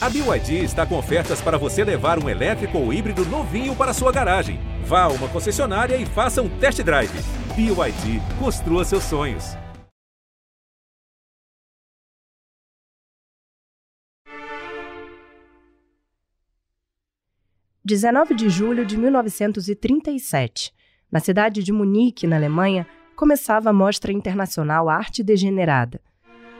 A 0.00 0.08
BYD 0.08 0.62
está 0.62 0.86
com 0.86 0.96
ofertas 0.96 1.40
para 1.40 1.58
você 1.58 1.82
levar 1.82 2.22
um 2.22 2.28
elétrico 2.28 2.78
ou 2.78 2.92
híbrido 2.92 3.24
novinho 3.24 3.74
para 3.74 3.92
sua 3.92 4.12
garagem. 4.12 4.60
Vá 4.84 5.02
a 5.02 5.08
uma 5.08 5.28
concessionária 5.28 5.96
e 5.96 6.06
faça 6.06 6.40
um 6.40 6.48
test 6.60 6.80
drive. 6.84 7.10
BYD, 7.56 8.20
construa 8.38 8.84
seus 8.84 9.02
sonhos. 9.02 9.56
Dezenove 17.84 18.34
de 18.36 18.48
julho 18.48 18.86
de 18.86 18.96
1937, 18.96 20.72
na 21.10 21.18
cidade 21.18 21.64
de 21.64 21.72
Munique, 21.72 22.24
na 22.24 22.36
Alemanha, 22.36 22.86
começava 23.16 23.70
a 23.70 23.72
Mostra 23.72 24.12
Internacional 24.12 24.88
Arte 24.88 25.24
Degenerada, 25.24 26.00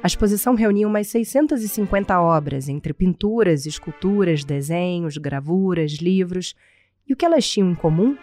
a 0.03 0.07
exposição 0.07 0.55
reunia 0.55 0.87
umas 0.87 1.09
650 1.09 2.21
obras, 2.21 2.69
entre 2.69 2.93
pinturas, 2.93 3.67
esculturas, 3.67 4.45
desenhos, 4.45 5.17
gravuras, 5.19 5.95
livros. 5.95 6.55
E 7.07 7.13
o 7.13 7.17
que 7.17 7.25
elas 7.25 7.49
tinham 7.49 7.71
em 7.71 7.75
comum? 7.75 8.17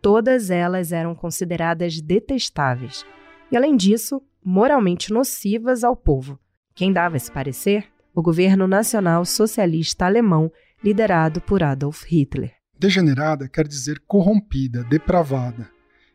Todas 0.00 0.50
elas 0.50 0.92
eram 0.92 1.14
consideradas 1.14 2.00
detestáveis 2.00 3.04
e, 3.50 3.56
além 3.56 3.76
disso, 3.76 4.22
moralmente 4.42 5.12
nocivas 5.12 5.82
ao 5.82 5.96
povo. 5.96 6.38
Quem 6.74 6.92
dava 6.92 7.16
esse 7.16 7.30
parecer? 7.30 7.86
O 8.14 8.22
governo 8.22 8.66
nacional 8.66 9.24
socialista 9.24 10.06
alemão, 10.06 10.50
liderado 10.82 11.40
por 11.40 11.62
Adolf 11.62 12.04
Hitler. 12.04 12.54
Degenerada 12.78 13.48
quer 13.48 13.66
dizer 13.66 14.00
corrompida, 14.06 14.84
depravada. 14.84 15.68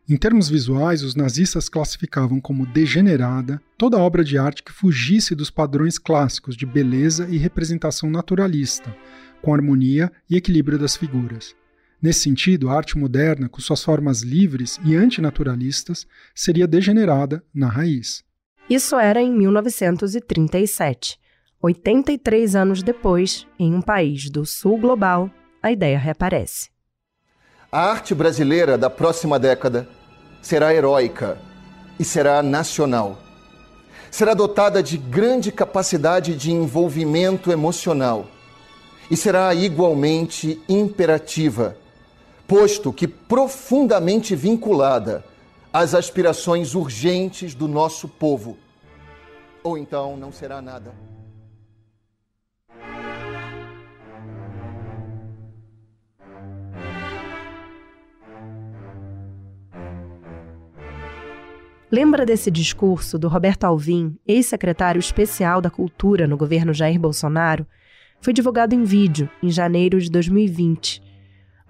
Em 0.08 0.16
termos 0.16 0.48
visuais, 0.48 1.02
os 1.02 1.16
nazistas 1.16 1.68
classificavam 1.68 2.40
como 2.40 2.64
degenerada 2.64 3.60
toda 3.76 3.98
obra 3.98 4.22
de 4.22 4.38
arte 4.38 4.62
que 4.62 4.70
fugisse 4.70 5.34
dos 5.34 5.50
padrões 5.50 5.98
clássicos 5.98 6.56
de 6.56 6.64
beleza 6.64 7.26
e 7.28 7.36
representação 7.36 8.08
naturalista, 8.08 8.96
com 9.42 9.52
harmonia 9.52 10.12
e 10.30 10.36
equilíbrio 10.36 10.78
das 10.78 10.96
figuras. 10.96 11.56
Nesse 12.00 12.20
sentido, 12.20 12.70
a 12.70 12.74
arte 12.74 12.96
moderna, 12.96 13.48
com 13.48 13.60
suas 13.60 13.82
formas 13.82 14.22
livres 14.22 14.78
e 14.84 14.94
antinaturalistas, 14.94 16.06
seria 16.32 16.68
degenerada 16.68 17.42
na 17.52 17.68
raiz. 17.68 18.22
Isso 18.70 18.94
era 18.96 19.20
em 19.20 19.32
1937. 19.32 21.18
83 21.60 22.54
anos 22.54 22.80
depois, 22.80 23.44
em 23.58 23.74
um 23.74 23.82
país 23.82 24.30
do 24.30 24.46
sul 24.46 24.78
global, 24.78 25.28
a 25.60 25.72
ideia 25.72 25.98
reaparece. 25.98 26.75
A 27.76 27.90
arte 27.90 28.14
brasileira 28.14 28.78
da 28.78 28.88
próxima 28.88 29.38
década 29.38 29.86
será 30.40 30.72
heróica 30.72 31.38
e 32.00 32.04
será 32.06 32.42
nacional. 32.42 33.18
Será 34.10 34.32
dotada 34.32 34.82
de 34.82 34.96
grande 34.96 35.52
capacidade 35.52 36.34
de 36.34 36.50
envolvimento 36.50 37.52
emocional 37.52 38.28
e 39.10 39.14
será 39.14 39.54
igualmente 39.54 40.58
imperativa, 40.66 41.76
posto 42.48 42.94
que 42.94 43.06
profundamente 43.06 44.34
vinculada 44.34 45.22
às 45.70 45.94
aspirações 45.94 46.74
urgentes 46.74 47.54
do 47.54 47.68
nosso 47.68 48.08
povo. 48.08 48.56
Ou 49.62 49.76
então 49.76 50.16
não 50.16 50.32
será 50.32 50.62
nada. 50.62 50.94
Lembra 61.90 62.26
desse 62.26 62.50
discurso 62.50 63.16
do 63.16 63.28
Roberto 63.28 63.62
Alvim, 63.62 64.18
ex-secretário 64.26 64.98
especial 64.98 65.60
da 65.60 65.70
Cultura 65.70 66.26
no 66.26 66.36
governo 66.36 66.74
Jair 66.74 66.98
Bolsonaro? 66.98 67.64
Foi 68.20 68.32
divulgado 68.32 68.74
em 68.74 68.82
vídeo 68.82 69.30
em 69.40 69.50
janeiro 69.50 70.00
de 70.00 70.10
2020. 70.10 71.00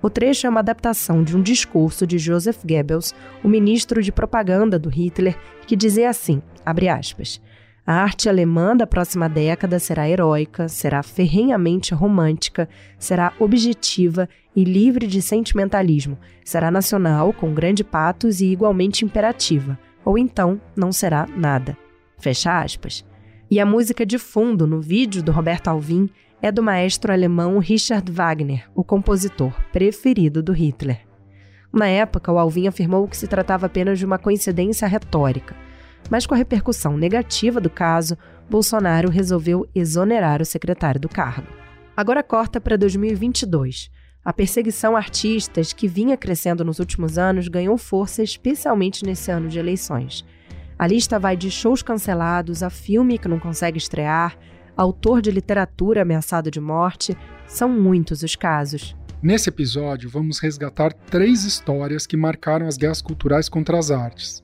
O 0.00 0.08
trecho 0.08 0.46
é 0.46 0.50
uma 0.50 0.60
adaptação 0.60 1.22
de 1.22 1.36
um 1.36 1.42
discurso 1.42 2.06
de 2.06 2.16
Joseph 2.16 2.64
Goebbels, 2.64 3.14
o 3.44 3.48
ministro 3.48 4.02
de 4.02 4.10
propaganda 4.10 4.78
do 4.78 4.88
Hitler, 4.88 5.36
que 5.66 5.76
dizia 5.76 6.08
assim, 6.08 6.40
aspas, 6.64 7.38
a 7.86 7.92
arte 7.92 8.26
alemã 8.26 8.74
da 8.74 8.86
próxima 8.86 9.28
década 9.28 9.78
será 9.78 10.08
heróica, 10.08 10.66
será 10.66 11.02
ferrenhamente 11.02 11.92
romântica, 11.92 12.70
será 12.98 13.34
objetiva 13.38 14.30
e 14.54 14.64
livre 14.64 15.06
de 15.06 15.20
sentimentalismo, 15.20 16.18
será 16.42 16.70
nacional, 16.70 17.34
com 17.34 17.52
grande 17.52 17.84
patos 17.84 18.40
e 18.40 18.46
igualmente 18.46 19.04
imperativa 19.04 19.78
ou 20.06 20.16
então 20.16 20.60
não 20.76 20.92
será 20.92 21.26
nada. 21.26 21.76
Fecha 22.16 22.62
aspas. 22.62 23.04
E 23.50 23.58
a 23.58 23.66
música 23.66 24.06
de 24.06 24.18
fundo 24.18 24.66
no 24.66 24.80
vídeo 24.80 25.22
do 25.22 25.32
Roberto 25.32 25.68
Alvim 25.68 26.08
é 26.40 26.52
do 26.52 26.62
maestro 26.62 27.12
alemão 27.12 27.58
Richard 27.58 28.10
Wagner, 28.10 28.70
o 28.74 28.84
compositor 28.84 29.52
preferido 29.72 30.42
do 30.42 30.52
Hitler. 30.52 31.00
Na 31.72 31.88
época, 31.88 32.32
o 32.32 32.38
Alvim 32.38 32.68
afirmou 32.68 33.06
que 33.08 33.16
se 33.16 33.26
tratava 33.26 33.66
apenas 33.66 33.98
de 33.98 34.06
uma 34.06 34.18
coincidência 34.18 34.86
retórica, 34.86 35.56
mas 36.08 36.24
com 36.24 36.34
a 36.34 36.38
repercussão 36.38 36.96
negativa 36.96 37.60
do 37.60 37.68
caso, 37.68 38.16
Bolsonaro 38.48 39.10
resolveu 39.10 39.68
exonerar 39.74 40.40
o 40.40 40.46
secretário 40.46 41.00
do 41.00 41.08
cargo. 41.08 41.48
Agora 41.96 42.22
corta 42.22 42.60
para 42.60 42.76
2022. 42.76 43.90
A 44.26 44.32
perseguição 44.32 44.96
a 44.96 44.98
artistas, 44.98 45.72
que 45.72 45.86
vinha 45.86 46.16
crescendo 46.16 46.64
nos 46.64 46.80
últimos 46.80 47.16
anos, 47.16 47.46
ganhou 47.46 47.78
força 47.78 48.24
especialmente 48.24 49.04
nesse 49.04 49.30
ano 49.30 49.48
de 49.48 49.56
eleições. 49.56 50.24
A 50.76 50.84
lista 50.84 51.16
vai 51.16 51.36
de 51.36 51.48
shows 51.48 51.80
cancelados 51.80 52.60
a 52.60 52.68
filme 52.68 53.18
que 53.18 53.28
não 53.28 53.38
consegue 53.38 53.78
estrear, 53.78 54.36
autor 54.76 55.22
de 55.22 55.30
literatura 55.30 56.02
ameaçado 56.02 56.50
de 56.50 56.60
morte. 56.60 57.16
São 57.46 57.68
muitos 57.68 58.24
os 58.24 58.34
casos. 58.34 58.96
Nesse 59.22 59.48
episódio, 59.48 60.10
vamos 60.10 60.40
resgatar 60.40 60.92
três 60.92 61.44
histórias 61.44 62.04
que 62.04 62.16
marcaram 62.16 62.66
as 62.66 62.76
guerras 62.76 63.00
culturais 63.00 63.48
contra 63.48 63.78
as 63.78 63.92
artes. 63.92 64.42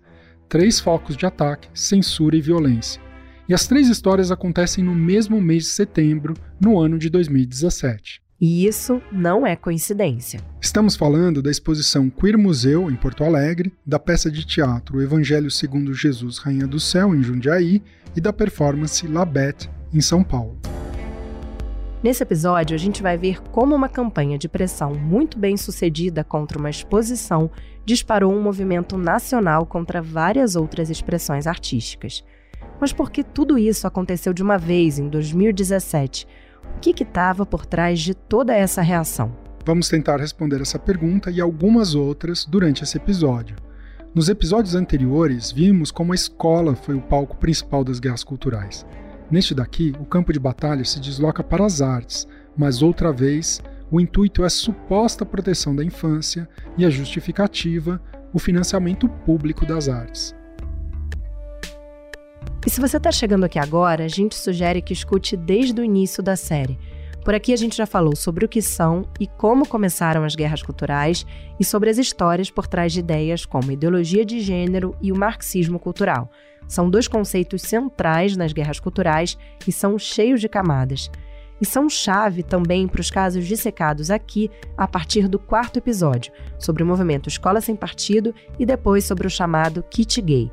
Três 0.49 0.79
focos 0.79 1.17
de 1.17 1.27
ataque, 1.27 1.69
censura 1.75 2.37
e 2.37 2.41
violência. 2.41 3.03
E 3.49 3.53
as 3.53 3.67
três 3.67 3.89
histórias 3.89 4.31
acontecem 4.31 4.85
no 4.85 4.95
mesmo 4.95 5.41
mês 5.41 5.65
de 5.65 5.71
setembro, 5.71 6.35
no 6.61 6.79
ano 6.79 7.01
de 7.01 7.11
2017. 7.11 8.23
E 8.45 8.67
isso 8.67 9.01
não 9.13 9.47
é 9.47 9.55
coincidência. 9.55 10.41
Estamos 10.61 10.97
falando 10.97 11.41
da 11.41 11.49
exposição 11.49 12.11
Queer 12.11 12.37
Museu, 12.37 12.91
em 12.91 12.97
Porto 12.97 13.23
Alegre, 13.23 13.73
da 13.87 14.01
peça 14.01 14.29
de 14.29 14.45
teatro 14.45 15.01
Evangelho 15.01 15.49
segundo 15.49 15.95
Jesus, 15.95 16.39
Rainha 16.39 16.67
do 16.67 16.81
Céu, 16.81 17.15
em 17.15 17.23
Jundiaí, 17.23 17.81
e 18.17 18.21
da 18.21 18.33
performance 18.33 19.07
La 19.07 19.25
Bête, 19.25 19.71
em 19.95 20.01
São 20.01 20.25
Paulo. 20.25 20.59
Nesse 22.03 22.25
episódio, 22.25 22.75
a 22.75 22.79
gente 22.79 23.01
vai 23.01 23.17
ver 23.17 23.41
como 23.53 23.77
uma 23.77 23.89
campanha 23.89 24.37
de 24.37 24.49
pressão 24.49 24.93
muito 24.93 25.39
bem 25.39 25.57
sucedida 25.57 26.25
contra 26.25 26.59
uma 26.59 26.69
exposição 26.69 27.49
disparou 27.85 28.35
um 28.35 28.43
movimento 28.43 28.99
nacional 28.99 29.65
contra 29.65 30.03
várias 30.03 30.57
outras 30.57 30.91
expressões 30.91 31.47
artísticas. 31.47 32.25
Mas 32.81 32.93
por 32.93 33.13
que 33.13 33.23
tudo 33.23 33.57
isso 33.57 33.87
aconteceu 33.87 34.33
de 34.33 34.43
uma 34.43 34.59
vez 34.59 34.99
em 34.99 35.09
2017? 35.09 36.27
O 36.77 36.81
que 36.81 37.03
estava 37.03 37.47
por 37.47 37.65
trás 37.65 38.01
de 38.01 38.15
toda 38.15 38.55
essa 38.55 38.83
reação? 38.83 39.33
Vamos 39.65 39.89
tentar 39.89 40.19
responder 40.19 40.61
essa 40.61 40.79
pergunta 40.79 41.31
e 41.31 41.41
algumas 41.41 41.95
outras 41.95 42.45
durante 42.45 42.83
esse 42.83 42.97
episódio. 42.97 43.57
Nos 44.15 44.29
episódios 44.29 44.75
anteriores, 44.75 45.53
vimos 45.53 45.91
como 45.91 46.13
a 46.13 46.15
escola 46.15 46.75
foi 46.75 46.95
o 46.95 47.01
palco 47.01 47.37
principal 47.37 47.85
das 47.85 47.99
guerras 47.99 48.25
culturais. 48.25 48.85
Neste 49.31 49.55
daqui, 49.55 49.95
o 49.99 50.05
campo 50.05 50.33
de 50.33 50.39
batalha 50.39 50.85
se 50.85 51.01
desloca 51.01 51.43
para 51.43 51.65
as 51.65 51.81
artes, 51.81 52.27
mas 52.57 52.83
outra 52.83 53.13
vez, 53.13 53.63
o 53.91 54.01
intuito 54.01 54.43
é 54.43 54.47
a 54.47 54.51
suposta 54.51 55.25
proteção 55.25 55.75
da 55.75 55.85
infância 55.85 56.49
e 56.77 56.85
a 56.85 56.91
justificativa, 56.91 58.03
o 58.33 58.39
financiamento 58.39 59.09
público 59.09 59.65
das 59.65 59.89
artes. 59.89 60.35
E 62.65 62.71
se 62.71 62.81
você 62.81 62.97
está 62.97 63.11
chegando 63.11 63.43
aqui 63.43 63.59
agora, 63.59 64.05
a 64.05 64.09
gente 64.09 64.37
sugere 64.37 64.81
que 64.81 64.93
escute 64.93 65.37
desde 65.37 65.81
o 65.81 65.85
início 65.85 66.23
da 66.23 66.37
série. 66.37 66.79
Por 67.25 67.35
aqui 67.35 67.53
a 67.53 67.57
gente 67.57 67.77
já 67.77 67.87
falou 67.87 68.15
sobre 68.15 68.45
o 68.45 68.49
que 68.49 68.63
são 68.63 69.05
e 69.19 69.27
como 69.27 69.67
começaram 69.67 70.23
as 70.23 70.37
guerras 70.37 70.63
culturais 70.63 71.27
e 71.59 71.65
sobre 71.65 71.91
as 71.91 71.99
histórias 71.99 72.51
por 72.51 72.69
trás 72.69 72.93
de 72.93 73.01
ideias 73.01 73.45
como 73.45 73.73
ideologia 73.73 74.25
de 74.25 74.41
gênero 74.41 74.95
e 75.01 75.11
o 75.11 75.19
marxismo 75.19 75.79
cultural. 75.79 76.31
São 76.69 76.89
dois 76.89 77.09
conceitos 77.09 77.63
centrais 77.63 78.37
nas 78.37 78.53
guerras 78.53 78.79
culturais 78.79 79.37
e 79.67 79.73
são 79.73 79.99
cheios 79.99 80.41
de 80.41 80.49
camadas. 80.49 81.11
E 81.61 81.67
são 81.67 81.89
chave 81.89 82.45
também 82.45 82.87
para 82.87 83.01
os 83.01 83.11
casos 83.11 83.45
dissecados 83.45 84.11
aqui 84.11 84.49
a 84.77 84.87
partir 84.87 85.29
do 85.29 85.39
quarto 85.39 85.79
episódio, 85.79 86.33
sobre 86.59 86.83
o 86.83 86.87
movimento 86.87 87.29
Escola 87.29 87.61
Sem 87.61 87.75
Partido 87.75 88.33
e 88.59 88.65
depois 88.65 89.05
sobre 89.05 89.27
o 89.27 89.31
chamado 89.31 89.85
Kit 89.91 90.21
Gay. 90.21 90.51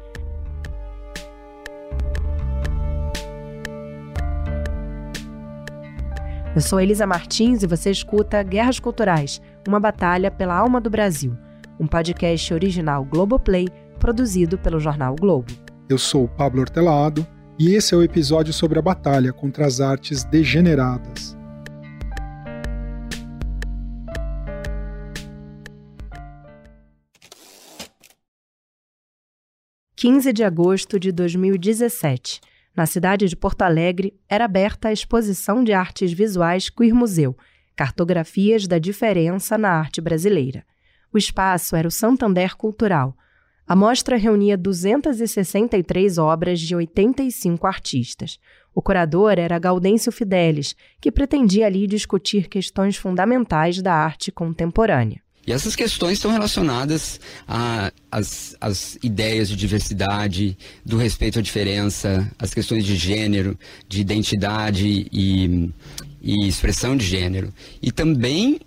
Eu 6.60 6.62
sou 6.62 6.78
Elisa 6.78 7.08
Martins 7.08 7.64
e 7.64 7.68
você 7.68 7.90
escuta 7.90 8.44
Guerras 8.44 8.82
Culturais, 8.82 9.42
uma 9.66 9.80
batalha 9.80 10.30
pela 10.30 10.58
alma 10.58 10.82
do 10.82 10.90
Brasil, 10.90 11.34
um 11.80 11.88
podcast 11.88 12.54
original 12.54 13.06
Globoplay, 13.06 13.70
produzido 13.98 14.58
pelo 14.58 14.78
jornal 14.78 15.16
Globo. 15.16 15.54
Eu 15.88 15.98
sou 15.98 16.28
Pablo 16.28 16.60
Hortelado 16.60 17.26
e 17.58 17.74
esse 17.74 17.94
é 17.94 17.98
o 17.98 18.04
episódio 18.04 18.52
sobre 18.52 18.78
a 18.78 18.82
batalha 18.82 19.32
contra 19.32 19.66
as 19.66 19.80
artes 19.80 20.26
degeneradas. 20.26 21.34
Quinze 29.96 30.34
de 30.34 30.44
agosto 30.44 31.00
de 31.00 31.14
2017. 31.14 32.42
Na 32.80 32.86
cidade 32.86 33.28
de 33.28 33.36
Porto 33.36 33.64
Alegre, 33.64 34.18
era 34.30 34.46
aberta 34.46 34.88
a 34.88 34.94
exposição 34.94 35.66
de 35.66 35.74
artes 35.74 36.14
visuais 36.14 36.70
Queer 36.70 36.96
Museu, 36.96 37.36
Cartografias 37.76 38.68
da 38.68 38.80
Diferença 38.80 39.58
na 39.58 39.70
Arte 39.70 40.00
Brasileira. 40.00 40.64
O 41.14 41.18
espaço 41.18 41.76
era 41.76 41.90
o 41.90 41.92
Santander 41.92 42.56
Cultural. 42.56 43.18
A 43.68 43.76
mostra 43.76 44.16
reunia 44.16 44.56
263 44.56 46.18
obras 46.18 46.62
de 46.62 46.74
85 46.74 47.68
artistas. 47.68 48.40
O 48.74 48.82
curador 48.82 49.38
era 49.38 49.60
Gaudêncio 49.60 50.10
Fidelis, 50.10 50.74
que 51.02 51.12
pretendia 51.12 51.66
ali 51.66 51.86
discutir 51.86 52.48
questões 52.48 52.96
fundamentais 52.96 53.82
da 53.82 53.94
arte 53.94 54.32
contemporânea. 54.32 55.22
E 55.50 55.52
essas 55.52 55.76
questões 55.76 56.20
estão 56.20 56.32
relacionadas 56.32 57.20
às, 58.12 58.56
às 58.62 59.00
ideias 59.02 59.50
de 59.50 59.56
diversidade, 59.56 60.56
do 60.86 60.96
respeito 60.96 61.40
à 61.40 61.42
diferença, 61.42 62.32
às 62.38 62.54
questões 62.54 62.86
de 62.86 62.96
gênero, 62.96 63.58
de 63.88 64.00
identidade 64.00 65.08
e, 65.12 65.72
e 66.22 66.48
expressão 66.48 66.96
de 66.96 67.04
gênero. 67.04 67.52
E 67.82 67.92
também 67.92 68.60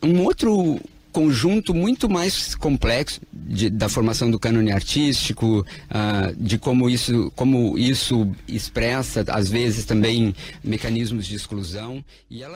um 0.00 0.22
outro 0.22 0.80
conjunto 1.10 1.74
muito 1.74 2.08
mais 2.08 2.54
complexo 2.54 3.20
de, 3.32 3.68
da 3.68 3.88
formação 3.88 4.30
do 4.30 4.38
cânone 4.38 4.70
artístico, 4.70 5.66
uh, 5.90 6.36
de 6.36 6.56
como 6.56 6.88
isso, 6.88 7.32
como 7.34 7.76
isso 7.76 8.30
expressa, 8.46 9.24
às 9.26 9.48
vezes, 9.48 9.84
também 9.84 10.32
mecanismos 10.62 11.26
de 11.26 11.34
exclusão. 11.34 12.04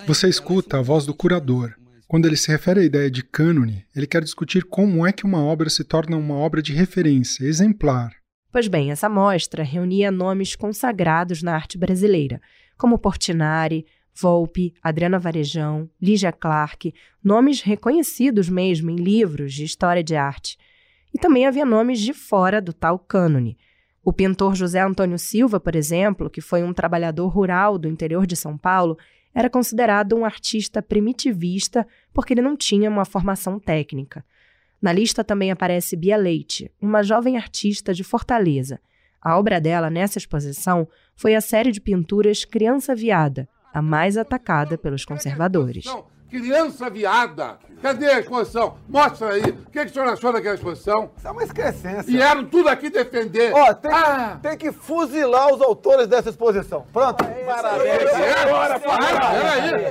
Você 0.06 0.28
escuta 0.28 0.78
a 0.78 0.82
voz 0.82 1.04
do 1.04 1.12
curador, 1.12 1.74
quando 2.12 2.26
ele 2.26 2.36
se 2.36 2.50
refere 2.50 2.80
à 2.80 2.84
ideia 2.84 3.10
de 3.10 3.22
cânone, 3.22 3.86
ele 3.96 4.06
quer 4.06 4.22
discutir 4.22 4.64
como 4.64 5.06
é 5.06 5.12
que 5.14 5.24
uma 5.24 5.42
obra 5.42 5.70
se 5.70 5.82
torna 5.82 6.14
uma 6.14 6.34
obra 6.34 6.60
de 6.60 6.74
referência, 6.74 7.42
exemplar. 7.42 8.12
Pois 8.52 8.68
bem, 8.68 8.90
essa 8.90 9.08
mostra 9.08 9.62
reunia 9.62 10.10
nomes 10.10 10.54
consagrados 10.54 11.42
na 11.42 11.54
arte 11.54 11.78
brasileira, 11.78 12.38
como 12.76 12.98
Portinari, 12.98 13.86
Volpe, 14.14 14.74
Adriana 14.82 15.18
Varejão, 15.18 15.88
Lígia 15.98 16.30
Clark, 16.30 16.92
nomes 17.24 17.62
reconhecidos 17.62 18.46
mesmo 18.46 18.90
em 18.90 18.96
livros 18.96 19.54
de 19.54 19.64
história 19.64 20.04
de 20.04 20.14
arte. 20.14 20.58
E 21.14 21.18
também 21.18 21.46
havia 21.46 21.64
nomes 21.64 21.98
de 21.98 22.12
fora 22.12 22.60
do 22.60 22.74
tal 22.74 22.98
cânone. 22.98 23.56
O 24.04 24.12
pintor 24.12 24.54
José 24.54 24.82
Antônio 24.82 25.18
Silva, 25.18 25.58
por 25.58 25.74
exemplo, 25.74 26.28
que 26.28 26.42
foi 26.42 26.62
um 26.62 26.74
trabalhador 26.74 27.28
rural 27.28 27.78
do 27.78 27.88
interior 27.88 28.26
de 28.26 28.36
São 28.36 28.58
Paulo, 28.58 28.98
era 29.34 29.48
considerado 29.48 30.16
um 30.16 30.24
artista 30.24 30.82
primitivista 30.82 31.86
porque 32.12 32.34
ele 32.34 32.42
não 32.42 32.56
tinha 32.56 32.90
uma 32.90 33.04
formação 33.04 33.58
técnica. 33.58 34.24
Na 34.80 34.92
lista 34.92 35.22
também 35.22 35.50
aparece 35.50 35.96
Bia 35.96 36.16
Leite, 36.16 36.70
uma 36.80 37.02
jovem 37.02 37.36
artista 37.36 37.94
de 37.94 38.02
Fortaleza. 38.02 38.80
A 39.20 39.38
obra 39.38 39.60
dela 39.60 39.88
nessa 39.88 40.18
exposição 40.18 40.88
foi 41.14 41.34
a 41.34 41.40
série 41.40 41.70
de 41.70 41.80
pinturas 41.80 42.44
Criança 42.44 42.94
Viada, 42.94 43.48
a 43.72 43.80
mais 43.80 44.16
atacada 44.16 44.76
pelos 44.76 45.04
conservadores. 45.04 45.84
Criança 46.32 46.88
viada. 46.88 47.58
Cadê 47.82 48.06
a 48.06 48.20
exposição? 48.20 48.76
Mostra 48.88 49.34
aí. 49.34 49.42
O 49.42 49.70
que, 49.70 49.78
é 49.78 49.84
que 49.84 49.90
o 49.90 49.92
senhor 49.92 50.08
achou 50.08 50.32
daquela 50.32 50.54
exposição? 50.54 51.10
Isso 51.14 51.28
é 51.28 51.30
uma 51.30 51.42
excrescência. 51.42 52.04
Vieram 52.04 52.46
tudo 52.46 52.70
aqui 52.70 52.88
defender. 52.88 53.52
Ó, 53.52 53.74
tem, 53.74 53.92
ah. 53.92 54.38
tem 54.40 54.56
que 54.56 54.72
fuzilar 54.72 55.52
os 55.52 55.60
autores 55.60 56.06
dessa 56.06 56.30
exposição. 56.30 56.86
Pronto. 56.90 57.22
Maravilha. 57.44 57.90
É, 57.90 58.42
agora, 58.44 58.80
para. 58.80 59.20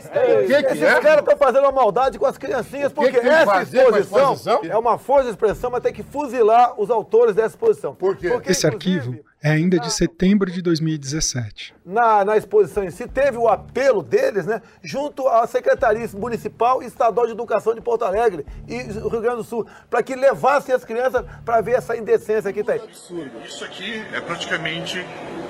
Peraí. 0.09 0.43
O 0.43 0.47
que, 0.47 0.63
que 0.63 0.71
Esses 0.71 0.81
é? 0.81 0.99
caras 0.99 1.19
estão 1.19 1.37
fazendo 1.37 1.61
uma 1.61 1.71
maldade 1.71 2.17
com 2.17 2.25
as 2.25 2.39
criancinhas, 2.39 2.91
porque 2.91 3.11
que 3.11 3.19
que 3.19 3.27
essa 3.27 3.61
exposição, 3.61 3.99
exposição, 3.99 4.61
é 4.63 4.77
uma 4.77 4.97
força 4.97 5.25
de 5.25 5.29
expressão, 5.31 5.69
mas 5.69 5.83
tem 5.83 5.93
que 5.93 6.01
fuzilar 6.01 6.73
os 6.81 6.89
autores 6.89 7.35
dessa 7.35 7.49
exposição. 7.49 7.93
Por 7.93 8.17
quê? 8.17 8.29
Porque, 8.29 8.51
Esse 8.51 8.65
arquivo 8.65 9.19
é 9.43 9.49
ainda 9.51 9.79
de 9.79 9.91
setembro 9.91 10.51
de 10.51 10.61
2017. 10.61 11.73
Na, 11.83 12.23
na 12.23 12.37
exposição 12.37 12.83
em 12.83 12.91
si, 12.91 13.07
teve 13.07 13.37
o 13.37 13.47
apelo 13.47 14.03
deles, 14.03 14.45
né, 14.45 14.61
junto 14.83 15.27
à 15.27 15.47
Secretaria 15.47 16.07
Municipal 16.13 16.83
e 16.83 16.85
Estadual 16.85 17.25
de 17.25 17.31
Educação 17.31 17.73
de 17.73 17.81
Porto 17.81 18.05
Alegre 18.05 18.45
e 18.67 18.77
Rio 18.83 19.21
Grande 19.21 19.37
do 19.37 19.43
Sul, 19.43 19.65
para 19.89 20.03
que 20.03 20.15
levassem 20.15 20.75
as 20.75 20.85
crianças 20.85 21.25
para 21.43 21.59
ver 21.61 21.73
essa 21.73 21.97
indecência 21.97 22.53
que 22.53 22.63
tem. 22.63 22.75
É 22.75 22.83
absurdo. 22.83 23.31
Isso 23.43 23.65
aqui 23.65 23.99
é 24.13 24.21
praticamente 24.21 25.03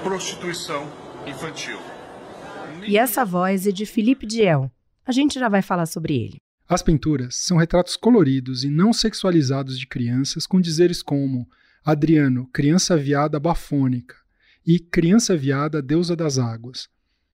prostituição 0.03 0.87
infantil. 1.27 1.79
E 2.87 2.97
essa 2.97 3.25
voz 3.25 3.67
é 3.67 3.71
de 3.71 3.85
Felipe 3.85 4.25
Diel. 4.25 4.71
A 5.05 5.11
gente 5.11 5.37
já 5.39 5.49
vai 5.49 5.61
falar 5.61 5.85
sobre 5.85 6.15
ele. 6.15 6.37
As 6.67 6.81
pinturas 6.81 7.35
são 7.35 7.57
retratos 7.57 7.97
coloridos 7.97 8.63
e 8.63 8.69
não 8.69 8.93
sexualizados 8.93 9.77
de 9.77 9.85
crianças 9.85 10.47
com 10.47 10.61
dizeres 10.61 11.03
como 11.03 11.45
Adriano, 11.83 12.47
criança 12.53 12.95
viada 12.95 13.39
bafônica, 13.39 14.15
e 14.65 14.79
Criança 14.79 15.35
Viada, 15.35 15.81
Deusa 15.81 16.15
das 16.15 16.37
Águas. 16.37 16.87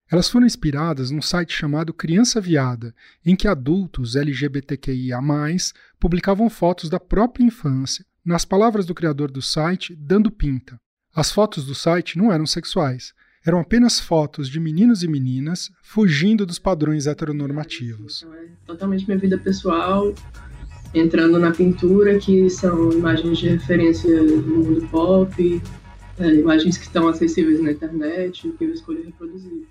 Elas 0.10 0.30
foram 0.30 0.46
inspiradas 0.46 1.12
num 1.12 1.22
site 1.22 1.54
chamado 1.54 1.94
Criança 1.94 2.40
Viada, 2.40 2.96
em 3.26 3.36
que 3.36 3.48
adultos 3.48 4.16
LGBTQIA, 4.16 5.20
publicavam 6.00 6.50
fotos 6.50 6.90
da 6.90 7.00
própria 7.00 7.44
infância, 7.44 8.06
nas 8.24 8.46
palavras 8.46 8.86
do 8.86 8.96
criador 8.96 9.30
do 9.30 9.42
site, 9.42 9.94
dando 9.96 10.32
pinta. 10.32 10.80
As 11.14 11.32
fotos 11.32 11.66
do 11.66 11.76
site 11.76 12.18
não 12.18 12.32
eram 12.32 12.46
sexuais, 12.46 13.14
eram 13.46 13.60
apenas 13.60 14.00
fotos 14.00 14.50
de 14.50 14.60
meninos 14.60 15.04
e 15.04 15.08
meninas 15.08 15.72
fugindo 15.82 16.46
dos 16.46 16.60
padrões 16.60 17.08
heteronormativos. 17.08 18.24
É 18.24 18.48
totalmente 18.66 19.06
minha 19.06 19.18
vida 19.18 19.38
pessoal, 19.38 20.14
entrando 20.94 21.40
na 21.40 21.52
pintura, 21.52 22.18
que 22.18 22.50
são 22.50 22.92
imagens 22.92 23.38
de 23.38 23.50
referência 23.50 24.24
do 24.24 24.42
mundo 24.42 24.88
pop, 24.90 25.62
é, 26.20 26.34
imagens 26.36 26.78
que 26.78 26.86
estão 26.86 27.08
acessíveis 27.08 27.62
na 27.62 27.72
internet, 27.72 28.50
que 28.58 28.64
eu 28.64 28.74
escolhi 28.74 29.04
reproduzir. 29.04 29.68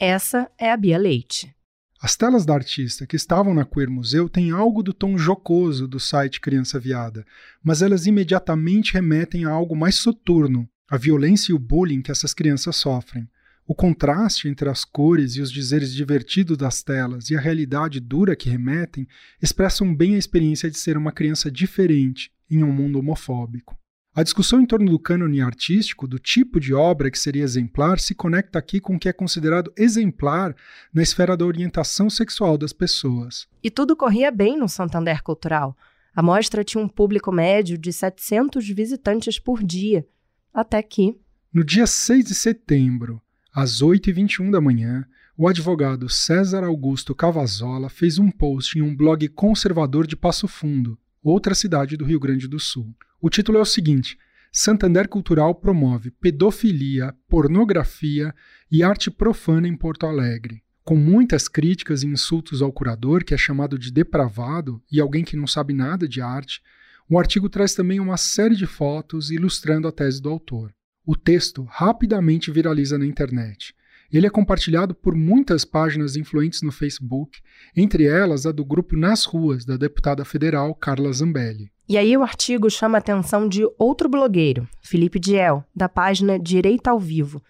Essa 0.00 0.50
é 0.58 0.70
a 0.70 0.76
Bia 0.76 0.98
Leite. 0.98 1.54
As 2.00 2.16
telas 2.16 2.44
da 2.44 2.52
artista 2.52 3.06
que 3.06 3.16
estavam 3.16 3.54
na 3.54 3.64
Queer 3.64 3.88
Museu 3.88 4.28
têm 4.28 4.50
algo 4.50 4.82
do 4.82 4.92
tom 4.92 5.16
jocoso 5.16 5.88
do 5.88 5.98
site 5.98 6.40
Criança 6.40 6.78
Viada, 6.78 7.24
mas 7.62 7.80
elas 7.80 8.06
imediatamente 8.06 8.92
remetem 8.92 9.46
a 9.46 9.50
algo 9.50 9.74
mais 9.74 9.94
soturno, 9.94 10.68
a 10.90 10.98
violência 10.98 11.52
e 11.52 11.54
o 11.54 11.58
bullying 11.58 12.02
que 12.02 12.10
essas 12.10 12.34
crianças 12.34 12.76
sofrem. 12.76 13.26
O 13.66 13.74
contraste 13.74 14.46
entre 14.46 14.68
as 14.68 14.84
cores 14.84 15.36
e 15.36 15.40
os 15.40 15.50
dizeres 15.50 15.94
divertidos 15.94 16.58
das 16.58 16.82
telas 16.82 17.30
e 17.30 17.36
a 17.36 17.40
realidade 17.40 17.98
dura 17.98 18.36
que 18.36 18.50
remetem 18.50 19.08
expressam 19.40 19.94
bem 19.94 20.14
a 20.14 20.18
experiência 20.18 20.70
de 20.70 20.78
ser 20.78 20.98
uma 20.98 21.12
criança 21.12 21.50
diferente 21.50 22.30
em 22.50 22.62
um 22.62 22.70
mundo 22.70 22.98
homofóbico. 22.98 23.74
A 24.14 24.22
discussão 24.22 24.60
em 24.60 24.66
torno 24.66 24.90
do 24.90 24.98
cânone 24.98 25.40
artístico, 25.40 26.06
do 26.06 26.20
tipo 26.20 26.60
de 26.60 26.72
obra 26.72 27.10
que 27.10 27.18
seria 27.18 27.42
exemplar, 27.42 27.98
se 27.98 28.14
conecta 28.14 28.58
aqui 28.58 28.78
com 28.78 28.94
o 28.94 28.98
que 28.98 29.08
é 29.08 29.12
considerado 29.12 29.72
exemplar 29.76 30.54
na 30.92 31.02
esfera 31.02 31.36
da 31.36 31.44
orientação 31.44 32.08
sexual 32.08 32.56
das 32.56 32.72
pessoas. 32.72 33.48
E 33.60 33.70
tudo 33.70 33.96
corria 33.96 34.30
bem 34.30 34.56
no 34.56 34.68
Santander 34.68 35.20
Cultural. 35.22 35.76
A 36.14 36.22
mostra 36.22 36.62
tinha 36.62 36.84
um 36.84 36.86
público 36.86 37.32
médio 37.32 37.76
de 37.76 37.92
700 37.92 38.68
visitantes 38.68 39.40
por 39.40 39.64
dia. 39.64 40.06
Até 40.52 40.80
que. 40.80 41.18
No 41.52 41.64
dia 41.64 41.86
6 41.86 42.24
de 42.26 42.34
setembro, 42.36 43.20
às 43.54 43.80
8h21 43.80 44.50
da 44.50 44.60
manhã, 44.60 45.06
o 45.38 45.46
advogado 45.46 46.08
César 46.08 46.64
Augusto 46.64 47.14
Cavazola 47.14 47.88
fez 47.88 48.18
um 48.18 48.28
post 48.28 48.76
em 48.76 48.82
um 48.82 48.96
blog 48.96 49.28
conservador 49.28 50.08
de 50.08 50.16
Passo 50.16 50.48
Fundo, 50.48 50.98
outra 51.22 51.54
cidade 51.54 51.96
do 51.96 52.04
Rio 52.04 52.18
Grande 52.18 52.48
do 52.48 52.58
Sul. 52.58 52.92
O 53.20 53.30
título 53.30 53.58
é 53.58 53.60
o 53.60 53.64
seguinte: 53.64 54.18
Santander 54.52 55.08
Cultural 55.08 55.54
promove 55.54 56.10
pedofilia, 56.10 57.14
pornografia 57.28 58.34
e 58.70 58.82
arte 58.82 59.08
profana 59.08 59.68
em 59.68 59.76
Porto 59.76 60.04
Alegre. 60.04 60.60
Com 60.82 60.96
muitas 60.96 61.46
críticas 61.46 62.02
e 62.02 62.08
insultos 62.08 62.60
ao 62.60 62.72
curador, 62.72 63.22
que 63.22 63.34
é 63.34 63.38
chamado 63.38 63.78
de 63.78 63.92
depravado 63.92 64.82
e 64.90 65.00
alguém 65.00 65.22
que 65.24 65.36
não 65.36 65.46
sabe 65.46 65.72
nada 65.72 66.08
de 66.08 66.20
arte, 66.20 66.60
o 67.08 67.18
artigo 67.20 67.48
traz 67.48 67.72
também 67.72 68.00
uma 68.00 68.16
série 68.16 68.56
de 68.56 68.66
fotos 68.66 69.30
ilustrando 69.30 69.86
a 69.86 69.92
tese 69.92 70.20
do 70.20 70.28
autor. 70.28 70.74
O 71.06 71.14
texto 71.14 71.66
rapidamente 71.68 72.50
viraliza 72.50 72.96
na 72.96 73.04
internet. 73.04 73.74
Ele 74.10 74.26
é 74.26 74.30
compartilhado 74.30 74.94
por 74.94 75.14
muitas 75.14 75.64
páginas 75.64 76.16
influentes 76.16 76.62
no 76.62 76.72
Facebook, 76.72 77.40
entre 77.76 78.06
elas 78.06 78.46
a 78.46 78.52
do 78.52 78.64
grupo 78.64 78.96
Nas 78.96 79.24
Ruas, 79.24 79.66
da 79.66 79.76
deputada 79.76 80.24
federal 80.24 80.74
Carla 80.74 81.12
Zambelli. 81.12 81.70
E 81.86 81.98
aí 81.98 82.16
o 82.16 82.22
artigo 82.22 82.70
chama 82.70 82.96
a 82.96 83.00
atenção 83.00 83.46
de 83.46 83.68
outro 83.78 84.08
blogueiro, 84.08 84.66
Felipe 84.80 85.18
Diel, 85.18 85.62
da 85.76 85.90
página 85.90 86.38
Direito 86.38 86.88
ao 86.88 86.98
Vivo. 86.98 87.42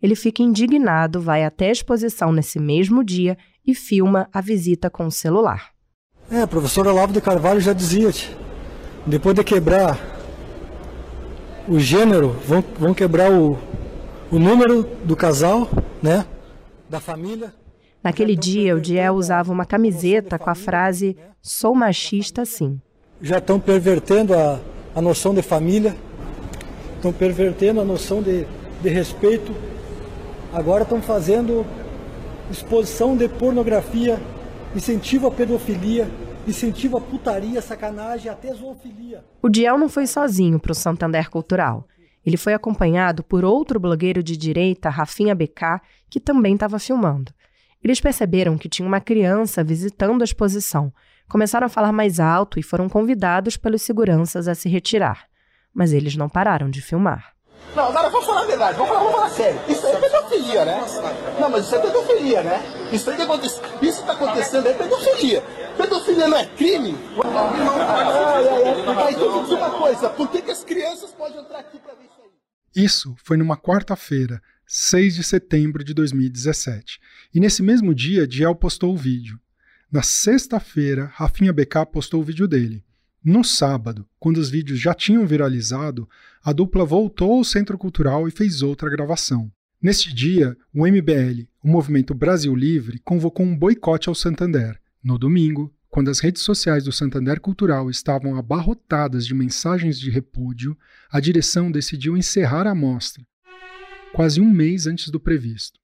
Ele 0.00 0.16
fica 0.16 0.42
indignado, 0.42 1.20
vai 1.20 1.44
até 1.44 1.68
a 1.68 1.72
exposição 1.72 2.32
nesse 2.32 2.58
mesmo 2.58 3.04
dia 3.04 3.36
e 3.66 3.74
filma 3.74 4.26
a 4.32 4.40
visita 4.40 4.88
com 4.88 5.06
o 5.06 5.12
celular. 5.12 5.70
É, 6.30 6.46
professor 6.46 6.86
Olavo 6.86 7.12
de 7.12 7.20
Carvalho 7.20 7.60
já 7.60 7.74
dizia, 7.74 8.10
depois 9.06 9.34
de 9.34 9.44
quebrar 9.44 10.11
o 11.68 11.78
gênero, 11.78 12.36
vão, 12.46 12.64
vão 12.78 12.94
quebrar 12.94 13.30
o, 13.30 13.58
o 14.30 14.38
número 14.38 14.82
do 15.04 15.16
casal, 15.16 15.68
né? 16.02 16.26
Da 16.88 17.00
família. 17.00 17.54
Naquele 18.02 18.34
dia, 18.36 18.74
o 18.74 18.80
Diel 18.80 19.14
usava 19.14 19.52
uma 19.52 19.64
camiseta 19.64 20.38
com 20.38 20.50
a 20.50 20.54
frase 20.54 21.16
Sou 21.40 21.74
machista 21.74 22.44
sim. 22.44 22.80
Já 23.20 23.38
estão 23.38 23.58
pervertendo 23.58 24.34
a, 24.34 24.60
a 24.94 25.00
noção 25.00 25.34
de 25.34 25.42
família. 25.42 25.96
estão 26.96 27.12
pervertendo 27.12 27.80
a 27.80 27.84
noção 27.84 28.22
de, 28.22 28.46
de 28.80 28.88
respeito. 28.88 29.52
Agora 30.52 30.82
estão 30.82 31.02
fazendo 31.02 31.66
exposição 32.50 33.16
de 33.16 33.28
pornografia, 33.28 34.20
incentivo 34.74 35.26
à 35.26 35.30
pedofilia, 35.30 36.08
incentivo 36.46 36.96
à 36.96 37.00
putaria, 37.00 37.60
sacanagem, 37.62 38.30
até 38.30 38.52
zoofilia. 38.52 39.24
O 39.40 39.48
Diel 39.48 39.78
não 39.78 39.88
foi 39.88 40.06
sozinho 40.06 40.58
para 40.58 40.72
o 40.72 40.74
Santander 40.74 41.30
Cultural. 41.30 41.86
Ele 42.24 42.36
foi 42.36 42.54
acompanhado 42.54 43.22
por 43.22 43.44
outro 43.44 43.80
blogueiro 43.80 44.22
de 44.22 44.36
direita, 44.36 44.88
Rafinha 44.88 45.34
BK, 45.34 45.80
que 46.08 46.20
também 46.20 46.54
estava 46.54 46.78
filmando. 46.78 47.32
Eles 47.82 48.00
perceberam 48.00 48.56
que 48.56 48.68
tinha 48.68 48.86
uma 48.86 49.00
criança 49.00 49.64
visitando 49.64 50.22
a 50.22 50.24
exposição, 50.24 50.92
começaram 51.28 51.66
a 51.66 51.70
falar 51.70 51.92
mais 51.92 52.20
alto 52.20 52.60
e 52.60 52.62
foram 52.62 52.88
convidados 52.88 53.56
pelos 53.56 53.82
seguranças 53.82 54.46
a 54.46 54.54
se 54.54 54.68
retirar. 54.68 55.26
Mas 55.74 55.92
eles 55.92 56.14
não 56.14 56.28
pararam 56.28 56.70
de 56.70 56.80
filmar. 56.80 57.31
Não, 57.74 57.84
agora 57.84 58.10
vamos 58.10 58.26
falar 58.26 58.42
a 58.42 58.46
verdade, 58.46 58.76
vamos 58.76 58.88
falar, 58.90 59.00
vamos 59.00 59.16
falar 59.16 59.30
sério. 59.30 59.60
Isso 59.66 59.86
aí 59.86 59.94
é 59.94 60.00
pedofilia, 60.00 60.64
né? 60.66 60.80
Não, 61.40 61.48
mas 61.50 61.64
isso 61.64 61.74
é 61.74 61.78
pedofilia, 61.78 62.42
né? 62.42 62.62
Isso 62.92 63.10
aí 63.10 63.16
que 63.16 63.22
acontece, 63.22 63.60
isso 63.80 64.04
tá 64.04 64.12
acontecendo 64.12 64.68
é 64.68 64.74
pedofilia. 64.74 65.42
Pedofilia 65.76 66.28
não 66.28 66.36
é 66.36 66.46
crime? 66.46 66.94
Ai, 67.24 68.04
ai, 68.04 68.48
ai. 68.48 69.06
Aí 69.06 69.14
então 69.14 69.42
dizer 69.42 69.54
uma 69.54 69.70
coisa, 69.70 70.10
por 70.10 70.30
que, 70.30 70.42
que 70.42 70.50
as 70.50 70.62
crianças 70.62 71.10
podem 71.12 71.40
entrar 71.40 71.60
aqui 71.60 71.78
pra 71.78 71.94
ver 71.94 72.04
isso 72.04 72.20
aí? 72.22 72.84
Isso 72.84 73.14
foi 73.24 73.38
numa 73.38 73.56
quarta-feira, 73.56 74.42
6 74.66 75.14
de 75.14 75.24
setembro 75.24 75.82
de 75.82 75.94
2017. 75.94 77.00
E 77.34 77.40
nesse 77.40 77.62
mesmo 77.62 77.94
dia, 77.94 78.26
Diel 78.26 78.54
postou 78.54 78.92
o 78.92 78.96
vídeo. 78.98 79.38
Na 79.90 80.02
sexta-feira, 80.02 81.10
Rafinha 81.14 81.52
BK 81.52 81.86
postou 81.90 82.20
o 82.20 82.24
vídeo 82.24 82.46
dele. 82.46 82.84
No 83.24 83.44
sábado, 83.44 84.06
quando 84.18 84.38
os 84.38 84.50
vídeos 84.50 84.80
já 84.80 84.92
tinham 84.92 85.24
viralizado, 85.24 86.08
a 86.44 86.52
dupla 86.52 86.84
voltou 86.84 87.34
ao 87.34 87.44
Centro 87.44 87.78
Cultural 87.78 88.26
e 88.26 88.30
fez 88.32 88.62
outra 88.62 88.90
gravação. 88.90 89.50
Neste 89.80 90.12
dia, 90.12 90.56
o 90.74 90.86
MBL, 90.86 91.48
o 91.62 91.68
Movimento 91.68 92.14
Brasil 92.14 92.54
Livre, 92.54 92.98
convocou 93.04 93.46
um 93.46 93.56
boicote 93.56 94.08
ao 94.08 94.14
Santander. 94.14 94.80
No 95.02 95.18
domingo, 95.18 95.72
quando 95.88 96.10
as 96.10 96.18
redes 96.18 96.42
sociais 96.42 96.84
do 96.84 96.92
Santander 96.92 97.40
Cultural 97.40 97.88
estavam 97.90 98.36
abarrotadas 98.36 99.24
de 99.26 99.34
mensagens 99.34 99.98
de 100.00 100.10
repúdio, 100.10 100.76
a 101.10 101.20
direção 101.20 101.70
decidiu 101.70 102.16
encerrar 102.16 102.66
a 102.66 102.74
mostra, 102.74 103.24
quase 104.12 104.40
um 104.40 104.50
mês 104.50 104.86
antes 104.86 105.10
do 105.10 105.20
previsto. 105.20 105.78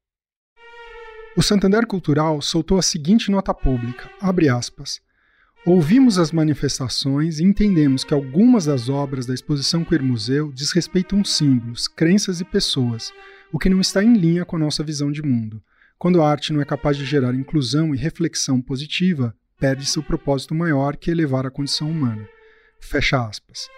O 1.36 1.42
Santander 1.42 1.86
Cultural 1.86 2.42
soltou 2.42 2.78
a 2.78 2.82
seguinte 2.82 3.30
nota 3.30 3.54
pública, 3.54 4.10
abre 4.20 4.48
aspas, 4.48 5.00
Ouvimos 5.68 6.18
as 6.18 6.32
manifestações 6.32 7.40
e 7.40 7.44
entendemos 7.44 8.02
que 8.02 8.14
algumas 8.14 8.64
das 8.64 8.88
obras 8.88 9.26
da 9.26 9.34
exposição 9.34 9.84
Queer 9.84 10.02
Museu 10.02 10.50
desrespeitam 10.50 11.22
símbolos, 11.22 11.86
crenças 11.86 12.40
e 12.40 12.44
pessoas, 12.46 13.12
o 13.52 13.58
que 13.58 13.68
não 13.68 13.78
está 13.78 14.02
em 14.02 14.14
linha 14.14 14.46
com 14.46 14.56
a 14.56 14.58
nossa 14.58 14.82
visão 14.82 15.12
de 15.12 15.20
mundo. 15.22 15.62
Quando 15.98 16.22
a 16.22 16.30
arte 16.30 16.54
não 16.54 16.62
é 16.62 16.64
capaz 16.64 16.96
de 16.96 17.04
gerar 17.04 17.34
inclusão 17.34 17.94
e 17.94 17.98
reflexão 17.98 18.62
positiva, 18.62 19.34
perde 19.60 19.84
seu 19.84 20.02
propósito 20.02 20.54
maior 20.54 20.96
que 20.96 21.10
elevar 21.10 21.44
a 21.44 21.50
condição 21.50 21.90
humana. 21.90 22.26
Fecha 22.80 23.22
aspas. 23.22 23.68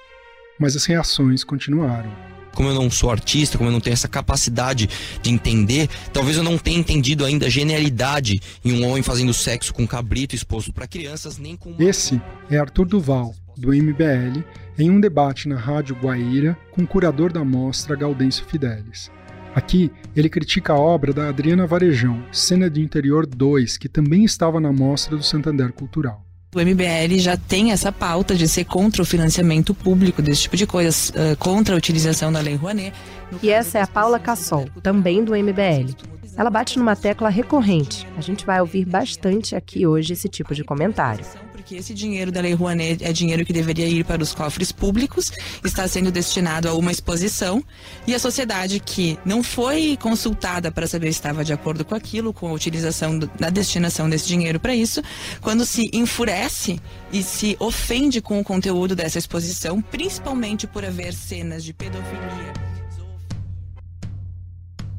Mas 0.61 0.77
as 0.77 0.85
reações 0.85 1.43
continuaram 1.43 2.40
como 2.55 2.69
eu 2.69 2.75
não 2.75 2.91
sou 2.91 3.11
artista, 3.11 3.57
como 3.57 3.69
eu 3.69 3.73
não 3.73 3.81
tenho 3.81 3.95
essa 3.95 4.09
capacidade 4.09 4.89
de 5.23 5.31
entender, 5.31 5.89
talvez 6.13 6.37
eu 6.37 6.43
não 6.43 6.59
tenha 6.59 6.79
entendido 6.79 7.25
ainda 7.25 7.47
a 7.47 7.51
genialidade 7.51 8.41
em 8.65 8.73
um 8.73 8.89
homem 8.89 9.03
fazendo 9.03 9.33
sexo 9.35 9.73
com 9.75 9.87
cabrito 9.87 10.35
exposto 10.35 10.73
para 10.73 10.87
crianças, 10.87 11.39
nem 11.39 11.57
com. 11.57 11.75
Esse 11.79 12.21
é 12.51 12.59
Arthur 12.59 12.87
Duval, 12.87 13.35
do 13.57 13.69
MBL, 13.69 14.43
em 14.79 14.91
um 14.91 15.01
debate 15.01 15.49
na 15.49 15.57
Rádio 15.57 15.97
Guaíra 15.97 16.57
com 16.71 16.83
o 16.83 16.87
curador 16.87 17.33
da 17.33 17.45
mostra 17.45 17.97
Gaudêncio 17.97 18.45
Fidelis. 18.47 19.11
Aqui, 19.55 19.91
ele 20.15 20.29
critica 20.29 20.73
a 20.73 20.79
obra 20.79 21.13
da 21.13 21.29
Adriana 21.29 21.67
Varejão, 21.67 22.25
Cena 22.31 22.71
de 22.71 22.81
Interior 22.81 23.27
2, 23.27 23.77
que 23.77 23.89
também 23.89 24.25
estava 24.25 24.61
na 24.61 24.73
mostra 24.73 25.17
do 25.17 25.23
Santander 25.23 25.73
Cultural. 25.73 26.25
O 26.53 26.59
MBL 26.59 27.17
já 27.19 27.37
tem 27.37 27.71
essa 27.71 27.93
pauta 27.93 28.35
de 28.35 28.49
ser 28.49 28.65
contra 28.65 29.01
o 29.01 29.05
financiamento 29.05 29.73
público 29.73 30.21
desse 30.21 30.43
tipo 30.43 30.57
de 30.57 30.67
coisas, 30.67 31.13
contra 31.39 31.77
a 31.77 31.79
utilização 31.79 32.33
da 32.33 32.41
Lei 32.41 32.57
Rouanet. 32.57 32.93
E 33.41 33.51
essa 33.51 33.79
é 33.79 33.83
a 33.83 33.87
Paula 33.87 34.19
Cassol, 34.19 34.69
também 34.83 35.23
do 35.23 35.33
MBL. 35.33 35.95
Ela 36.41 36.49
bate 36.49 36.79
numa 36.79 36.97
tecla 36.97 37.29
recorrente. 37.29 38.09
A 38.17 38.23
gente 38.23 38.47
vai 38.47 38.63
ouvir 38.63 38.87
bastante 38.87 39.55
aqui 39.55 39.87
hoje 39.87 40.15
esse 40.15 40.27
tipo 40.27 40.55
de 40.55 40.65
comentário 40.65 41.23
porque 41.53 41.75
esse 41.75 41.93
dinheiro 41.93 42.33
da 42.33 42.41
Lei 42.41 42.55
Rouanet 42.55 43.05
é 43.05 43.13
dinheiro 43.13 43.45
que 43.45 43.53
deveria 43.53 43.87
ir 43.87 44.03
para 44.03 44.23
os 44.23 44.35
cofres 44.35 44.73
públicos, 44.73 45.31
está 45.63 45.87
sendo 45.87 46.11
destinado 46.11 46.69
a 46.69 46.75
uma 46.75 46.91
exposição, 46.91 47.63
e 48.07 48.15
a 48.15 48.19
sociedade 48.19 48.81
que 48.81 49.19
não 49.27 49.43
foi 49.43 49.97
consultada 50.01 50.73
para 50.73 50.87
saber 50.87 51.13
se 51.13 51.19
estava 51.19 51.45
de 51.45 51.53
acordo 51.53 51.85
com 51.85 51.95
aquilo, 51.95 52.33
com 52.33 52.49
a 52.49 52.53
utilização 52.53 53.19
da 53.19 53.51
destinação 53.51 54.09
desse 54.09 54.27
dinheiro 54.27 54.59
para 54.59 54.75
isso, 54.75 55.03
quando 55.43 55.67
se 55.67 55.91
enfurece 55.93 56.81
e 57.13 57.23
se 57.23 57.57
ofende 57.61 58.23
com 58.23 58.41
o 58.41 58.45
conteúdo 58.45 58.97
dessa 58.97 59.19
exposição, 59.19 59.81
principalmente 59.83 60.67
por 60.67 60.85
haver 60.85 61.13
cenas 61.13 61.63
de 61.63 61.75
pedofilia. 61.75 62.70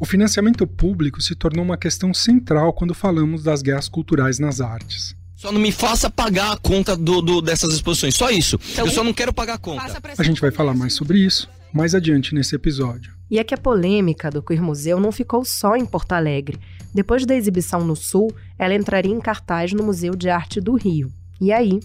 O 0.01 0.05
financiamento 0.05 0.65
público 0.65 1.21
se 1.21 1.35
tornou 1.35 1.63
uma 1.63 1.77
questão 1.77 2.11
central 2.11 2.73
quando 2.73 2.91
falamos 2.95 3.43
das 3.43 3.61
guerras 3.61 3.87
culturais 3.87 4.39
nas 4.39 4.59
artes. 4.59 5.15
Só 5.35 5.51
não 5.51 5.61
me 5.61 5.71
faça 5.71 6.09
pagar 6.09 6.53
a 6.53 6.57
conta 6.57 6.97
do, 6.97 7.21
do 7.21 7.39
dessas 7.39 7.71
exposições. 7.71 8.15
Só 8.15 8.31
isso. 8.31 8.59
Então, 8.71 8.87
Eu 8.87 8.91
só 8.91 9.03
não 9.03 9.13
quero 9.13 9.31
pagar 9.31 9.53
a 9.53 9.57
conta. 9.59 10.01
A 10.17 10.23
gente 10.23 10.41
vai 10.41 10.49
falar 10.49 10.73
mais 10.73 10.95
sobre 10.95 11.19
isso 11.19 11.47
mais 11.73 11.95
adiante 11.95 12.35
nesse 12.35 12.55
episódio. 12.55 13.13
E 13.29 13.39
é 13.39 13.43
que 13.43 13.53
a 13.53 13.57
polêmica 13.57 14.29
do 14.29 14.41
Queer 14.41 14.61
Museu 14.61 14.99
não 14.99 15.11
ficou 15.11 15.45
só 15.45 15.75
em 15.75 15.85
Porto 15.85 16.11
Alegre. 16.13 16.59
Depois 16.93 17.25
da 17.25 17.35
exibição 17.35 17.85
no 17.85 17.95
Sul, 17.95 18.33
ela 18.59 18.73
entraria 18.73 19.13
em 19.13 19.21
cartaz 19.21 19.71
no 19.71 19.83
Museu 19.83 20.15
de 20.15 20.29
Arte 20.29 20.59
do 20.59 20.75
Rio. 20.75 21.09
E 21.39 21.51
aí? 21.51 21.79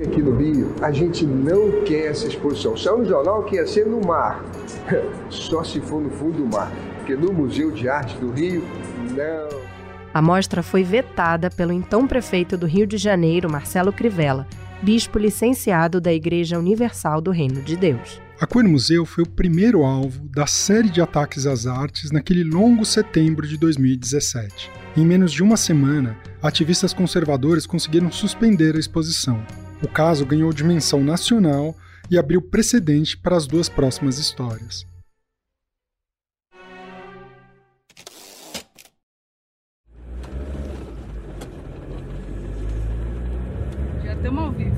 Aqui 0.00 0.22
no 0.22 0.36
Rio, 0.36 0.74
a 0.80 0.92
gente 0.92 1.26
não 1.26 1.82
quer 1.82 2.10
essa 2.10 2.28
exposição. 2.28 2.76
Saiu 2.76 2.98
no 2.98 3.04
jornal 3.04 3.42
que 3.44 3.56
ia 3.56 3.66
ser 3.66 3.86
no 3.86 4.00
mar. 4.00 4.44
Só 5.28 5.64
se 5.64 5.80
for 5.80 6.00
no 6.00 6.10
fundo 6.10 6.38
do 6.38 6.46
mar. 6.46 6.72
Porque 7.02 7.16
no 7.16 7.32
Museu 7.32 7.72
de 7.72 7.88
Arte 7.88 8.16
do 8.18 8.30
Rio, 8.30 8.62
não. 9.10 9.60
A 10.14 10.22
mostra 10.22 10.62
foi 10.62 10.84
vetada 10.84 11.50
pelo 11.50 11.72
então 11.72 12.06
prefeito 12.06 12.56
do 12.56 12.64
Rio 12.64 12.86
de 12.86 12.96
Janeiro, 12.96 13.50
Marcelo 13.50 13.92
Crivella, 13.92 14.46
bispo 14.80 15.18
licenciado 15.18 16.00
da 16.00 16.12
Igreja 16.12 16.60
Universal 16.60 17.20
do 17.20 17.32
Reino 17.32 17.60
de 17.60 17.76
Deus. 17.76 18.20
A 18.40 18.46
Queer 18.46 18.68
Museu 18.68 19.04
foi 19.04 19.24
o 19.24 19.28
primeiro 19.28 19.82
alvo 19.82 20.28
da 20.28 20.46
série 20.46 20.88
de 20.88 21.00
ataques 21.00 21.44
às 21.44 21.66
artes 21.66 22.12
naquele 22.12 22.44
longo 22.44 22.84
setembro 22.84 23.48
de 23.48 23.58
2017. 23.58 24.70
Em 24.96 25.04
menos 25.04 25.32
de 25.32 25.42
uma 25.42 25.56
semana, 25.56 26.16
ativistas 26.40 26.94
conservadores 26.94 27.66
conseguiram 27.66 28.12
suspender 28.12 28.76
a 28.76 28.78
exposição. 28.78 29.44
O 29.82 29.88
caso 29.88 30.24
ganhou 30.24 30.52
dimensão 30.52 31.02
nacional 31.02 31.74
e 32.08 32.16
abriu 32.16 32.40
precedente 32.40 33.16
para 33.16 33.36
as 33.36 33.48
duas 33.48 33.68
próximas 33.68 34.18
histórias. 34.18 34.86
Estamos 44.22 44.44
ao 44.44 44.52
vivo. 44.52 44.76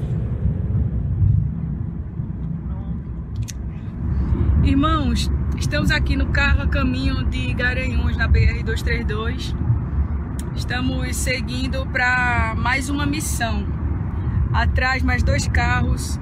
Irmãos, 4.62 5.30
estamos 5.58 5.90
aqui 5.90 6.16
no 6.16 6.28
carro 6.28 6.62
a 6.62 6.66
caminho 6.66 7.22
de 7.24 7.52
Garanhuns, 7.52 8.16
na 8.16 8.26
BR-232. 8.26 9.54
Estamos 10.56 11.14
seguindo 11.14 11.84
para 11.88 12.54
mais 12.56 12.88
uma 12.88 13.04
missão. 13.04 13.66
Atrás, 14.50 15.02
mais 15.02 15.22
dois 15.22 15.46
carros 15.46 16.18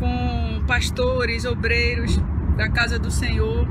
com 0.00 0.64
pastores, 0.66 1.44
obreiros 1.44 2.20
da 2.56 2.68
casa 2.68 2.98
do 2.98 3.08
Senhor. 3.08 3.68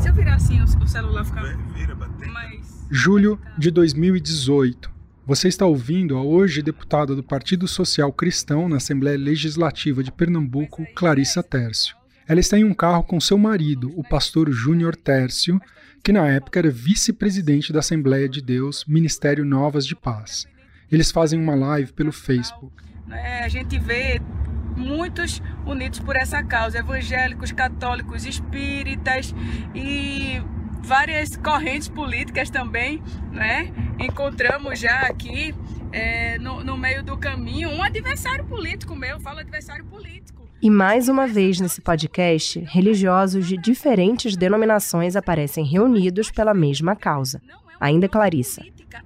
Se 0.00 0.08
eu 0.08 0.14
virar 0.14 0.36
assim, 0.36 0.62
o 0.62 0.88
celular 0.88 1.26
ficar. 1.26 1.42
Vira, 1.74 1.94
mais... 2.32 2.86
Julho 2.90 3.38
de 3.58 3.70
2018. 3.70 4.93
Você 5.26 5.48
está 5.48 5.64
ouvindo 5.64 6.18
a 6.18 6.22
hoje 6.22 6.60
deputada 6.60 7.16
do 7.16 7.22
Partido 7.22 7.66
Social 7.66 8.12
Cristão 8.12 8.68
na 8.68 8.76
Assembleia 8.76 9.16
Legislativa 9.16 10.02
de 10.02 10.12
Pernambuco, 10.12 10.84
Clarissa 10.94 11.42
Tércio. 11.42 11.96
Ela 12.28 12.40
está 12.40 12.58
em 12.58 12.64
um 12.64 12.74
carro 12.74 13.02
com 13.04 13.18
seu 13.18 13.38
marido, 13.38 13.90
o 13.96 14.06
pastor 14.06 14.52
Júnior 14.52 14.94
Tércio, 14.94 15.58
que 16.02 16.12
na 16.12 16.28
época 16.28 16.58
era 16.58 16.70
vice-presidente 16.70 17.72
da 17.72 17.78
Assembleia 17.78 18.28
de 18.28 18.42
Deus, 18.42 18.84
Ministério 18.84 19.46
Novas 19.46 19.86
de 19.86 19.96
Paz. 19.96 20.46
Eles 20.92 21.10
fazem 21.10 21.40
uma 21.40 21.54
live 21.54 21.94
pelo 21.94 22.12
Facebook. 22.12 22.84
É, 23.10 23.44
a 23.44 23.48
gente 23.48 23.78
vê 23.78 24.20
muitos 24.76 25.40
unidos 25.64 26.00
por 26.00 26.16
essa 26.16 26.42
causa, 26.42 26.80
evangélicos, 26.80 27.50
católicos, 27.50 28.26
espíritas 28.26 29.34
e 29.74 30.42
várias 30.84 31.36
correntes 31.36 31.88
políticas 31.88 32.50
também, 32.50 33.02
né? 33.32 33.72
Encontramos 33.98 34.78
já 34.78 35.00
aqui 35.00 35.54
é, 35.90 36.38
no, 36.38 36.62
no, 36.62 36.76
meio 36.76 37.02
do 37.02 37.16
caminho 37.16 37.70
um 37.70 37.82
adversário 37.82 38.44
político 38.44 38.94
meu, 38.94 39.18
falo 39.18 39.38
adversário 39.38 39.84
político. 39.86 40.42
E 40.60 40.70
mais 40.70 41.08
uma 41.08 41.26
vez 41.26 41.58
nesse 41.60 41.80
podcast, 41.80 42.58
religiosos 42.60 43.46
de 43.46 43.56
diferentes 43.56 44.36
denominações 44.36 45.16
aparecem 45.16 45.64
reunidos 45.64 46.30
pela 46.30 46.54
mesma 46.54 46.94
causa. 46.94 47.40
Ainda 47.80 48.08
Clarissa. 48.08 48.62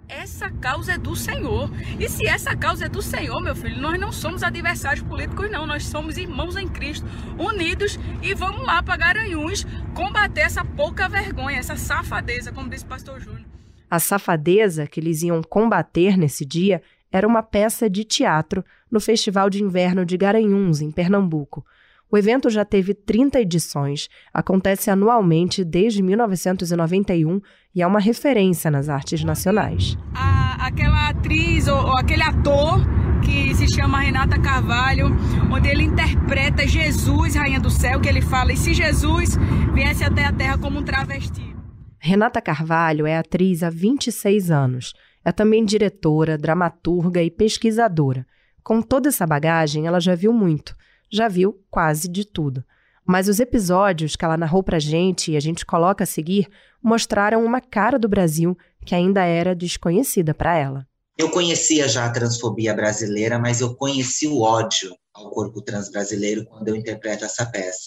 Essa 0.09 0.51
causa 0.51 0.93
é 0.93 0.99
do 0.99 1.15
Senhor. 1.17 1.71
E 1.99 2.09
se 2.09 2.27
essa 2.27 2.57
causa 2.57 2.87
é 2.87 2.89
do 2.89 3.01
Senhor, 3.01 3.41
meu 3.41 3.55
filho, 3.55 3.81
nós 3.81 3.99
não 3.99 4.13
somos 4.13 4.43
adversários 4.43 5.07
políticos, 5.07 5.51
não. 5.51 5.67
Nós 5.67 5.85
somos 5.87 6.17
irmãos 6.17 6.57
em 6.57 6.69
Cristo, 6.69 7.07
unidos 7.39 7.99
e 8.23 8.35
vamos 8.35 8.65
lá 8.67 8.83
para 8.83 8.97
Garanhuns 8.97 9.67
combater 9.95 10.43
essa 10.43 10.65
pouca 10.65 11.09
vergonha, 11.09 11.59
essa 11.59 11.77
safadeza, 11.77 12.53
como 12.53 12.69
disse 12.69 12.85
o 12.85 12.89
pastor 12.89 13.21
Júnior. 13.21 13.47
A 13.91 13.99
safadeza 13.99 14.87
que 14.87 15.01
eles 15.01 15.23
iam 15.23 15.43
combater 15.43 16.17
nesse 16.17 16.45
dia 16.45 16.83
era 17.11 17.27
uma 17.27 17.43
peça 17.43 17.89
de 17.89 18.05
teatro 18.05 18.63
no 18.91 19.01
Festival 19.01 19.49
de 19.49 19.63
Inverno 19.63 20.05
de 20.05 20.17
Garanhuns, 20.17 20.83
em 20.83 20.91
Pernambuco. 20.91 21.65
O 22.11 22.17
evento 22.17 22.49
já 22.49 22.65
teve 22.65 22.95
30 22.95 23.41
edições, 23.41 24.09
acontece 24.33 24.91
anualmente 24.91 25.63
desde 25.63 26.03
1991 26.03 27.41
e 27.75 27.83
é 27.83 27.87
uma 27.87 28.01
referência 28.01 28.71
nas 28.71 28.89
artes 28.89 29.23
nacionais. 29.23 29.97
A, 30.15 30.67
aquela 30.67 31.11
atriz 31.11 31.69
ou, 31.69 31.77
ou 31.77 31.99
aquele 31.99 32.23
ator 32.23 32.81
que 33.23 33.55
se 33.55 33.69
chama 33.69 34.01
Renata 34.01 34.41
Carvalho, 34.41 35.09
onde 35.53 35.69
ele 35.69 35.83
interpreta 35.83 36.67
Jesus, 36.67 37.35
Rainha 37.35 37.61
do 37.61 37.71
Céu, 37.71 38.01
que 38.01 38.09
ele 38.09 38.23
fala, 38.23 38.53
e 38.53 38.57
se 38.57 38.73
Jesus 38.73 39.37
viesse 39.75 40.03
até 40.03 40.25
a 40.25 40.33
Terra 40.33 40.57
como 40.57 40.79
um 40.79 40.83
travesti. 40.83 41.55
Renata 41.99 42.41
Carvalho 42.41 43.07
é 43.07 43.19
atriz 43.19 43.63
há 43.63 43.69
26 43.69 44.51
anos. 44.51 44.95
É 45.25 45.33
também 45.33 45.65
diretora, 45.65 46.39
dramaturga 46.39 47.23
e 47.23 47.31
pesquisadora. 47.31 48.25
Com 48.63 48.81
toda 48.81 49.09
essa 49.09 49.27
bagagem, 49.27 49.87
ela 49.87 50.01
já 50.01 50.15
viu 50.15 50.33
muito, 50.33 50.75
já 51.11 51.29
viu 51.29 51.65
quase 51.71 52.09
de 52.09 52.25
tudo. 52.25 52.65
Mas 53.05 53.29
os 53.29 53.41
episódios 53.41 54.17
que 54.17 54.25
ela 54.25 54.37
narrou 54.37 54.63
pra 54.63 54.79
gente 54.79 55.33
e 55.33 55.37
a 55.37 55.41
gente 55.41 55.65
coloca 55.65 56.05
a 56.05 56.07
seguir 56.07 56.47
mostraram 56.83 57.45
uma 57.45 57.61
cara 57.61 57.99
do 57.99 58.09
Brasil 58.09 58.57
que 58.85 58.95
ainda 58.95 59.25
era 59.25 59.55
desconhecida 59.55 60.35
para 60.35 60.57
ela. 60.57 60.87
Eu 61.17 61.31
conhecia 61.31 61.89
já 61.89 62.05
a 62.05 62.11
transfobia 62.11 62.75
brasileira, 62.75 63.39
mas 63.39 63.61
eu 63.61 63.75
conheci 63.75 64.29
o 64.29 64.41
ódio 64.41 64.95
ao 65.13 65.31
corpo 65.31 65.61
trans 65.61 65.91
brasileiro 65.91 66.45
quando 66.47 66.69
eu 66.69 66.77
interpreto 66.77 67.25
essa 67.25 67.45
peça. 67.47 67.87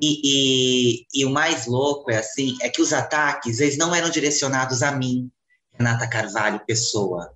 E, 0.00 0.20
e, 0.24 1.06
e, 1.12 1.24
o 1.24 1.30
mais 1.30 1.66
louco 1.66 2.10
é 2.10 2.18
assim, 2.18 2.56
é 2.60 2.68
que 2.68 2.82
os 2.82 2.92
ataques 2.92 3.60
eles 3.60 3.78
não 3.78 3.94
eram 3.94 4.10
direcionados 4.10 4.82
a 4.82 4.92
mim, 4.92 5.30
Renata 5.72 6.08
Carvalho, 6.08 6.64
pessoa. 6.66 7.30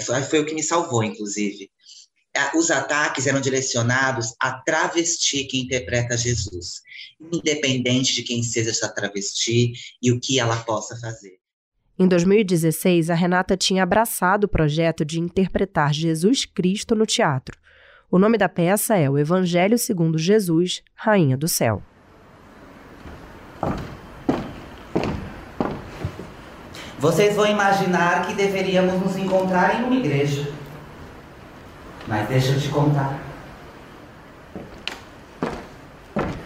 Foi, 0.00 0.22
foi 0.22 0.40
o 0.40 0.46
que 0.46 0.54
me 0.54 0.62
salvou, 0.62 1.02
inclusive. 1.02 1.70
Os 2.54 2.70
ataques 2.70 3.26
eram 3.26 3.40
direcionados 3.40 4.34
à 4.40 4.52
travesti 4.52 5.44
que 5.44 5.60
interpreta 5.60 6.16
Jesus, 6.16 6.82
independente 7.32 8.14
de 8.14 8.22
quem 8.22 8.42
seja 8.42 8.70
essa 8.70 8.88
travesti 8.88 9.72
e 10.02 10.12
o 10.12 10.20
que 10.20 10.38
ela 10.38 10.56
possa 10.56 10.96
fazer. 10.96 11.38
Em 11.98 12.06
2016, 12.06 13.08
a 13.08 13.14
Renata 13.14 13.56
tinha 13.56 13.82
abraçado 13.82 14.44
o 14.44 14.48
projeto 14.48 15.04
de 15.04 15.18
interpretar 15.18 15.94
Jesus 15.94 16.44
Cristo 16.44 16.94
no 16.94 17.06
teatro. 17.06 17.58
O 18.10 18.18
nome 18.18 18.36
da 18.36 18.48
peça 18.48 18.96
é 18.96 19.08
O 19.08 19.18
Evangelho 19.18 19.78
segundo 19.78 20.18
Jesus, 20.18 20.82
Rainha 20.94 21.36
do 21.36 21.48
Céu. 21.48 21.82
Vocês 26.98 27.34
vão 27.34 27.46
imaginar 27.46 28.26
que 28.26 28.34
deveríamos 28.34 29.00
nos 29.00 29.16
encontrar 29.16 29.80
em 29.80 29.84
uma 29.84 29.96
igreja. 29.96 30.52
Mas 32.06 32.28
deixa 32.28 32.52
eu 32.52 32.60
te 32.60 32.68
contar. 32.68 33.20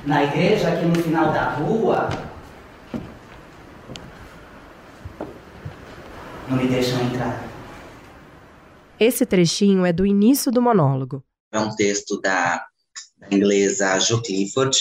Na 0.04 0.24
igreja, 0.24 0.68
aqui 0.68 0.86
no 0.86 1.02
final 1.02 1.32
da 1.32 1.50
rua, 1.50 2.08
não 6.48 6.56
me 6.56 6.66
deixam 6.66 7.00
entrar. 7.02 7.48
Esse 8.98 9.24
trechinho 9.24 9.84
é 9.84 9.92
do 9.92 10.06
início 10.06 10.50
do 10.50 10.60
monólogo. 10.60 11.22
É 11.52 11.58
um 11.58 11.74
texto 11.74 12.20
da, 12.20 12.64
da 13.18 13.28
inglesa 13.30 13.98
Jo 13.98 14.22
Clifford, 14.22 14.76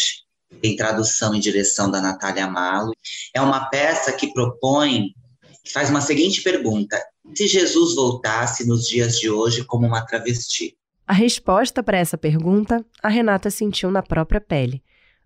tem 0.61 0.75
tradução 0.75 1.35
e 1.35 1.39
direção 1.39 1.91
da 1.91 2.01
Natália 2.01 2.47
Malo. 2.47 2.91
É 3.35 3.41
uma 3.41 3.69
peça 3.69 4.11
que 4.13 4.33
propõe 4.33 5.13
faz 5.73 5.89
uma 5.89 6.01
seguinte 6.01 6.41
pergunta: 6.41 7.01
se 7.33 7.47
Jesus 7.47 7.95
voltasse 7.95 8.67
nos 8.67 8.87
dias 8.87 9.19
de 9.19 9.29
hoje 9.29 9.63
como 9.63 9.87
uma 9.87 10.05
travesti? 10.05 10.75
A 11.07 11.13
resposta 11.13 11.81
para 11.81 11.97
essa 11.97 12.17
pergunta 12.17 12.85
a 13.01 13.09
Renata 13.09 13.49
sentiu 13.49 13.89
na 13.89 14.03
própria 14.03 14.39
pele. 14.39 14.83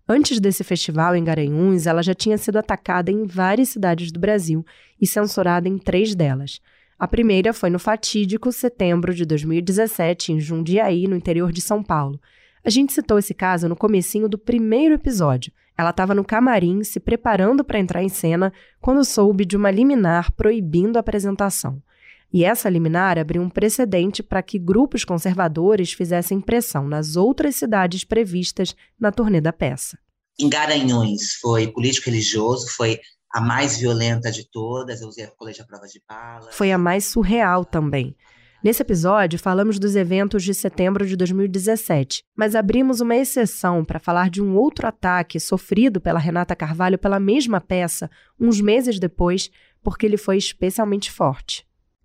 Antes 0.08 0.38
desse 0.38 0.62
festival 0.62 1.16
em 1.16 1.24
Garanhuns, 1.24 1.86
ela 1.86 2.02
já 2.02 2.14
tinha 2.14 2.36
sido 2.36 2.58
atacada 2.58 3.10
em 3.10 3.26
várias 3.26 3.70
cidades 3.70 4.12
do 4.12 4.20
Brasil 4.20 4.64
e 5.00 5.06
censurada 5.06 5.68
em 5.68 5.78
três 5.78 6.14
delas. 6.14 6.60
A 6.98 7.08
primeira 7.08 7.52
foi 7.52 7.70
no 7.70 7.78
fatídico 7.78 8.52
setembro 8.52 9.14
de 9.14 9.24
2017, 9.24 10.32
em 10.32 10.40
Jundiaí, 10.40 11.08
no 11.08 11.16
interior 11.16 11.52
de 11.52 11.60
São 11.60 11.82
Paulo. 11.82 12.20
A 12.64 12.70
gente 12.70 12.92
citou 12.92 13.18
esse 13.18 13.34
caso 13.34 13.68
no 13.68 13.76
comecinho 13.76 14.28
do 14.28 14.38
primeiro 14.38 14.94
episódio. 14.94 15.52
Ela 15.76 15.90
estava 15.90 16.14
no 16.14 16.24
camarim 16.24 16.84
se 16.84 17.00
preparando 17.00 17.64
para 17.64 17.78
entrar 17.78 18.02
em 18.02 18.08
cena 18.08 18.52
quando 18.80 19.04
soube 19.04 19.44
de 19.44 19.56
uma 19.56 19.70
liminar 19.70 20.32
proibindo 20.32 20.96
a 20.96 21.00
apresentação. 21.00 21.82
E 22.34 22.44
essa 22.44 22.68
liminar 22.68 23.16
abriu 23.16 23.40
um 23.40 23.48
precedente 23.48 24.20
para 24.20 24.42
que 24.42 24.58
grupos 24.58 25.04
conservadores 25.04 25.92
fizessem 25.92 26.40
pressão 26.40 26.88
nas 26.88 27.14
outras 27.14 27.54
cidades 27.54 28.02
previstas 28.02 28.74
na 28.98 29.12
turnê 29.12 29.40
da 29.40 29.52
peça. 29.52 29.96
Em 30.36 30.48
Garanhuns 30.48 31.34
foi 31.40 31.68
político 31.68 32.10
religioso, 32.10 32.66
foi 32.70 32.98
a 33.32 33.40
mais 33.40 33.78
violenta 33.78 34.32
de 34.32 34.50
todas, 34.50 35.00
eu 35.00 35.06
usei 35.06 35.26
a 35.26 35.30
colete 35.30 35.62
à 35.62 35.64
prova 35.64 35.86
de 35.86 36.02
bala. 36.08 36.50
Foi 36.50 36.72
a 36.72 36.78
mais 36.78 37.04
surreal 37.04 37.64
também. 37.64 38.16
Nesse 38.64 38.82
episódio, 38.82 39.38
falamos 39.38 39.78
dos 39.78 39.94
eventos 39.94 40.42
de 40.42 40.54
setembro 40.54 41.06
de 41.06 41.14
2017, 41.14 42.24
mas 42.34 42.56
abrimos 42.56 43.00
uma 43.00 43.14
exceção 43.14 43.84
para 43.84 44.00
falar 44.00 44.28
de 44.28 44.42
um 44.42 44.56
outro 44.56 44.88
ataque 44.88 45.38
sofrido 45.38 46.00
pela 46.00 46.18
Renata 46.18 46.56
Carvalho 46.56 46.98
pela 46.98 47.20
mesma 47.20 47.60
peça, 47.60 48.10
uns 48.40 48.60
meses 48.60 48.98
depois, 48.98 49.52
porque 49.84 50.04
ele 50.04 50.16
foi 50.16 50.36
especialmente 50.36 51.12
forte. 51.12 51.64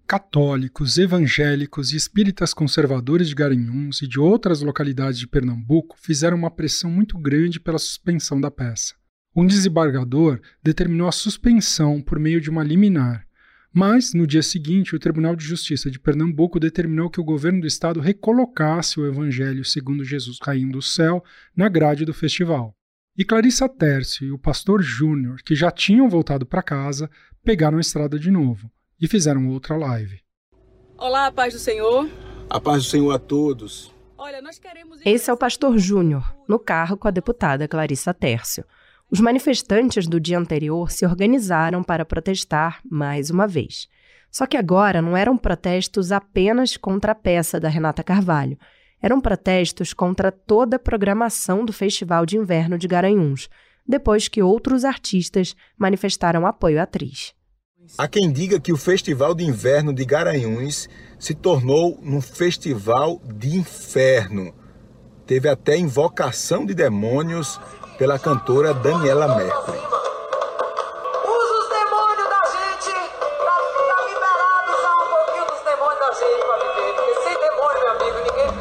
Católicos, 0.10 0.98
evangélicos 0.98 1.94
e 1.94 1.96
espíritas 1.96 2.52
conservadores 2.52 3.28
de 3.28 3.36
Garanhuns 3.36 4.02
e 4.02 4.08
de 4.08 4.20
outras 4.20 4.60
localidades 4.64 5.20
de 5.20 5.28
Pernambuco 5.28 5.96
fizeram 6.00 6.36
uma 6.36 6.50
pressão 6.50 6.90
muito 6.90 7.16
grande 7.16 7.60
pela 7.60 7.78
suspensão 7.78 8.42
da 8.42 8.50
peça. 8.50 8.96
Um 9.36 9.46
desembargador 9.46 10.42
determinou 10.64 11.08
a 11.08 11.12
suspensão 11.12 12.02
por 12.02 12.18
meio 12.18 12.42
de 12.42 12.50
uma 12.50 12.64
liminar, 12.64 13.24
mas, 13.72 14.12
no 14.16 14.26
dia 14.26 14.42
seguinte, 14.42 14.96
o 14.96 15.00
Tribunal 15.00 15.36
de 15.36 15.46
Justiça 15.46 15.92
de 15.92 16.00
Pernambuco 16.00 16.60
determinou 16.60 17.12
que 17.12 17.22
o 17.22 17.24
governo 17.24 17.62
do 17.62 17.68
estado 17.68 18.00
recolocasse 18.00 19.00
o 19.00 19.06
Evangelho 19.06 19.64
segundo 19.64 20.04
Jesus 20.04 20.40
caindo 20.40 20.72
do 20.72 20.82
céu 20.82 21.24
na 21.56 21.70
grade 21.70 22.04
do 22.04 22.16
festival. 22.16 22.74
E 23.16 23.24
Clarissa 23.24 23.70
Tércio 23.70 24.26
e 24.26 24.32
o 24.32 24.40
pastor 24.40 24.82
Júnior, 24.82 25.44
que 25.46 25.54
já 25.54 25.70
tinham 25.70 26.10
voltado 26.10 26.48
para 26.48 26.64
casa, 26.64 27.08
pegaram 27.44 27.78
a 27.78 27.82
estrada 27.82 28.18
de 28.18 28.32
novo 28.32 28.72
e 29.00 29.08
fizeram 29.08 29.50
outra 29.50 29.78
live. 29.78 30.20
Olá, 30.98 31.28
a 31.28 31.32
paz 31.32 31.54
do 31.54 31.60
Senhor. 31.60 32.10
A 32.50 32.60
paz 32.60 32.84
do 32.84 32.90
Senhor 32.90 33.12
a 33.12 33.20
todos. 33.20 33.94
Olha, 34.18 34.42
nós 34.42 34.60
queremos... 34.60 35.00
Esse 35.06 35.30
é 35.30 35.34
o 35.34 35.38
pastor 35.38 35.78
Júnior, 35.78 36.36
no 36.48 36.60
carro 36.60 36.98
com 36.98 37.08
a 37.08 37.12
deputada 37.12 37.68
Clarissa 37.68 38.14
Tércio. 38.14 38.66
Os 39.10 39.20
manifestantes 39.20 40.08
do 40.08 40.20
dia 40.20 40.38
anterior 40.38 40.92
se 40.92 41.06
organizaram 41.06 41.82
para 41.82 42.06
protestar 42.06 42.82
mais 42.90 43.30
uma 43.30 43.48
vez. 43.48 43.88
Só 44.30 44.46
que 44.46 44.58
agora 44.58 45.02
não 45.02 45.16
eram 45.16 45.38
protestos 45.38 46.12
apenas 46.12 46.78
contra 46.78 47.14
a 47.14 47.16
peça 47.16 47.60
da 47.60 47.70
Renata 47.70 48.04
Carvalho. 48.04 48.60
Eram 49.02 49.22
protestos 49.22 49.94
contra 49.94 50.32
toda 50.32 50.76
a 50.76 50.80
programação 50.80 51.64
do 51.64 51.72
Festival 51.72 52.26
de 52.26 52.38
Inverno 52.38 52.78
de 52.78 52.88
Garanhuns, 52.88 53.50
depois 53.88 54.28
que 54.28 54.44
outros 54.44 54.84
artistas 54.84 55.56
manifestaram 55.78 56.46
apoio 56.46 56.80
à 56.80 56.84
atriz. 56.84 57.34
Há 57.98 58.08
quem 58.08 58.32
diga 58.32 58.60
que 58.60 58.72
o 58.72 58.78
Festival 58.78 59.34
de 59.34 59.44
Inverno 59.44 59.92
de 59.94 60.06
Garanhuns 60.06 60.88
se 61.18 61.34
tornou 61.34 62.00
um 62.02 62.22
festival 62.22 63.20
de 63.26 63.56
inferno. 63.58 64.54
Teve 65.26 65.50
até 65.50 65.76
invocação 65.76 66.66
de 66.66 66.74
demônios 66.74 67.60
pela 67.98 68.18
cantora 68.18 68.74
Daniela 68.74 69.36
Mercury. 69.36 69.78
Usa 69.78 71.54
os 71.60 71.70
demônios 71.70 72.30
da 72.30 72.44
gente 72.56 72.94
pra, 73.20 73.56
pra 73.76 73.98
liberar 74.08 74.52
a 74.56 74.62
visão 74.72 74.96
um 75.04 75.10
pouquinho 75.10 75.46
dos 75.48 75.62
demônios 75.66 76.00
da 76.00 76.12
gente 76.14 76.42
pra 76.46 76.58
viver. 76.58 76.92
Porque 76.96 77.14
sem 77.24 77.36
demônio, 77.42 77.80
meu 77.84 77.92
amigo, 77.92 78.18
ninguém. 78.30 78.52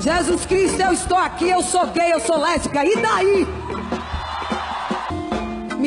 Jesus 0.00 0.44
Cristo, 0.46 0.80
eu 0.82 0.92
estou 0.92 1.16
aqui, 1.16 1.48
eu 1.48 1.62
sou 1.62 1.86
gay, 1.86 2.12
eu 2.12 2.20
sou 2.20 2.38
lésbica, 2.38 2.84
e 2.84 2.96
daí? 2.96 3.61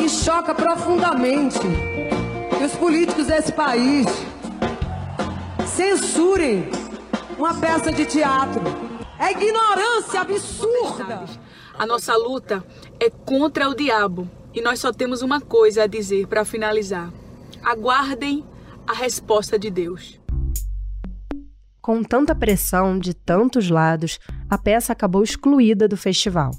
Me 0.05 0.09
choca 0.09 0.53
profundamente 0.53 1.57
que 1.57 2.63
os 2.63 2.73
políticos 2.75 3.25
desse 3.25 3.51
país 3.51 4.05
censurem 5.65 6.69
uma 7.35 7.59
peça 7.59 7.91
de 7.91 8.05
teatro. 8.05 8.61
É 9.17 9.31
ignorância 9.31 10.21
absurda. 10.21 11.25
A 11.75 11.87
nossa 11.87 12.15
luta 12.15 12.63
é 12.99 13.09
contra 13.09 13.67
o 13.67 13.73
diabo. 13.73 14.29
E 14.53 14.61
nós 14.61 14.79
só 14.79 14.93
temos 14.93 15.23
uma 15.23 15.41
coisa 15.41 15.85
a 15.85 15.87
dizer 15.87 16.27
para 16.27 16.45
finalizar. 16.45 17.11
Aguardem 17.63 18.45
a 18.85 18.93
resposta 18.93 19.57
de 19.57 19.71
Deus. 19.71 20.19
Com 21.81 22.03
tanta 22.03 22.35
pressão 22.35 22.99
de 22.99 23.15
tantos 23.15 23.71
lados, 23.71 24.19
a 24.47 24.55
peça 24.55 24.93
acabou 24.93 25.23
excluída 25.23 25.87
do 25.87 25.97
festival. 25.97 26.51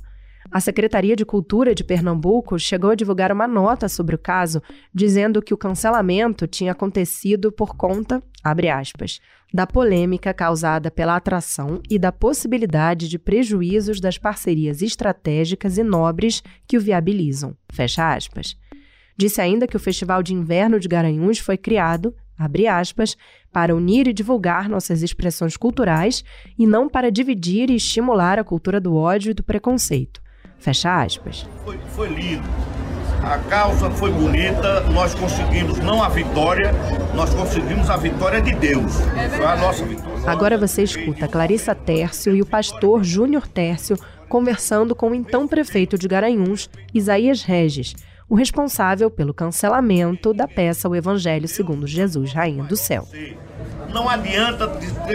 A 0.50 0.60
Secretaria 0.60 1.16
de 1.16 1.24
Cultura 1.24 1.74
de 1.74 1.82
Pernambuco 1.82 2.58
chegou 2.58 2.90
a 2.90 2.94
divulgar 2.94 3.32
uma 3.32 3.48
nota 3.48 3.88
sobre 3.88 4.14
o 4.14 4.18
caso, 4.18 4.62
dizendo 4.94 5.42
que 5.42 5.52
o 5.52 5.56
cancelamento 5.58 6.46
tinha 6.46 6.72
acontecido 6.72 7.50
por 7.50 7.76
conta, 7.76 8.22
abre 8.42 8.68
aspas, 8.68 9.20
da 9.52 9.66
polêmica 9.66 10.32
causada 10.32 10.90
pela 10.90 11.16
atração 11.16 11.80
e 11.90 11.98
da 11.98 12.12
possibilidade 12.12 13.08
de 13.08 13.18
prejuízos 13.18 14.00
das 14.00 14.18
parcerias 14.18 14.82
estratégicas 14.82 15.78
e 15.78 15.82
nobres 15.82 16.42
que 16.66 16.78
o 16.78 16.80
viabilizam, 16.80 17.56
fecha 17.72 18.14
aspas. 18.14 18.56
Disse 19.16 19.40
ainda 19.40 19.66
que 19.66 19.76
o 19.76 19.80
Festival 19.80 20.22
de 20.22 20.34
Inverno 20.34 20.78
de 20.78 20.88
Garanhuns 20.88 21.38
foi 21.38 21.56
criado, 21.56 22.14
abre 22.38 22.66
aspas, 22.68 23.16
para 23.50 23.74
unir 23.74 24.06
e 24.06 24.12
divulgar 24.12 24.68
nossas 24.68 25.02
expressões 25.02 25.56
culturais 25.56 26.22
e 26.58 26.66
não 26.66 26.88
para 26.88 27.10
dividir 27.10 27.70
e 27.70 27.76
estimular 27.76 28.38
a 28.38 28.44
cultura 28.44 28.78
do 28.78 28.94
ódio 28.94 29.30
e 29.30 29.34
do 29.34 29.42
preconceito. 29.42 30.25
Fecha 30.58 31.02
aspas. 31.02 31.46
Foi, 31.64 31.78
foi 31.94 32.08
lindo. 32.08 32.48
A 33.22 33.38
causa 33.38 33.90
foi 33.90 34.12
bonita, 34.12 34.80
nós 34.90 35.14
conseguimos 35.14 35.78
não 35.78 36.02
a 36.02 36.08
vitória, 36.08 36.72
nós 37.14 37.32
conseguimos 37.34 37.90
a 37.90 37.96
vitória 37.96 38.40
de 38.40 38.52
Deus. 38.54 38.92
Foi 39.36 39.46
a 39.46 39.56
nossa 39.56 39.84
vitória. 39.84 40.30
Agora 40.30 40.58
você 40.58 40.82
escuta 40.82 41.26
Clarissa 41.26 41.74
Tércio 41.74 42.36
e 42.36 42.42
o 42.42 42.46
pastor 42.46 43.02
Júnior 43.02 43.48
Tércio 43.48 43.96
conversando 44.28 44.94
com 44.94 45.10
o 45.10 45.14
então 45.14 45.46
prefeito 45.48 45.96
de 45.96 46.08
Garanhuns, 46.08 46.68
Isaías 46.92 47.42
Regis, 47.42 47.94
o 48.28 48.34
responsável 48.34 49.10
pelo 49.10 49.32
cancelamento 49.32 50.34
da 50.34 50.48
peça 50.48 50.88
O 50.88 50.96
Evangelho 50.96 51.46
segundo 51.46 51.86
Jesus, 51.86 52.32
Rainha 52.32 52.64
do 52.64 52.76
Céu. 52.76 53.06
Não 53.92 54.08
adianta 54.08 54.68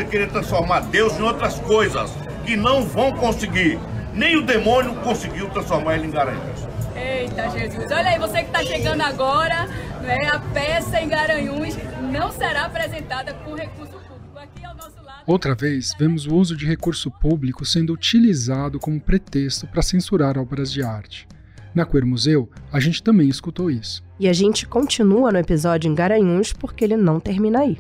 querer 0.10 0.30
transformar 0.30 0.82
Deus 0.82 1.18
em 1.20 1.22
outras 1.22 1.60
coisas 1.60 2.12
que 2.46 2.56
não 2.56 2.84
vão 2.84 3.12
conseguir. 3.14 3.78
Nem 4.14 4.38
o 4.38 4.46
demônio 4.46 4.96
conseguiu 5.02 5.50
transformar 5.50 5.96
ele 5.96 6.08
em 6.08 6.12
Garanhuns. 6.12 6.68
Eita 6.96 7.50
Jesus, 7.50 7.92
olha 7.92 8.10
aí, 8.10 8.20
você 8.20 8.40
que 8.40 8.48
está 8.48 8.64
chegando 8.64 9.02
agora, 9.02 9.68
né, 10.02 10.30
a 10.32 10.40
peça 10.40 11.00
em 11.00 11.08
Garanhuns 11.08 11.76
não 12.12 12.32
será 12.32 12.66
apresentada 12.66 13.34
com 13.34 13.56
recurso 13.56 13.94
público. 13.94 14.38
Aqui 14.38 14.66
ao 14.66 14.76
nosso 14.76 15.02
lado. 15.02 15.24
Outra 15.26 15.56
vez, 15.56 15.94
vemos 15.98 16.26
o 16.26 16.36
uso 16.36 16.56
de 16.58 16.66
recurso 16.66 17.10
público 17.10 17.66
sendo 17.66 17.94
utilizado 17.94 18.80
como 18.80 19.00
pretexto 19.00 19.66
para 19.68 19.82
censurar 19.82 20.38
obras 20.38 20.72
de 20.72 20.84
arte. 20.84 21.28
Na 21.74 21.86
Queer 21.86 22.06
Museu, 22.06 22.50
a 22.72 22.82
gente 22.82 23.02
também 23.02 23.30
escutou 23.30 23.72
isso. 23.72 24.04
E 24.20 24.28
a 24.28 24.34
gente 24.34 24.68
continua 24.68 25.32
no 25.32 25.40
episódio 25.40 25.90
em 25.90 25.96
Garanhuns 25.96 26.52
porque 26.52 26.84
ele 26.84 26.98
não 26.98 27.20
termina 27.20 27.60
aí. 27.60 27.80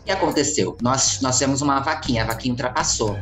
O 0.00 0.04
que 0.06 0.10
aconteceu? 0.10 0.76
Nós, 0.80 1.20
nós 1.20 1.38
temos 1.38 1.60
uma 1.60 1.80
vaquinha, 1.80 2.22
a 2.22 2.26
vaquinha 2.26 2.54
ultrapassou. 2.54 3.18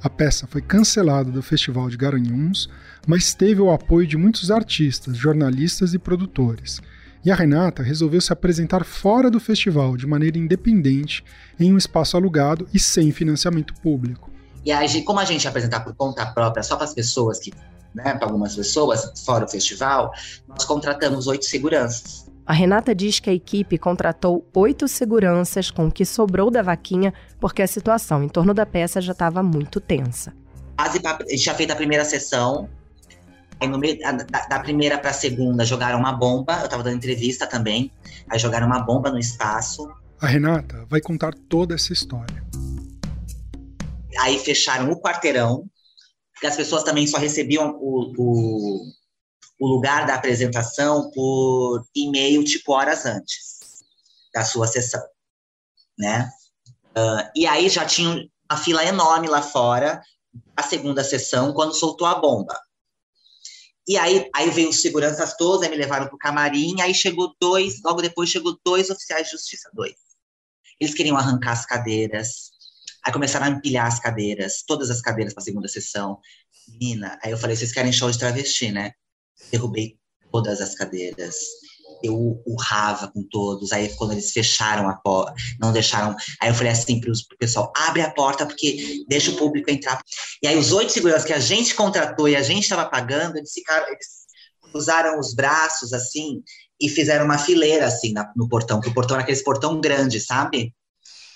A 0.00 0.08
peça 0.08 0.46
foi 0.46 0.62
cancelada 0.62 1.30
do 1.30 1.42
Festival 1.42 1.88
de 1.88 1.96
Garanhuns, 1.96 2.68
mas 3.04 3.34
teve 3.34 3.60
o 3.60 3.72
apoio 3.72 4.06
de 4.06 4.16
muitos 4.16 4.48
artistas, 4.48 5.16
jornalistas 5.16 5.92
e 5.92 5.98
produtores. 5.98 6.80
E 7.24 7.32
a 7.32 7.34
Renata 7.34 7.82
resolveu 7.82 8.20
se 8.20 8.32
apresentar 8.32 8.84
fora 8.84 9.28
do 9.28 9.40
festival 9.40 9.96
de 9.96 10.06
maneira 10.06 10.38
independente, 10.38 11.24
em 11.58 11.72
um 11.72 11.76
espaço 11.76 12.16
alugado 12.16 12.68
e 12.72 12.78
sem 12.78 13.10
financiamento 13.10 13.74
público. 13.82 14.30
E 14.64 14.70
aí, 14.70 15.02
como 15.02 15.18
a 15.18 15.24
gente 15.24 15.48
apresentar 15.48 15.80
por 15.80 15.94
conta 15.94 16.24
própria 16.26 16.62
só 16.62 16.76
para 16.76 16.84
as 16.84 16.94
pessoas 16.94 17.40
que, 17.40 17.52
né, 17.92 18.14
para 18.14 18.28
algumas 18.28 18.54
pessoas 18.54 19.12
fora 19.24 19.46
do 19.46 19.50
festival, 19.50 20.12
nós 20.46 20.64
contratamos 20.64 21.26
oito 21.26 21.44
seguranças. 21.44 22.27
A 22.48 22.54
Renata 22.54 22.94
diz 22.94 23.20
que 23.20 23.28
a 23.28 23.32
equipe 23.34 23.76
contratou 23.76 24.48
oito 24.54 24.88
seguranças 24.88 25.70
com 25.70 25.88
o 25.88 25.92
que 25.92 26.06
sobrou 26.06 26.50
da 26.50 26.62
vaquinha, 26.62 27.12
porque 27.38 27.60
a 27.60 27.66
situação 27.66 28.24
em 28.24 28.28
torno 28.28 28.54
da 28.54 28.64
peça 28.64 29.02
já 29.02 29.12
estava 29.12 29.42
muito 29.42 29.82
tensa. 29.82 30.34
A 30.78 30.88
gente 30.88 31.44
já 31.44 31.54
fez 31.54 31.68
a 31.68 31.76
primeira 31.76 32.06
sessão. 32.06 32.66
Aí 33.60 33.68
no 33.68 33.78
meio, 33.78 33.98
da, 33.98 34.46
da 34.46 34.60
primeira 34.60 34.96
para 34.96 35.10
a 35.10 35.12
segunda 35.12 35.62
jogaram 35.62 35.98
uma 35.98 36.12
bomba. 36.12 36.54
Eu 36.60 36.64
estava 36.64 36.82
dando 36.82 36.96
entrevista 36.96 37.46
também. 37.46 37.92
Aí 38.30 38.38
jogaram 38.38 38.66
uma 38.66 38.80
bomba 38.80 39.10
no 39.10 39.18
espaço. 39.18 39.86
A 40.18 40.26
Renata 40.26 40.86
vai 40.88 41.02
contar 41.02 41.34
toda 41.50 41.74
essa 41.74 41.92
história. 41.92 42.42
Aí 44.20 44.38
fecharam 44.38 44.90
o 44.90 44.98
quarteirão. 44.98 45.66
Porque 46.32 46.46
as 46.46 46.56
pessoas 46.56 46.82
também 46.82 47.06
só 47.06 47.18
recebiam 47.18 47.76
o, 47.78 48.14
o 48.16 48.80
o 49.58 49.66
lugar 49.66 50.06
da 50.06 50.14
apresentação 50.14 51.10
por 51.10 51.84
e-mail, 51.94 52.44
tipo 52.44 52.72
horas 52.72 53.04
antes 53.04 53.58
da 54.32 54.44
sua 54.44 54.66
sessão, 54.66 55.02
né? 55.98 56.30
Uh, 56.96 57.30
e 57.34 57.46
aí 57.46 57.68
já 57.68 57.84
tinha 57.84 58.28
uma 58.50 58.58
fila 58.58 58.84
enorme 58.84 59.28
lá 59.28 59.42
fora, 59.42 60.00
a 60.56 60.62
segunda 60.62 61.02
sessão, 61.04 61.52
quando 61.52 61.74
soltou 61.74 62.06
a 62.06 62.14
bomba. 62.14 62.58
E 63.86 63.96
aí, 63.96 64.28
aí 64.34 64.50
veio 64.50 64.68
os 64.68 64.82
seguranças 64.82 65.34
todos, 65.36 65.62
aí 65.62 65.70
me 65.70 65.76
levaram 65.76 66.06
para 66.06 66.14
o 66.14 66.18
camarim, 66.18 66.80
aí 66.80 66.94
chegou 66.94 67.34
dois, 67.40 67.80
logo 67.82 68.02
depois 68.02 68.28
chegou 68.28 68.58
dois 68.64 68.90
oficiais 68.90 69.26
de 69.26 69.32
justiça, 69.32 69.70
dois. 69.72 69.94
Eles 70.78 70.94
queriam 70.94 71.16
arrancar 71.16 71.52
as 71.52 71.64
cadeiras, 71.64 72.50
aí 73.04 73.12
começaram 73.12 73.46
a 73.46 73.50
empilhar 73.50 73.86
as 73.86 73.98
cadeiras, 73.98 74.62
todas 74.66 74.90
as 74.90 75.00
cadeiras 75.00 75.32
para 75.32 75.40
a 75.40 75.44
segunda 75.44 75.68
sessão. 75.68 76.20
Menina, 76.68 77.18
aí 77.22 77.30
eu 77.30 77.38
falei, 77.38 77.56
vocês 77.56 77.72
querem 77.72 77.90
show 77.90 78.10
de 78.10 78.18
travesti, 78.18 78.70
né? 78.70 78.92
Derrubei 79.50 79.96
todas 80.30 80.60
as 80.60 80.74
cadeiras. 80.74 81.36
Eu 82.02 82.40
urrava 82.46 83.08
com 83.08 83.22
todos. 83.28 83.72
Aí, 83.72 83.88
quando 83.96 84.12
eles 84.12 84.30
fecharam 84.30 84.88
a 84.88 84.94
porta, 84.94 85.34
não 85.60 85.72
deixaram. 85.72 86.14
Aí, 86.40 86.48
eu 86.48 86.54
falei 86.54 86.72
assim 86.72 87.00
para 87.00 87.10
o 87.10 87.38
pessoal: 87.38 87.72
abre 87.76 88.02
a 88.02 88.10
porta, 88.10 88.46
porque 88.46 89.04
deixa 89.08 89.30
o 89.30 89.36
público 89.36 89.70
entrar. 89.70 90.00
E 90.42 90.46
aí, 90.46 90.56
os 90.56 90.72
oito 90.72 90.92
seguranças 90.92 91.24
que 91.24 91.32
a 91.32 91.40
gente 91.40 91.74
contratou 91.74 92.28
e 92.28 92.36
a 92.36 92.42
gente 92.42 92.62
estava 92.62 92.86
pagando, 92.86 93.36
eles 93.36 93.52
ficaram. 93.52 93.86
Eles 93.88 94.18
usaram 94.74 95.18
os 95.18 95.34
braços 95.34 95.94
assim 95.94 96.42
e 96.80 96.88
fizeram 96.88 97.24
uma 97.24 97.38
fileira 97.38 97.86
assim 97.86 98.12
na, 98.12 98.30
no 98.36 98.48
portão, 98.48 98.80
que 98.80 98.88
o 98.88 98.94
portão 98.94 99.16
era 99.16 99.24
aquele 99.24 99.42
portão 99.42 99.80
grande, 99.80 100.20
sabe? 100.20 100.74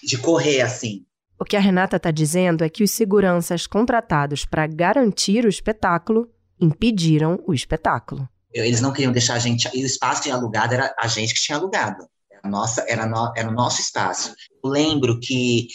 De 0.03 0.19
correr 0.19 0.61
assim. 0.61 1.05
O 1.39 1.45
que 1.45 1.57
a 1.57 1.61
Renata 1.61 1.97
está 1.97 2.11
dizendo 2.11 2.63
é 2.63 2.69
que 2.69 2.85
os 2.85 2.91
seguranças 2.91 3.67
contratados 3.67 4.45
para 4.45 4.67
garantir 4.67 5.45
o 5.45 5.49
espetáculo 5.49 6.32
impediram 6.65 7.43
o 7.47 7.53
espetáculo. 7.53 8.29
Eles 8.53 8.81
não 8.81 8.93
queriam 8.93 9.13
deixar 9.13 9.35
a 9.35 9.39
gente. 9.39 9.69
E 9.75 9.83
o 9.83 9.87
espaço 9.87 10.23
tinha 10.23 10.35
alugado 10.35 10.75
era 10.75 10.95
a 10.99 11.07
gente 11.07 11.35
que 11.35 11.41
tinha 11.41 11.57
alugado. 11.57 12.07
Era, 12.31 12.49
nossa, 12.49 12.85
era, 12.87 13.07
no, 13.07 13.33
era 13.37 13.49
o 13.49 13.55
nosso 13.55 13.81
espaço. 13.81 14.35
Eu 14.63 14.71
lembro 14.71 15.19
que 15.19 15.69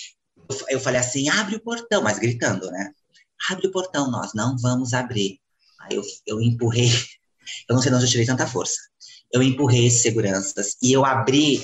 eu 0.69 0.79
falei 0.79 0.99
assim: 0.99 1.29
abre 1.29 1.55
o 1.55 1.63
portão, 1.63 2.01
mas 2.01 2.19
gritando, 2.19 2.69
né? 2.71 2.91
Abre 3.49 3.67
o 3.67 3.71
portão, 3.71 4.09
nós 4.09 4.33
não 4.33 4.55
vamos 4.57 4.93
abrir. 4.93 5.39
Aí 5.81 5.95
eu, 5.95 6.03
eu 6.25 6.41
empurrei, 6.41 6.89
eu 7.69 7.75
não 7.75 7.81
sei 7.81 7.91
de 7.91 7.95
onde 7.95 8.05
eu 8.05 8.09
tirei 8.09 8.25
tanta 8.25 8.47
força. 8.47 8.77
Eu 9.31 9.41
empurrei 9.43 9.87
esses 9.87 10.01
seguranças 10.01 10.77
e 10.81 10.93
eu 10.93 11.03
abri 11.03 11.63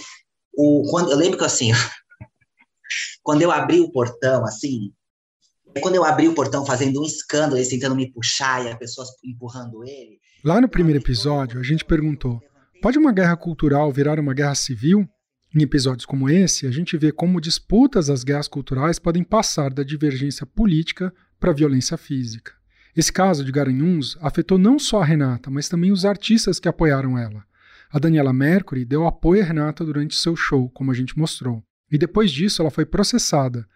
o. 0.54 0.84
Quando, 0.90 1.12
eu 1.12 1.18
lembro 1.18 1.38
que 1.38 1.46
assim, 1.46 1.72
quando 3.22 3.42
eu 3.42 3.52
abri 3.52 3.80
o 3.80 3.92
portão, 3.92 4.46
assim, 4.46 4.94
quando 5.82 5.96
eu 5.96 6.04
abri 6.04 6.28
o 6.28 6.36
portão 6.36 6.66
fazendo 6.66 7.02
um 7.02 7.06
escândalo, 7.06 7.58
eles 7.58 7.70
tentando 7.70 7.96
me 7.96 8.12
puxar 8.12 8.64
e 8.66 8.70
as 8.70 8.78
pessoas 8.78 9.10
empurrando 9.24 9.84
ele. 9.84 10.20
Lá 10.44 10.60
no 10.60 10.68
primeiro 10.68 11.00
episódio, 11.00 11.60
a 11.60 11.64
gente 11.64 11.86
perguntou: 11.86 12.42
pode 12.82 12.98
uma 12.98 13.12
guerra 13.12 13.36
cultural 13.36 13.92
virar 13.92 14.20
uma 14.20 14.34
guerra 14.34 14.56
civil? 14.56 15.08
Em 15.56 15.62
episódios 15.62 16.06
como 16.06 16.30
esse, 16.30 16.66
a 16.66 16.72
gente 16.72 16.98
vê 16.98 17.12
como 17.12 17.40
disputas 17.40 18.10
às 18.10 18.24
guerras 18.24 18.48
culturais 18.48 18.98
podem 18.98 19.24
passar 19.24 19.72
da 19.72 19.84
divergência 19.84 20.46
política 20.48 21.14
para 21.40 21.52
a 21.52 21.54
violência 21.54 21.96
física. 21.96 22.54
Esse 22.96 23.14
caso 23.14 23.46
de 23.46 23.52
Garanhuns 23.52 24.18
afetou 24.20 24.58
não 24.58 24.78
só 24.80 25.02
a 25.02 25.06
Renata, 25.06 25.50
mas 25.50 25.70
também 25.70 25.92
os 25.92 26.06
artistas 26.06 26.60
que 26.60 26.68
apoiaram 26.68 27.18
ela. 27.18 27.44
A 27.92 28.00
Daniela 28.00 28.34
Mercury 28.34 28.84
deu 28.84 29.06
apoio 29.06 29.44
a 29.44 29.46
Renata 29.46 29.86
durante 29.86 30.16
seu 30.16 30.36
show, 30.36 30.70
como 30.70 30.92
a 30.92 30.94
gente 30.96 31.18
mostrou. 31.18 31.64
E 31.92 31.98
depois 31.98 32.32
disso, 32.32 32.62
ela 32.62 32.72
foi 32.72 32.86
processada. 32.86 33.68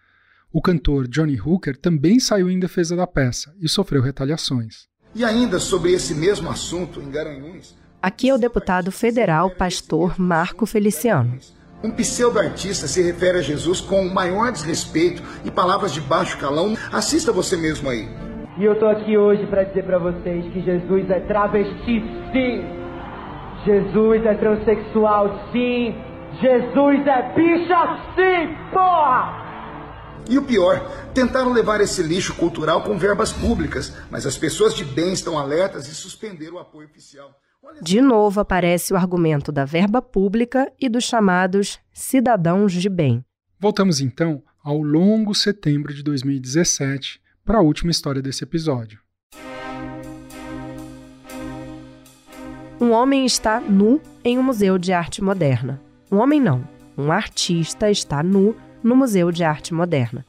O 0.50 0.62
cantor 0.62 1.06
Johnny 1.06 1.38
Hooker 1.38 1.76
também 1.76 2.18
saiu 2.18 2.48
em 2.48 2.58
defesa 2.58 2.96
da 2.96 3.06
peça 3.06 3.54
e 3.60 3.68
sofreu 3.68 4.00
retaliações. 4.00 4.88
E 5.14 5.22
ainda 5.22 5.58
sobre 5.58 5.92
esse 5.92 6.14
mesmo 6.14 6.48
assunto 6.48 7.02
em 7.02 7.10
Garanhuns. 7.10 7.76
Aqui 8.00 8.30
é 8.30 8.34
o 8.34 8.38
deputado 8.38 8.90
federal 8.90 9.50
pastor 9.50 10.18
Marco 10.18 10.64
Feliciano. 10.64 11.38
Um 11.84 11.90
pseudo-artista 11.90 12.86
se 12.86 13.02
refere 13.02 13.38
a 13.38 13.42
Jesus 13.42 13.82
com 13.82 14.00
o 14.00 14.12
maior 14.12 14.50
desrespeito 14.50 15.22
e 15.44 15.50
palavras 15.50 15.92
de 15.92 16.00
baixo 16.00 16.38
calão. 16.38 16.74
Assista 16.90 17.30
você 17.30 17.54
mesmo 17.54 17.90
aí. 17.90 18.08
E 18.56 18.64
eu 18.64 18.78
tô 18.78 18.86
aqui 18.86 19.18
hoje 19.18 19.46
para 19.48 19.64
dizer 19.64 19.84
para 19.84 19.98
vocês 19.98 20.50
que 20.52 20.62
Jesus 20.62 21.10
é 21.10 21.20
travesti, 21.20 22.02
sim. 22.32 22.64
Jesus 23.66 24.24
é 24.24 24.34
transexual, 24.34 25.50
sim. 25.52 25.94
Jesus 26.40 27.06
é 27.06 27.34
bicho 27.34 27.72
assim, 27.72 28.56
porra! 28.72 29.47
E 30.28 30.36
o 30.36 30.42
pior, 30.42 31.10
tentaram 31.14 31.52
levar 31.52 31.80
esse 31.80 32.02
lixo 32.02 32.34
cultural 32.34 32.82
com 32.82 32.98
verbas 32.98 33.32
públicas, 33.32 33.94
mas 34.10 34.26
as 34.26 34.36
pessoas 34.36 34.74
de 34.74 34.84
bem 34.84 35.14
estão 35.14 35.38
alertas 35.38 35.88
e 35.88 35.94
suspenderam 35.94 36.56
o 36.56 36.58
apoio 36.58 36.86
oficial. 36.86 37.34
De 37.82 38.00
novo 38.00 38.38
aparece 38.38 38.92
o 38.92 38.96
argumento 38.96 39.50
da 39.50 39.64
verba 39.64 40.02
pública 40.02 40.70
e 40.78 40.88
dos 40.88 41.04
chamados 41.04 41.78
cidadãos 41.92 42.72
de 42.72 42.88
bem. 42.88 43.24
Voltamos 43.58 44.00
então 44.00 44.42
ao 44.62 44.82
longo 44.82 45.34
setembro 45.34 45.94
de 45.94 46.02
2017 46.02 47.20
para 47.44 47.58
a 47.58 47.62
última 47.62 47.90
história 47.90 48.20
desse 48.20 48.44
episódio. 48.44 49.00
Um 52.80 52.92
homem 52.92 53.26
está 53.26 53.60
nu 53.60 54.00
em 54.22 54.38
um 54.38 54.42
museu 54.42 54.78
de 54.78 54.92
arte 54.92 55.22
moderna. 55.22 55.80
Um 56.12 56.18
homem 56.18 56.40
não, 56.40 56.62
um 56.96 57.10
artista 57.10 57.90
está 57.90 58.22
nu 58.22 58.54
no 58.88 58.96
Museu 58.96 59.30
de 59.30 59.44
Arte 59.44 59.74
Moderna. 59.74 60.24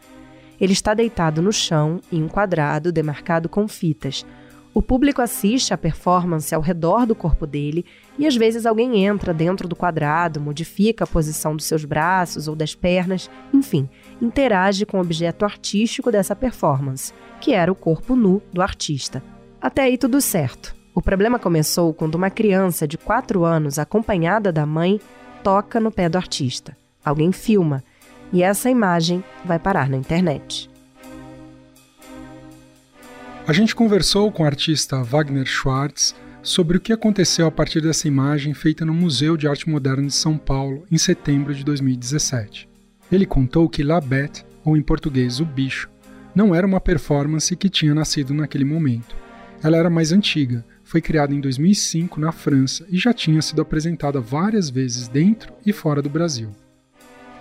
Ele 0.59 0.73
está 0.73 0.93
deitado 0.93 1.41
no 1.41 1.53
chão, 1.53 2.01
em 2.11 2.21
um 2.21 2.27
quadrado 2.27 2.91
demarcado 2.91 3.47
com 3.47 3.67
fitas. 3.67 4.25
O 4.73 4.81
público 4.81 5.21
assiste 5.21 5.73
à 5.73 5.77
performance 5.77 6.53
ao 6.53 6.61
redor 6.61 7.05
do 7.05 7.15
corpo 7.15 7.47
dele 7.47 7.85
e 8.17 8.27
às 8.27 8.35
vezes 8.35 8.65
alguém 8.65 9.03
entra 9.03 9.33
dentro 9.33 9.67
do 9.67 9.75
quadrado, 9.75 10.39
modifica 10.39 11.05
a 11.05 11.07
posição 11.07 11.55
dos 11.55 11.65
seus 11.65 11.85
braços 11.85 12.47
ou 12.47 12.55
das 12.55 12.75
pernas, 12.75 13.31
enfim, 13.53 13.89
interage 14.21 14.85
com 14.85 14.97
o 14.97 15.01
objeto 15.01 15.45
artístico 15.45 16.11
dessa 16.11 16.35
performance, 16.35 17.13
que 17.41 17.53
era 17.53 17.71
o 17.71 17.75
corpo 17.75 18.15
nu 18.15 18.41
do 18.53 18.61
artista. 18.61 19.23
Até 19.61 19.83
aí 19.83 19.97
tudo 19.97 20.21
certo. 20.21 20.75
O 20.93 21.01
problema 21.01 21.39
começou 21.39 21.93
quando 21.93 22.15
uma 22.15 22.29
criança 22.29 22.87
de 22.87 22.97
4 22.97 23.45
anos, 23.45 23.79
acompanhada 23.79 24.51
da 24.51 24.65
mãe, 24.65 24.99
toca 25.41 25.79
no 25.79 25.91
pé 25.91 26.09
do 26.09 26.17
artista. 26.17 26.75
Alguém 27.03 27.31
filma 27.31 27.83
e 28.31 28.43
essa 28.43 28.69
imagem 28.69 29.23
vai 29.45 29.59
parar 29.59 29.89
na 29.89 29.97
internet. 29.97 30.69
A 33.47 33.53
gente 33.53 33.75
conversou 33.75 34.31
com 34.31 34.43
o 34.43 34.45
artista 34.45 35.01
Wagner 35.01 35.45
Schwartz 35.45 36.15
sobre 36.43 36.77
o 36.77 36.79
que 36.79 36.93
aconteceu 36.93 37.47
a 37.47 37.51
partir 37.51 37.81
dessa 37.81 38.07
imagem 38.07 38.53
feita 38.53 38.85
no 38.85 38.93
Museu 38.93 39.35
de 39.35 39.47
Arte 39.47 39.67
Moderna 39.67 40.07
de 40.07 40.13
São 40.13 40.37
Paulo 40.37 40.85
em 40.91 40.97
setembro 40.97 41.53
de 41.53 41.63
2017. 41.63 42.69
Ele 43.11 43.25
contou 43.25 43.67
que 43.67 43.83
La 43.83 43.99
Bête, 43.99 44.45
ou 44.63 44.77
em 44.77 44.81
português 44.81 45.39
O 45.39 45.45
Bicho, 45.45 45.89
não 46.35 46.53
era 46.53 46.67
uma 46.67 46.79
performance 46.79 47.55
que 47.55 47.69
tinha 47.69 47.93
nascido 47.93 48.33
naquele 48.33 48.65
momento. 48.65 49.15
Ela 49.63 49.77
era 49.77 49.89
mais 49.89 50.11
antiga, 50.11 50.63
foi 50.83 51.01
criada 51.01 51.33
em 51.33 51.41
2005 51.41 52.19
na 52.19 52.31
França 52.31 52.85
e 52.89 52.97
já 52.97 53.13
tinha 53.13 53.41
sido 53.41 53.61
apresentada 53.61 54.21
várias 54.21 54.69
vezes 54.69 55.07
dentro 55.07 55.51
e 55.65 55.73
fora 55.73 56.01
do 56.01 56.09
Brasil. 56.09 56.51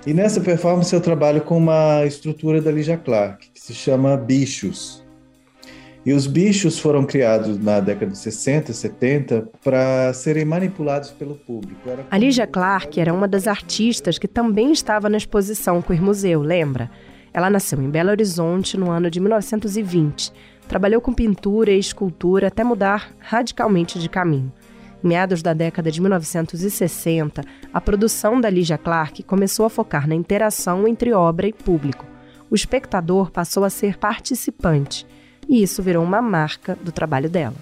E 0.08 0.14
nessa 0.14 0.40
performance 0.40 0.94
eu 0.94 1.02
trabalho 1.02 1.42
com 1.42 1.58
uma 1.58 2.02
estrutura 2.06 2.62
da 2.62 2.72
Ligia 2.72 2.96
Clark, 2.96 3.50
que 3.52 3.60
se 3.60 3.74
chama 3.74 4.16
Bichos. 4.16 5.04
E 6.02 6.14
os 6.14 6.26
bichos 6.26 6.78
foram 6.78 7.04
criados 7.04 7.58
na 7.58 7.78
década 7.78 8.12
de 8.12 8.16
60, 8.16 8.72
70 8.72 9.50
para 9.62 10.10
serem 10.14 10.46
manipulados 10.46 11.10
pelo 11.10 11.34
público. 11.34 11.86
Era 11.86 12.06
a 12.10 12.16
Ligia 12.16 12.46
Clark 12.46 12.98
era 12.98 13.12
uma 13.12 13.28
das 13.28 13.46
artistas 13.46 14.18
que 14.18 14.26
também 14.26 14.72
estava 14.72 15.10
na 15.10 15.18
exposição 15.18 15.82
Queer 15.82 16.00
Museu, 16.00 16.40
lembra? 16.40 16.90
Ela 17.30 17.50
nasceu 17.50 17.82
em 17.82 17.90
Belo 17.90 18.08
Horizonte 18.08 18.78
no 18.78 18.90
ano 18.90 19.10
de 19.10 19.20
1920. 19.20 20.32
Trabalhou 20.66 21.02
com 21.02 21.12
pintura 21.12 21.70
e 21.70 21.78
escultura 21.78 22.46
até 22.46 22.64
mudar 22.64 23.12
radicalmente 23.18 23.98
de 23.98 24.08
caminho. 24.08 24.50
Meados 25.02 25.42
da 25.42 25.52
década 25.52 25.92
de 25.92 26.00
1960, 26.00 27.42
a 27.72 27.80
produção 27.80 28.40
da 28.40 28.50
Ligia 28.50 28.76
Clark 28.76 29.22
começou 29.22 29.64
a 29.64 29.70
focar 29.70 30.08
na 30.08 30.14
interação 30.14 30.88
entre 30.88 31.12
obra 31.12 31.46
e 31.46 31.52
público. 31.52 32.04
O 32.50 32.54
espectador 32.54 33.30
passou 33.30 33.62
a 33.64 33.70
ser 33.70 33.96
participante, 33.96 35.06
e 35.48 35.62
isso 35.62 35.82
virou 35.82 36.02
uma 36.02 36.20
marca 36.20 36.76
do 36.82 36.90
trabalho 36.90 37.30
dela. 37.30 37.54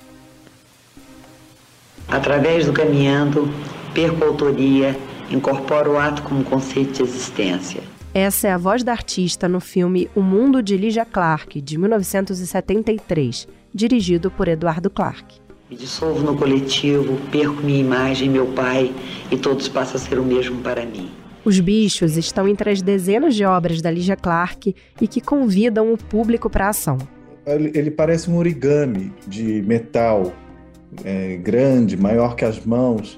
Através 2.09 2.67
do 2.67 2.73
caminhando, 2.73 3.51
perco 3.93 4.25
a 4.25 4.29
autoria, 4.29 4.97
incorporo 5.31 5.93
o 5.93 5.99
ato 5.99 6.23
como 6.23 6.43
conceito 6.45 6.95
de 6.95 7.03
existência. 7.03 7.83
Essa 8.15 8.49
é 8.49 8.53
a 8.53 8.57
voz 8.57 8.83
da 8.83 8.93
artista 8.93 9.47
no 9.47 9.61
filme 9.61 10.09
O 10.15 10.23
Mundo 10.23 10.63
de 10.63 10.75
Ligia 10.75 11.05
Clark, 11.05 11.61
de 11.61 11.77
1973, 11.77 13.47
dirigido 13.75 14.31
por 14.31 14.49
Eduardo 14.49 14.89
Clark. 14.89 15.46
Me 15.69 15.77
dissolvo 15.77 16.23
no 16.23 16.37
coletivo, 16.37 17.19
perco 17.33 17.61
minha 17.61 17.81
imagem, 17.81 18.31
meu 18.31 18.47
pai, 18.47 18.95
e 19.33 19.37
todos 19.37 19.67
passam 19.67 19.97
a 19.97 19.99
ser 19.99 20.17
o 20.17 20.25
mesmo 20.25 20.63
para 20.63 20.87
mim. 20.87 21.11
Os 21.45 21.59
bichos 21.59 22.17
estão 22.17 22.47
entre 22.47 22.71
as 22.71 22.81
dezenas 22.81 23.35
de 23.35 23.45
obras 23.45 23.83
da 23.83 23.91
Ligia 23.91 24.15
Clark 24.15 24.75
e 25.01 25.09
que 25.09 25.21
convidam 25.21 25.93
o 25.93 25.99
público 25.99 26.49
para 26.49 26.67
a 26.67 26.69
ação. 26.69 26.99
Ele, 27.45 27.73
ele, 27.75 27.91
parece 27.91 28.31
um 28.31 28.37
origami 28.37 29.13
de 29.27 29.61
metal, 29.63 30.33
é, 31.05 31.37
grande, 31.37 31.97
maior 31.97 32.37
que 32.37 32.45
as 32.45 32.65
mãos, 32.65 33.17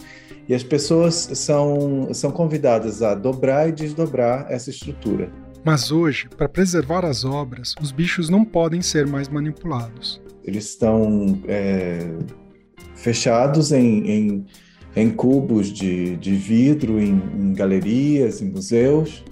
e 0.48 0.54
as 0.54 0.62
pessoas 0.62 1.14
são, 1.34 2.08
são 2.14 2.30
convidadas 2.30 3.02
a 3.02 3.14
dobrar 3.14 3.68
e 3.68 3.72
desdobrar 3.72 4.46
essa 4.48 4.70
estrutura. 4.70 5.30
Mas 5.62 5.92
hoje, 5.92 6.30
para 6.34 6.48
preservar 6.48 7.04
as 7.04 7.26
obras, 7.26 7.74
os 7.78 7.92
bichos 7.92 8.30
não 8.30 8.42
podem 8.42 8.80
ser 8.80 9.06
mais 9.06 9.28
manipulados. 9.28 10.18
Eles 10.48 10.70
estão 10.70 11.38
é, 11.46 11.98
fechados 12.94 13.70
em, 13.70 14.10
em, 14.10 14.46
em, 14.96 15.10
cubos 15.10 15.68
de, 15.68 16.16
de 16.16 16.34
vidro, 16.34 16.98
em, 16.98 17.22
em 17.38 17.52
galerias, 17.52 18.40
em 18.40 18.46
museus, 18.46 19.22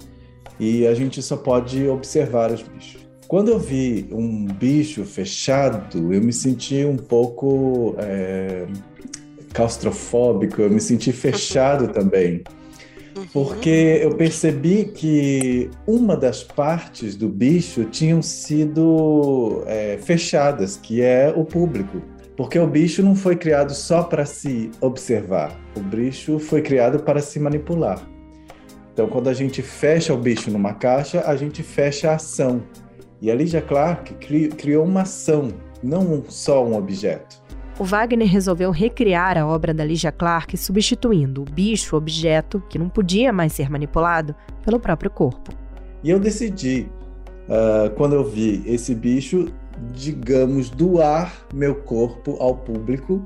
e 0.59 0.85
a 0.85 0.93
gente 0.93 1.21
só 1.23 1.35
pode 1.35 1.87
observar 1.87 2.51
os 2.51 2.61
bichos. 2.61 3.07
Quando 3.27 3.49
eu 3.49 3.57
vi 3.57 4.07
um 4.11 4.45
bicho 4.45 5.03
fechado, 5.03 6.13
eu 6.13 6.21
me 6.21 6.31
senti 6.31 6.85
um 6.85 6.95
pouco 6.95 7.95
é, 7.97 8.67
claustrofóbico, 9.53 10.61
eu 10.61 10.69
me 10.69 10.79
senti 10.79 11.11
fechado 11.11 11.87
também. 11.87 12.43
Porque 13.33 13.99
eu 14.01 14.15
percebi 14.15 14.85
que 14.85 15.69
uma 15.85 16.15
das 16.15 16.43
partes 16.43 17.15
do 17.15 17.29
bicho 17.29 17.85
tinham 17.85 18.21
sido 18.21 19.63
é, 19.65 19.97
fechadas, 19.97 20.77
que 20.77 21.01
é 21.01 21.33
o 21.35 21.43
público. 21.43 22.01
Porque 22.35 22.59
o 22.59 22.67
bicho 22.67 23.01
não 23.01 23.15
foi 23.15 23.35
criado 23.35 23.73
só 23.73 24.03
para 24.03 24.25
se 24.25 24.69
observar, 24.79 25.59
o 25.75 25.79
bicho 25.79 26.37
foi 26.37 26.61
criado 26.61 26.99
para 26.99 27.19
se 27.19 27.39
manipular. 27.39 28.07
Então, 28.93 29.07
quando 29.07 29.27
a 29.27 29.33
gente 29.33 29.61
fecha 29.61 30.13
o 30.13 30.17
bicho 30.17 30.51
numa 30.51 30.73
caixa, 30.73 31.23
a 31.25 31.35
gente 31.35 31.63
fecha 31.63 32.11
a 32.11 32.15
ação. 32.15 32.61
E 33.19 33.31
a 33.31 33.35
Lydia 33.35 33.61
Clark 33.61 34.13
criou 34.55 34.85
uma 34.85 35.01
ação, 35.01 35.49
não 35.83 36.23
só 36.27 36.63
um 36.63 36.75
objeto 36.75 37.47
o 37.79 37.83
Wagner 37.83 38.27
resolveu 38.27 38.71
recriar 38.71 39.37
a 39.37 39.45
obra 39.45 39.73
da 39.73 39.85
Ligia 39.85 40.11
Clark 40.11 40.57
substituindo 40.57 41.43
o 41.43 41.45
bicho, 41.45 41.95
objeto, 41.95 42.61
que 42.69 42.79
não 42.79 42.89
podia 42.89 43.31
mais 43.31 43.53
ser 43.53 43.69
manipulado, 43.69 44.35
pelo 44.65 44.79
próprio 44.79 45.11
corpo. 45.11 45.53
E 46.03 46.09
eu 46.09 46.19
decidi, 46.19 46.89
uh, 47.47 47.93
quando 47.95 48.13
eu 48.13 48.23
vi 48.23 48.63
esse 48.65 48.95
bicho, 48.95 49.47
digamos, 49.93 50.69
doar 50.69 51.31
meu 51.53 51.75
corpo 51.75 52.35
ao 52.39 52.55
público 52.55 53.23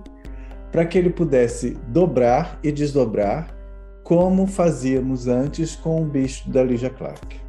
para 0.70 0.86
que 0.86 0.98
ele 0.98 1.10
pudesse 1.10 1.78
dobrar 1.88 2.60
e 2.62 2.72
desdobrar 2.72 3.56
como 4.04 4.46
fazíamos 4.48 5.28
antes 5.28 5.76
com 5.76 6.02
o 6.02 6.06
bicho 6.06 6.50
da 6.50 6.64
Ligia 6.64 6.90
Clark. 6.90 7.40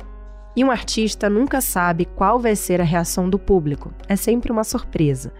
E 0.54 0.62
um 0.62 0.70
artista 0.70 1.28
nunca 1.28 1.60
sabe 1.60 2.04
qual 2.04 2.38
vai 2.38 2.54
ser 2.54 2.80
a 2.80 2.84
reação 2.84 3.28
do 3.28 3.38
público, 3.38 3.92
é 4.06 4.14
sempre 4.14 4.52
uma 4.52 4.64
surpresa 4.64 5.32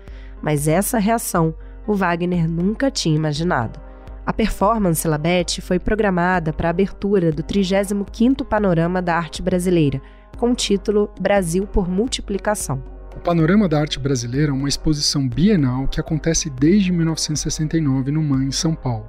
mas 0.43 0.69
essa 0.69 0.99
reação 0.99 1.55
o 1.87 1.95
Wagner 1.95 2.49
nunca 2.49 2.91
tinha 2.91 3.17
imaginado. 3.17 3.81
A 4.25 4.33
performance 4.33 5.07
Labette 5.07 5.61
foi 5.61 5.79
programada 5.79 6.53
para 6.53 6.69
a 6.69 6.71
abertura 6.71 7.33
do 7.33 7.43
35º 7.43 8.45
Panorama 8.45 9.03
da 9.03 9.17
Arte 9.17 9.43
Brasileira, 9.43 10.01
com 10.39 10.53
o 10.53 10.55
título 10.55 11.11
Brasil 11.21 11.67
por 11.67 11.89
Multiplicação. 11.89 12.83
O 13.17 13.21
Panorama 13.21 13.69
da 13.69 13.81
Arte 13.81 13.99
Brasileira 13.99 14.51
é 14.51 14.55
uma 14.55 14.69
exposição 14.69 15.29
bienal 15.29 15.89
que 15.89 16.01
acontece 16.01 16.49
desde 16.49 16.93
1969 16.93 18.11
no 18.13 18.23
MAN, 18.23 18.45
em 18.45 18.53
São 18.53 18.75
Paulo. 18.75 19.07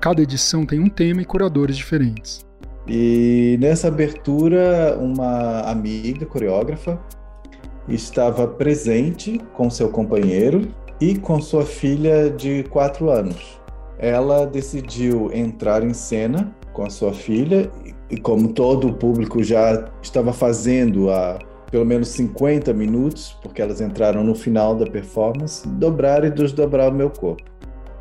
Cada 0.00 0.20
edição 0.20 0.66
tem 0.66 0.80
um 0.80 0.88
tema 0.88 1.22
e 1.22 1.24
curadores 1.24 1.76
diferentes. 1.76 2.44
E 2.88 3.56
nessa 3.60 3.88
abertura, 3.88 4.98
uma 5.00 5.60
amiga 5.60 6.26
coreógrafa 6.26 7.00
estava 7.90 8.46
presente 8.46 9.40
com 9.54 9.68
seu 9.68 9.88
companheiro 9.88 10.68
e 11.00 11.16
com 11.16 11.40
sua 11.40 11.64
filha 11.64 12.30
de 12.30 12.62
quatro 12.64 13.10
anos. 13.10 13.60
Ela 13.98 14.46
decidiu 14.46 15.30
entrar 15.32 15.82
em 15.82 15.92
cena 15.92 16.54
com 16.72 16.84
a 16.84 16.90
sua 16.90 17.12
filha 17.12 17.70
e, 18.10 18.16
como 18.16 18.52
todo 18.52 18.88
o 18.88 18.94
público 18.94 19.42
já 19.42 19.88
estava 20.02 20.32
fazendo 20.32 21.10
há 21.10 21.38
pelo 21.70 21.86
menos 21.86 22.08
50 22.08 22.72
minutos, 22.72 23.36
porque 23.40 23.62
elas 23.62 23.80
entraram 23.80 24.24
no 24.24 24.34
final 24.34 24.74
da 24.74 24.86
performance, 24.86 25.66
dobrar 25.68 26.24
e 26.24 26.30
desdobrar 26.30 26.90
o 26.90 26.94
meu 26.94 27.10
corpo. 27.10 27.44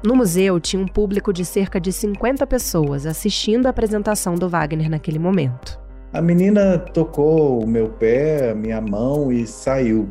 No 0.03 0.15
museu 0.15 0.59
tinha 0.59 0.81
um 0.81 0.87
público 0.87 1.31
de 1.31 1.45
cerca 1.45 1.79
de 1.79 1.91
50 1.91 2.47
pessoas 2.47 3.05
assistindo 3.05 3.67
a 3.67 3.69
apresentação 3.69 4.35
do 4.35 4.49
Wagner 4.49 4.89
naquele 4.89 5.19
momento. 5.19 5.78
A 6.11 6.21
menina 6.21 6.79
tocou 6.79 7.63
o 7.63 7.67
meu 7.67 7.89
pé, 7.89 8.51
a 8.51 8.55
minha 8.55 8.81
mão 8.81 9.31
e 9.31 9.45
saiu. 9.45 10.09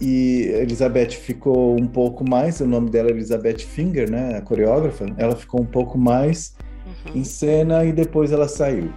E 0.00 0.48
Elizabeth 0.60 1.10
ficou 1.10 1.80
um 1.80 1.86
pouco 1.86 2.28
mais, 2.28 2.60
o 2.60 2.66
nome 2.66 2.90
dela 2.90 3.08
é 3.08 3.12
Elizabeth 3.12 3.58
Finger, 3.58 4.10
né, 4.10 4.36
a 4.36 4.40
coreógrafa. 4.40 5.06
Ela 5.16 5.34
ficou 5.34 5.60
um 5.60 5.66
pouco 5.66 5.98
mais 5.98 6.54
uhum. 6.86 7.20
em 7.20 7.24
cena 7.24 7.84
e 7.84 7.92
depois 7.92 8.32
ela 8.32 8.48
saiu. 8.48 8.92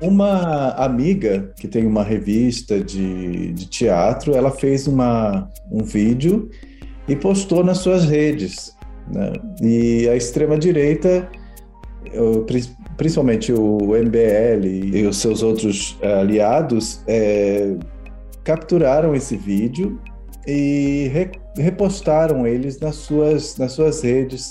Uma 0.00 0.70
amiga 0.72 1.52
que 1.58 1.66
tem 1.66 1.86
uma 1.86 2.04
revista 2.04 2.78
de, 2.80 3.52
de 3.52 3.66
teatro, 3.66 4.34
ela 4.34 4.50
fez 4.50 4.86
uma, 4.86 5.50
um 5.70 5.82
vídeo 5.82 6.48
e 7.08 7.16
postou 7.16 7.64
nas 7.64 7.78
suas 7.78 8.04
redes. 8.04 8.76
Né? 9.12 9.32
E 9.62 10.08
a 10.08 10.14
extrema-direita, 10.14 11.28
principalmente 12.98 13.52
o 13.52 13.78
MBL 13.78 14.66
e 14.66 15.06
os 15.06 15.16
seus 15.16 15.42
outros 15.42 15.96
aliados, 16.02 17.00
é, 17.06 17.76
capturaram 18.42 19.14
esse 19.14 19.36
vídeo 19.36 19.98
e 20.46 21.08
re, 21.12 21.30
repostaram 21.56 22.46
eles 22.46 22.80
nas 22.80 22.96
suas, 22.96 23.56
nas 23.56 23.72
suas 23.72 24.02
redes, 24.02 24.50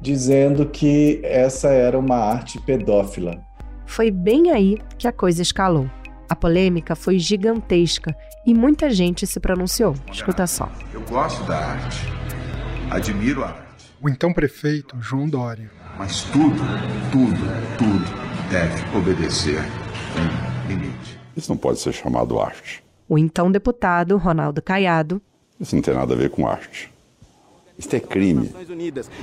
dizendo 0.00 0.66
que 0.66 1.20
essa 1.24 1.68
era 1.68 1.98
uma 1.98 2.16
arte 2.16 2.60
pedófila. 2.60 3.40
Foi 3.86 4.10
bem 4.10 4.50
aí 4.50 4.78
que 4.98 5.08
a 5.08 5.12
coisa 5.12 5.40
escalou. 5.40 5.90
A 6.28 6.36
polêmica 6.36 6.94
foi 6.94 7.18
gigantesca 7.18 8.14
e 8.46 8.54
muita 8.54 8.90
gente 8.90 9.26
se 9.26 9.40
pronunciou. 9.40 9.94
Escuta 10.10 10.46
só. 10.46 10.70
Eu 10.92 11.00
gosto 11.02 11.42
da 11.44 11.56
arte, 11.56 12.06
admiro 12.90 13.44
a 13.44 13.48
arte. 13.48 13.62
O 14.02 14.08
então 14.10 14.32
prefeito 14.32 14.96
João 15.00 15.28
Dória. 15.28 15.81
Mas 15.98 16.22
tudo, 16.24 16.56
tudo, 17.10 17.76
tudo 17.78 18.50
deve 18.50 18.96
obedecer 18.96 19.60
um 20.16 20.68
limite. 20.68 21.18
Isso 21.36 21.50
não 21.50 21.56
pode 21.56 21.78
ser 21.78 21.92
chamado 21.92 22.38
arte. 22.40 22.82
O 23.08 23.18
então 23.18 23.50
deputado 23.50 24.16
Ronaldo 24.16 24.60
Caiado. 24.62 25.20
Isso 25.60 25.74
não 25.74 25.82
tem 25.82 25.94
nada 25.94 26.14
a 26.14 26.16
ver 26.16 26.30
com 26.30 26.46
arte. 26.46 26.91
Isso 27.82 27.96
é 27.96 28.00
crime. 28.00 28.48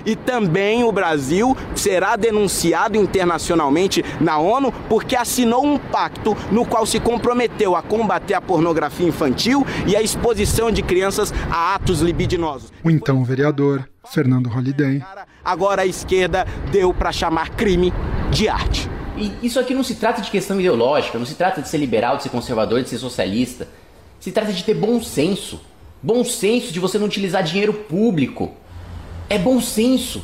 E 0.06 0.15
também 0.17 0.84
o 0.84 0.91
Brasil 0.91 1.56
será 1.74 2.17
denunciado 2.17 2.98
internacionalmente 2.98 4.04
na 4.19 4.38
ONU 4.38 4.72
porque 4.89 5.15
assinou 5.15 5.65
um 5.65 5.78
pacto 5.78 6.36
no 6.52 6.65
qual 6.65 6.86
se 6.86 7.00
comprometeu 7.00 7.74
a 7.76 7.82
combater 7.82 8.34
a 8.34 8.41
pornografia 8.41 9.08
infantil 9.08 9.65
e 9.88 9.95
a 9.95 10.02
exposição 10.02 10.69
de 10.69 10.84
crianças 10.84 11.34
a 11.50 11.76
atos 11.76 12.02
libidinosos. 12.02 12.72
O 12.84 12.91
então 12.91 13.24
vereador 13.24 13.88
Fernando 14.12 14.50
Holliday. 14.50 15.02
Agora 15.43 15.84
a 15.84 15.86
esquerda 15.86 16.45
deu 16.69 16.93
para 16.93 17.13
chamar 17.13 17.52
crime 17.52 17.93
de 18.30 18.50
arte. 18.50 18.89
E 19.17 19.32
isso 19.41 19.58
aqui 19.58 19.74
não 19.74 19.84
se 19.84 19.95
trata 19.95 20.22
de 20.22 20.30
questão 20.30 20.60
ideológica, 20.60 21.17
não 21.17 21.26
se 21.26 21.36
trata 21.36 21.62
de 21.62 21.69
ser 21.69 21.78
liberal, 21.78 22.17
de 22.17 22.24
ser 22.24 22.30
conservador, 22.30 22.84
de 22.84 22.89
ser 22.89 22.98
socialista. 22.98 23.67
Se 24.19 24.34
trata 24.34 24.52
de 24.52 24.63
ter 24.63 24.74
bom 24.74 25.02
senso. 25.02 25.62
Bom 26.01 26.23
senso 26.23 26.71
de 26.71 26.79
você 26.79 26.97
não 26.97 27.07
utilizar 27.07 27.43
dinheiro 27.43 27.73
público. 27.73 28.55
É 29.29 29.38
bom 29.38 29.59
senso, 29.59 30.23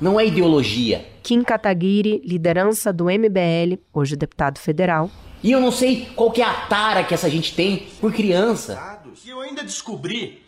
não 0.00 0.20
é 0.20 0.26
ideologia. 0.26 1.04
Kim 1.22 1.42
Kataguiri, 1.42 2.22
liderança 2.24 2.92
do 2.92 3.06
MBL, 3.06 3.80
hoje 3.92 4.14
deputado 4.14 4.60
federal. 4.60 5.10
E 5.42 5.50
eu 5.50 5.60
não 5.60 5.72
sei 5.72 6.06
qual 6.14 6.30
que 6.30 6.40
é 6.40 6.44
a 6.44 6.66
tara 6.66 7.02
que 7.02 7.12
essa 7.12 7.28
gente 7.28 7.54
tem 7.56 7.88
por 8.00 8.12
criança. 8.12 9.00
E 9.24 9.28
eu 9.28 9.40
ainda 9.40 9.64
descobri 9.64 10.42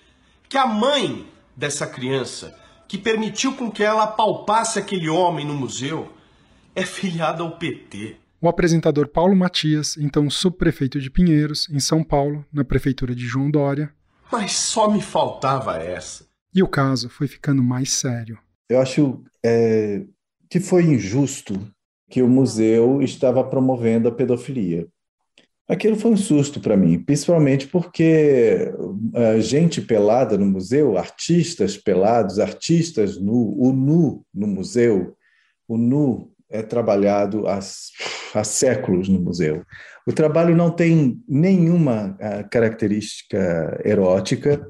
que 0.48 0.56
a 0.56 0.66
mãe 0.66 1.26
dessa 1.56 1.84
criança, 1.84 2.56
que 2.86 2.96
permitiu 2.96 3.54
com 3.54 3.72
que 3.72 3.82
ela 3.82 4.06
palpasse 4.06 4.78
aquele 4.78 5.08
homem 5.08 5.44
no 5.44 5.54
museu, 5.54 6.08
é 6.74 6.84
filiada 6.84 7.42
ao 7.42 7.58
PT. 7.58 8.16
O 8.40 8.48
apresentador 8.48 9.08
Paulo 9.08 9.34
Matias, 9.34 9.96
então 9.96 10.30
subprefeito 10.30 11.00
de 11.00 11.10
Pinheiros, 11.10 11.68
em 11.68 11.80
São 11.80 12.04
Paulo, 12.04 12.46
na 12.52 12.64
prefeitura 12.64 13.12
de 13.12 13.26
João 13.26 13.50
Dória. 13.50 13.92
Mas 14.30 14.52
só 14.52 14.90
me 14.90 15.00
faltava 15.00 15.76
essa. 15.76 16.26
E 16.54 16.62
o 16.62 16.68
caso 16.68 17.08
foi 17.08 17.28
ficando 17.28 17.62
mais 17.62 17.92
sério. 17.92 18.38
Eu 18.68 18.80
acho 18.80 19.22
é, 19.44 20.02
que 20.48 20.60
foi 20.60 20.84
injusto 20.84 21.58
que 22.10 22.22
o 22.22 22.28
museu 22.28 23.02
estava 23.02 23.44
promovendo 23.44 24.08
a 24.08 24.12
pedofilia. 24.12 24.86
Aquilo 25.68 25.96
foi 25.96 26.12
um 26.12 26.16
susto 26.16 26.60
para 26.60 26.78
mim, 26.78 26.98
principalmente 26.98 27.66
porque 27.68 28.72
a 29.14 29.38
gente 29.38 29.82
pelada 29.82 30.38
no 30.38 30.46
museu, 30.46 30.96
artistas 30.96 31.76
pelados, 31.76 32.38
artistas 32.38 33.20
nu, 33.20 33.54
o 33.58 33.70
nu 33.70 34.24
no 34.32 34.46
museu, 34.46 35.14
o 35.66 35.76
nu 35.76 36.32
é 36.48 36.62
trabalhado 36.62 37.46
há, 37.46 37.58
há 37.58 38.44
séculos 38.44 39.10
no 39.10 39.20
museu. 39.20 39.62
O 40.08 40.12
trabalho 40.14 40.56
não 40.56 40.70
tem 40.70 41.22
nenhuma 41.28 42.16
uh, 42.16 42.48
característica 42.48 43.78
erótica, 43.84 44.66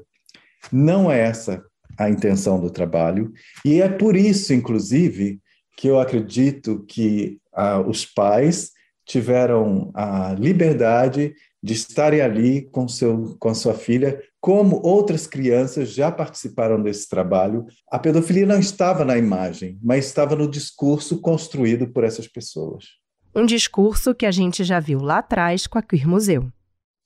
não 0.69 1.09
é 1.09 1.21
essa 1.21 1.63
a 1.97 2.09
intenção 2.09 2.59
do 2.59 2.69
trabalho, 2.69 3.31
e 3.63 3.81
é 3.81 3.87
por 3.87 4.17
isso, 4.17 4.53
inclusive, 4.53 5.39
que 5.77 5.87
eu 5.87 5.97
acredito 5.97 6.83
que 6.85 7.39
uh, 7.53 7.87
os 7.89 8.05
pais 8.05 8.71
tiveram 9.07 9.91
a 9.93 10.35
liberdade 10.37 11.33
de 11.63 11.73
estarem 11.73 12.19
ali 12.19 12.63
com, 12.63 12.85
seu, 12.89 13.37
com 13.39 13.55
sua 13.55 13.73
filha, 13.73 14.21
como 14.41 14.85
outras 14.85 15.25
crianças 15.25 15.93
já 15.93 16.11
participaram 16.11 16.83
desse 16.83 17.07
trabalho. 17.07 17.65
A 17.89 17.97
pedofilia 17.97 18.45
não 18.45 18.59
estava 18.59 19.05
na 19.05 19.17
imagem, 19.17 19.79
mas 19.81 20.05
estava 20.05 20.35
no 20.35 20.51
discurso 20.51 21.21
construído 21.21 21.87
por 21.87 22.03
essas 22.03 22.27
pessoas. 22.27 22.99
Um 23.35 23.45
discurso 23.45 24.15
que 24.15 24.25
a 24.25 24.31
gente 24.31 24.63
já 24.63 24.79
viu 24.79 24.99
lá 24.99 25.19
atrás 25.19 25.67
com 25.67 25.77
a 25.77 25.81
Queer 25.81 26.07
Museu. 26.07 26.51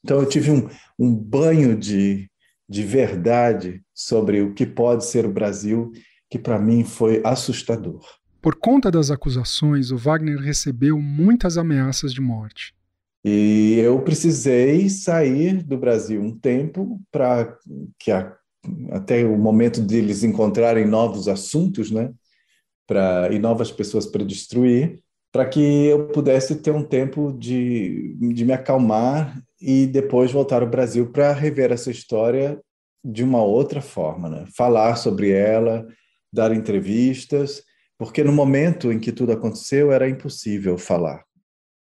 Então 0.03 0.19
eu 0.19 0.27
tive 0.27 0.51
um, 0.51 0.69
um 0.97 1.13
banho 1.13 1.77
de, 1.77 2.29
de 2.67 2.83
verdade 2.83 3.81
sobre 3.93 4.41
o 4.41 4.53
que 4.53 4.65
pode 4.65 5.05
ser 5.05 5.25
o 5.25 5.31
Brasil, 5.31 5.91
que 6.29 6.39
para 6.39 6.59
mim 6.59 6.83
foi 6.83 7.21
assustador. 7.23 8.01
Por 8.41 8.55
conta 8.55 8.91
das 8.91 9.09
acusações, 9.09 9.91
o 9.91 9.97
Wagner 9.97 10.37
recebeu 10.37 10.99
muitas 10.99 11.57
ameaças 11.57 12.13
de 12.13 12.19
morte. 12.19 12.73
E 13.23 13.75
eu 13.79 14.01
precisei 14.01 14.89
sair 14.89 15.63
do 15.63 15.77
Brasil 15.77 16.21
um 16.21 16.37
tempo 16.37 16.99
para 17.09 17.57
que 17.97 18.11
a, 18.11 18.35
até 18.91 19.23
o 19.23 19.37
momento 19.37 19.79
deles 19.79 20.23
encontrarem 20.23 20.85
novos 20.85 21.29
assuntos, 21.29 21.89
né? 21.89 22.11
Pra, 22.85 23.29
e 23.31 23.39
novas 23.39 23.71
pessoas 23.71 24.05
para 24.05 24.25
destruir, 24.25 24.99
para 25.33 25.45
que 25.47 25.87
eu 25.87 26.09
pudesse 26.09 26.57
ter 26.57 26.69
um 26.69 26.83
tempo 26.83 27.35
de, 27.35 28.15
de 28.19 28.45
me 28.45 28.53
acalmar 28.53 29.35
e 29.59 29.87
depois 29.87 30.31
voltar 30.31 30.61
ao 30.61 30.69
Brasil 30.69 31.07
para 31.07 31.33
rever 31.33 31.71
essa 31.71 31.89
história 31.89 32.59
de 33.03 33.23
uma 33.23 33.41
outra 33.43 33.81
forma, 33.81 34.29
né? 34.29 34.45
Falar 34.55 34.95
sobre 34.95 35.31
ela, 35.31 35.87
dar 36.31 36.53
entrevistas, 36.53 37.63
porque 37.97 38.23
no 38.23 38.31
momento 38.31 38.91
em 38.91 38.99
que 38.99 39.11
tudo 39.11 39.31
aconteceu 39.31 39.91
era 39.91 40.07
impossível 40.07 40.77
falar. 40.77 41.23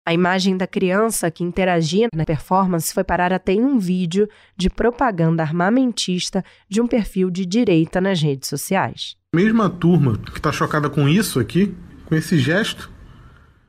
A 0.06 0.14
imagem 0.14 0.56
da 0.56 0.66
criança 0.66 1.30
que 1.30 1.42
interagia 1.42 2.08
na 2.14 2.24
performance 2.24 2.94
foi 2.94 3.02
parar 3.02 3.32
até 3.32 3.52
em 3.52 3.64
um 3.64 3.78
vídeo 3.78 4.28
de 4.56 4.70
propaganda 4.70 5.42
armamentista 5.42 6.44
de 6.68 6.80
um 6.80 6.86
perfil 6.86 7.30
de 7.30 7.44
direita 7.44 8.00
nas 8.00 8.22
redes 8.22 8.48
sociais. 8.48 9.16
Mesma 9.34 9.68
turma 9.68 10.16
que 10.18 10.38
está 10.38 10.52
chocada 10.52 10.88
com 10.88 11.08
isso 11.08 11.40
aqui, 11.40 11.74
com 12.06 12.14
esse 12.14 12.38
gesto. 12.38 12.99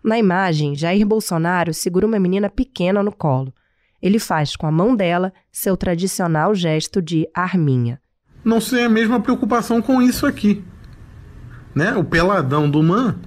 Na 0.03 0.17
imagem, 0.17 0.75
Jair 0.75 1.05
Bolsonaro 1.05 1.73
segura 1.73 2.05
uma 2.05 2.19
menina 2.19 2.49
pequena 2.49 3.03
no 3.03 3.11
colo. 3.11 3.53
Ele 4.01 4.17
faz 4.17 4.55
com 4.55 4.65
a 4.65 4.71
mão 4.71 4.95
dela 4.95 5.31
seu 5.51 5.77
tradicional 5.77 6.55
gesto 6.55 7.01
de 7.01 7.27
arminha. 7.33 8.01
Não 8.43 8.59
sei 8.59 8.83
a 8.83 8.89
mesma 8.89 9.19
preocupação 9.19 9.81
com 9.81 10.01
isso 10.01 10.25
aqui. 10.25 10.63
Né? 11.75 11.93
O 11.95 12.03
peladão 12.03 12.69
do 12.69 12.81
man 12.81 13.19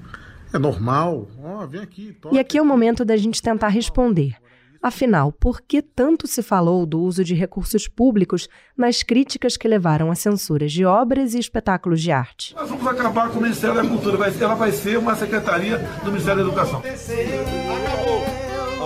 é 0.53 0.59
normal. 0.59 1.29
Oh, 1.39 1.61
aqui, 1.81 2.17
e 2.33 2.39
aqui 2.39 2.59
é 2.59 2.63
o 2.63 2.67
momento 2.67 3.05
da 3.05 3.17
gente 3.17 3.41
tentar 3.41 3.69
responder. 3.69 4.37
Afinal, 4.85 5.33
por 5.33 5.63
que 5.63 5.81
tanto 5.81 6.27
se 6.27 6.43
falou 6.43 6.85
do 6.85 7.01
uso 7.01 7.25
de 7.25 7.35
recursos 7.35 7.89
públicos 7.89 8.51
nas 8.77 9.03
críticas 9.03 9.57
que 9.57 9.67
levaram 9.67 10.11
a 10.11 10.15
censuras 10.15 10.71
de 10.71 10.85
obras 10.85 11.33
e 11.33 11.39
espetáculos 11.39 12.03
de 12.03 12.13
arte? 12.13 12.55
Nós 12.55 12.69
vamos 12.69 12.87
acabar 12.87 13.31
com 13.31 13.39
o 13.39 13.43
Ministério 13.43 13.77
da 13.77 13.89
Cultura. 13.89 14.31
Ela 14.39 14.55
vai 14.55 14.73
ser 14.73 14.99
uma 14.99 15.17
secretaria 15.17 15.79
do 16.05 16.13
Ministério 16.13 16.43
da 16.43 16.49
Educação. 16.51 16.81
Acabou! 16.81 18.25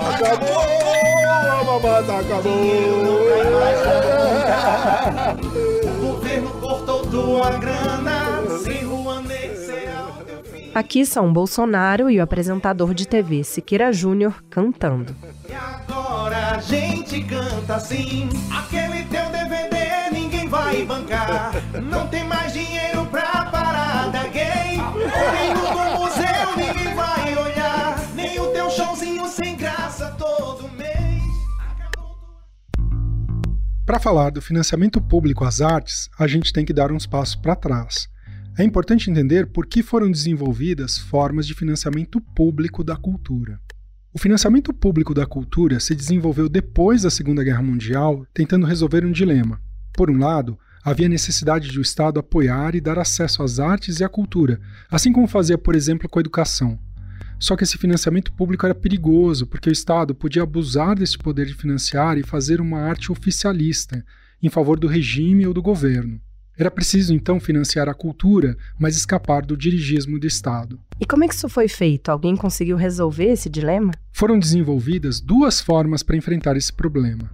Acabou! 0.09 0.63
A 1.27 1.65
mamata 1.65 2.19
acabou! 2.21 2.53
O 5.83 6.01
governo 6.01 6.51
cortou 6.61 7.07
tua 7.09 7.51
grana, 7.59 8.28
Aqui 10.79 11.05
são 11.05 11.33
Bolsonaro 11.33 12.09
e 12.09 12.21
o 12.21 12.23
apresentador 12.23 12.95
de 12.95 13.05
TV 13.05 13.43
Siqueira 13.43 13.93
Júnior 13.93 14.45
cantando. 14.49 15.13
E 15.49 15.53
agora 15.53 16.55
a 16.55 16.61
gente 16.61 17.21
canta 17.25 17.75
assim, 17.75 18.29
aquele 18.49 19.03
teu 19.07 19.29
DVD 19.29 20.11
ninguém 20.13 20.29
ninguém 20.39 20.49
vai 20.49 20.85
bancar. 20.85 21.51
Não 21.83 22.07
tem 22.07 22.23
mais 22.29 22.53
dinheiro 22.53 23.05
pra 23.07 23.47
parada 23.47 24.29
gay. 24.29 24.77
Nem 24.77 25.53
o 25.53 25.67
do 25.75 25.99
museu 25.99 26.57
ninguém 26.57 26.95
vai 26.95 27.37
olhar. 27.37 28.15
Nem 28.15 28.39
o 28.39 28.47
teu 28.53 28.71
showzinho 28.71 29.27
sem 29.27 29.57
graça 29.57 30.15
todo 30.17 30.71
mês. 30.77 31.25
Para 33.85 33.99
falar 33.99 34.31
do 34.31 34.41
financiamento 34.41 35.01
público 35.01 35.45
às 35.45 35.61
artes, 35.61 36.09
a 36.17 36.29
gente 36.29 36.53
tem 36.53 36.65
que 36.65 36.73
dar 36.73 36.93
uns 36.93 37.05
passos 37.05 37.35
para 37.35 37.57
trás. 37.57 38.09
É 38.59 38.65
importante 38.65 39.09
entender 39.09 39.47
por 39.47 39.67
que 39.67 39.85
foram 39.85 40.11
desenvolvidas 40.11 40.99
formas 40.99 41.47
de 41.47 41.55
financiamento 41.55 42.21
público 42.21 42.83
da 42.83 42.97
cultura. 42.97 43.61
O 44.13 44.19
financiamento 44.19 44.75
público 44.75 45.15
da 45.15 45.25
cultura 45.25 45.79
se 45.79 45.95
desenvolveu 45.95 46.49
depois 46.49 47.03
da 47.03 47.11
Segunda 47.11 47.45
Guerra 47.45 47.63
Mundial, 47.63 48.27
tentando 48.35 48.67
resolver 48.67 49.05
um 49.05 49.13
dilema. 49.13 49.61
Por 49.95 50.11
um 50.11 50.19
lado, 50.19 50.59
havia 50.83 51.09
necessidade 51.09 51.71
de 51.71 51.79
o 51.79 51.83
Estado 51.83 52.19
apoiar 52.19 52.75
e 52.75 52.81
dar 52.81 52.99
acesso 52.99 53.45
às 53.45 53.61
artes 53.61 54.01
e 54.01 54.05
à 54.05 54.09
cultura, 54.09 54.61
assim 54.91 55.13
como 55.13 55.29
fazia, 55.29 55.57
por 55.57 55.77
exemplo, 55.77 56.09
com 56.09 56.19
a 56.19 56.23
educação. 56.23 56.77
Só 57.39 57.55
que 57.55 57.63
esse 57.63 57.79
financiamento 57.79 58.33
público 58.33 58.67
era 58.67 58.75
perigoso, 58.75 59.47
porque 59.47 59.71
o 59.71 59.73
Estado 59.73 60.17
podia 60.17 60.43
abusar 60.43 60.97
desse 60.97 61.17
poder 61.17 61.47
de 61.47 61.55
financiar 61.55 62.19
e 62.19 62.25
fazer 62.25 62.61
uma 62.61 62.81
arte 62.81 63.13
oficialista, 63.13 64.05
em 64.43 64.51
favor 64.51 64.81
do 64.81 64.89
regime 64.89 65.47
ou 65.47 65.55
do 65.55 65.63
governo. 65.63 66.21
Era 66.59 66.73
preciso 66.73 67.15
então 67.15 67.39
financiar 67.39 67.89
a 67.89 67.95
cultura, 67.95 68.57
mas 68.77 68.97
escapar 68.97 69.47
do 69.47 69.57
dirigismo 69.57 70.19
do 70.19 70.27
Estado. 70.27 70.81
E 71.01 71.07
como 71.07 71.23
é 71.23 71.29
que 71.29 71.35
isso 71.35 71.49
foi 71.49 71.69
feito? 71.69 72.09
Alguém 72.09 72.37
conseguiu 72.37 72.77
resolver 72.77 73.27
esse 73.27 73.49
dilema? 73.49 73.93
Foram 74.13 74.41
desenvolvidas 74.41 75.21
duas 75.21 75.61
formas 75.61 76.03
para 76.03 76.17
enfrentar 76.17 76.57
esse 76.57 76.73
problema. 76.73 77.31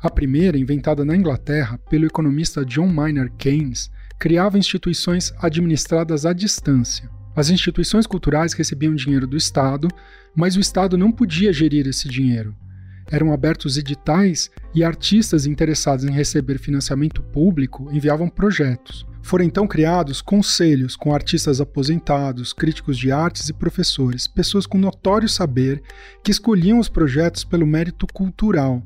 A 0.00 0.10
primeira, 0.10 0.58
inventada 0.58 1.04
na 1.04 1.16
Inglaterra 1.16 1.78
pelo 1.88 2.04
economista 2.04 2.64
John 2.64 2.88
Maynard 2.88 3.32
Keynes, 3.38 3.90
criava 4.18 4.58
instituições 4.58 5.32
administradas 5.38 6.26
à 6.26 6.32
distância. 6.32 7.08
As 7.36 7.50
instituições 7.50 8.08
culturais 8.08 8.54
recebiam 8.54 8.94
dinheiro 8.94 9.26
do 9.26 9.36
Estado, 9.36 9.86
mas 10.34 10.56
o 10.56 10.60
Estado 10.60 10.98
não 10.98 11.12
podia 11.12 11.52
gerir 11.52 11.86
esse 11.86 12.08
dinheiro. 12.08 12.56
Eram 13.10 13.32
abertos 13.32 13.76
editais 13.76 14.50
e 14.74 14.82
artistas 14.82 15.46
interessados 15.46 16.04
em 16.04 16.10
receber 16.10 16.58
financiamento 16.58 17.22
público 17.22 17.88
enviavam 17.92 18.28
projetos. 18.28 19.06
Foram 19.22 19.44
então 19.44 19.66
criados 19.66 20.20
conselhos 20.20 20.96
com 20.96 21.14
artistas 21.14 21.60
aposentados, 21.60 22.52
críticos 22.52 22.98
de 22.98 23.10
artes 23.10 23.48
e 23.48 23.54
professores, 23.54 24.26
pessoas 24.26 24.66
com 24.66 24.76
notório 24.76 25.28
saber 25.28 25.82
que 26.22 26.30
escolhiam 26.30 26.78
os 26.78 26.88
projetos 26.88 27.44
pelo 27.44 27.66
mérito 27.66 28.06
cultural. 28.12 28.82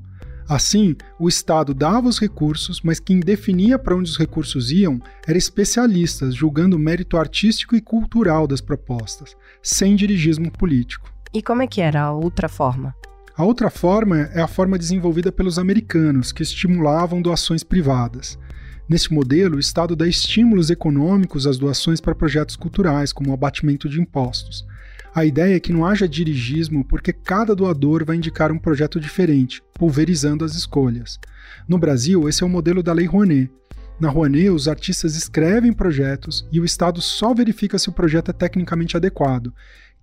Assim, 0.48 0.96
o 1.18 1.28
Estado 1.28 1.74
dava 1.74 2.08
os 2.08 2.18
recursos, 2.18 2.80
mas 2.80 2.98
quem 2.98 3.20
definia 3.20 3.78
para 3.78 3.94
onde 3.94 4.10
os 4.10 4.16
recursos 4.16 4.70
iam 4.70 4.98
eram 5.26 5.36
especialistas, 5.36 6.34
julgando 6.34 6.76
o 6.76 6.78
mérito 6.78 7.18
artístico 7.18 7.76
e 7.76 7.82
cultural 7.82 8.46
das 8.46 8.62
propostas, 8.62 9.36
sem 9.62 9.94
dirigismo 9.94 10.50
político. 10.50 11.12
E 11.34 11.42
como 11.42 11.60
é 11.60 11.66
que 11.66 11.82
era 11.82 12.00
a 12.00 12.12
outra 12.12 12.48
forma? 12.48 12.94
A 13.38 13.44
outra 13.44 13.70
forma 13.70 14.22
é 14.34 14.40
a 14.40 14.48
forma 14.48 14.76
desenvolvida 14.76 15.30
pelos 15.30 15.60
americanos, 15.60 16.32
que 16.32 16.42
estimulavam 16.42 17.22
doações 17.22 17.62
privadas. 17.62 18.36
Nesse 18.88 19.14
modelo, 19.14 19.58
o 19.58 19.60
Estado 19.60 19.94
dá 19.94 20.08
estímulos 20.08 20.70
econômicos 20.70 21.46
às 21.46 21.56
doações 21.56 22.00
para 22.00 22.16
projetos 22.16 22.56
culturais, 22.56 23.12
como 23.12 23.30
o 23.30 23.32
abatimento 23.32 23.88
de 23.88 24.00
impostos. 24.00 24.66
A 25.14 25.24
ideia 25.24 25.54
é 25.54 25.60
que 25.60 25.72
não 25.72 25.86
haja 25.86 26.08
dirigismo 26.08 26.84
porque 26.84 27.12
cada 27.12 27.54
doador 27.54 28.04
vai 28.04 28.16
indicar 28.16 28.50
um 28.50 28.58
projeto 28.58 28.98
diferente, 28.98 29.62
pulverizando 29.74 30.44
as 30.44 30.56
escolhas. 30.56 31.16
No 31.68 31.78
Brasil, 31.78 32.28
esse 32.28 32.42
é 32.42 32.46
o 32.46 32.50
modelo 32.50 32.82
da 32.82 32.92
Lei 32.92 33.06
Rouanet. 33.06 33.52
Na 34.00 34.10
Rouanet, 34.10 34.50
os 34.50 34.66
artistas 34.66 35.14
escrevem 35.14 35.72
projetos 35.72 36.44
e 36.50 36.58
o 36.60 36.64
Estado 36.64 37.00
só 37.00 37.32
verifica 37.32 37.78
se 37.78 37.88
o 37.88 37.92
projeto 37.92 38.32
é 38.32 38.34
tecnicamente 38.34 38.96
adequado. 38.96 39.54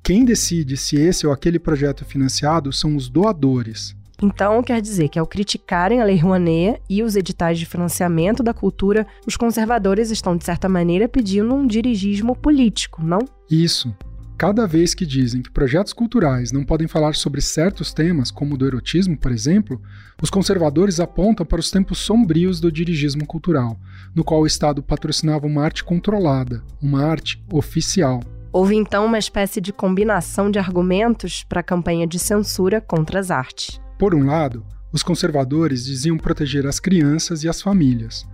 Quem 0.05 0.23
decide 0.23 0.77
se 0.77 0.97
esse 0.97 1.25
ou 1.25 1.33
aquele 1.33 1.57
projeto 1.57 2.03
é 2.03 2.07
financiado 2.07 2.71
são 2.71 2.95
os 2.95 3.09
doadores. 3.09 3.95
Então, 4.21 4.61
quer 4.61 4.79
dizer 4.79 5.09
que 5.09 5.17
ao 5.17 5.25
criticarem 5.25 5.99
a 5.99 6.05
Lei 6.05 6.15
Rouanet 6.15 6.79
e 6.87 7.01
os 7.01 7.15
editais 7.15 7.57
de 7.57 7.65
financiamento 7.65 8.43
da 8.43 8.53
cultura, 8.53 9.07
os 9.25 9.35
conservadores 9.35 10.11
estão, 10.11 10.37
de 10.37 10.45
certa 10.45 10.69
maneira, 10.69 11.09
pedindo 11.09 11.55
um 11.55 11.65
dirigismo 11.65 12.35
político, 12.35 13.03
não? 13.03 13.17
Isso. 13.49 13.91
Cada 14.37 14.67
vez 14.67 14.93
que 14.93 15.07
dizem 15.07 15.41
que 15.41 15.49
projetos 15.49 15.91
culturais 15.91 16.51
não 16.51 16.63
podem 16.63 16.87
falar 16.87 17.15
sobre 17.15 17.41
certos 17.41 17.91
temas, 17.91 18.29
como 18.29 18.53
o 18.53 18.57
do 18.59 18.67
erotismo, 18.67 19.17
por 19.17 19.31
exemplo, 19.31 19.81
os 20.21 20.29
conservadores 20.29 20.99
apontam 20.99 21.43
para 21.43 21.59
os 21.59 21.71
tempos 21.71 21.97
sombrios 21.97 22.59
do 22.59 22.71
dirigismo 22.71 23.25
cultural, 23.25 23.79
no 24.13 24.23
qual 24.23 24.41
o 24.41 24.45
Estado 24.45 24.83
patrocinava 24.83 25.47
uma 25.47 25.63
arte 25.63 25.83
controlada, 25.83 26.63
uma 26.79 27.03
arte 27.03 27.43
oficial. 27.51 28.19
Houve 28.57 28.73
então 28.73 29.05
uma 29.05 29.19
espécie 29.19 29.59
de 29.59 29.73
combinação 29.73 30.49
de 30.49 30.57
argumentos 30.57 31.43
para 31.43 31.59
a 31.59 31.63
campanha 31.63 32.07
de 32.07 32.17
censura 32.17 32.79
contra 32.79 33.19
as 33.19 33.29
artes. 33.29 33.81
Por 33.99 34.15
um 34.15 34.27
lado, 34.27 34.65
os 34.93 35.03
conservadores 35.03 35.83
diziam 35.83 36.17
proteger 36.17 36.65
as 36.65 36.79
crianças 36.79 37.43
e 37.43 37.49
as 37.49 37.61
famílias. 37.61 38.25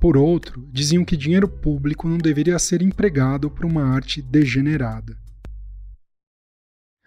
Por 0.00 0.16
outro, 0.16 0.68
diziam 0.72 1.04
que 1.04 1.16
dinheiro 1.16 1.46
público 1.48 2.08
não 2.08 2.18
deveria 2.18 2.58
ser 2.58 2.82
empregado 2.82 3.48
para 3.48 3.68
uma 3.68 3.84
arte 3.84 4.20
degenerada. 4.20 5.16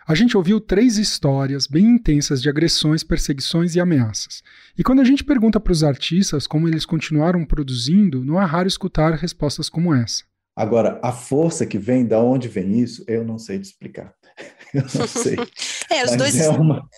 A 0.07 0.15
gente 0.15 0.37
ouviu 0.37 0.61
três 0.61 0.97
histórias 0.97 1.67
bem 1.67 1.83
intensas 1.95 2.41
de 2.41 2.47
agressões, 2.47 3.03
perseguições 3.03 3.75
e 3.75 3.81
ameaças. 3.81 4.41
E 4.77 4.81
quando 4.81 5.01
a 5.01 5.05
gente 5.05 5.25
pergunta 5.25 5.59
para 5.59 5.73
os 5.73 5.83
artistas 5.83 6.47
como 6.47 6.69
eles 6.69 6.85
continuaram 6.85 7.43
produzindo, 7.43 8.23
não 8.23 8.41
é 8.41 8.45
raro 8.45 8.69
escutar 8.69 9.11
respostas 9.15 9.67
como 9.67 9.93
essa. 9.93 10.30
Agora, 10.55 10.99
a 11.01 11.11
força 11.11 11.65
que 11.65 11.77
vem, 11.77 12.05
da 12.05 12.19
onde 12.19 12.47
vem 12.47 12.79
isso, 12.79 13.03
eu 13.07 13.23
não 13.23 13.37
sei 13.37 13.59
te 13.59 13.65
explicar. 13.65 14.13
Eu 14.73 14.83
não 14.95 15.05
sei. 15.05 15.35
é, 15.91 16.05
os 16.05 16.11
mas 16.11 16.17
dois. 16.17 16.39
É 16.39 16.49
uma, 16.49 16.89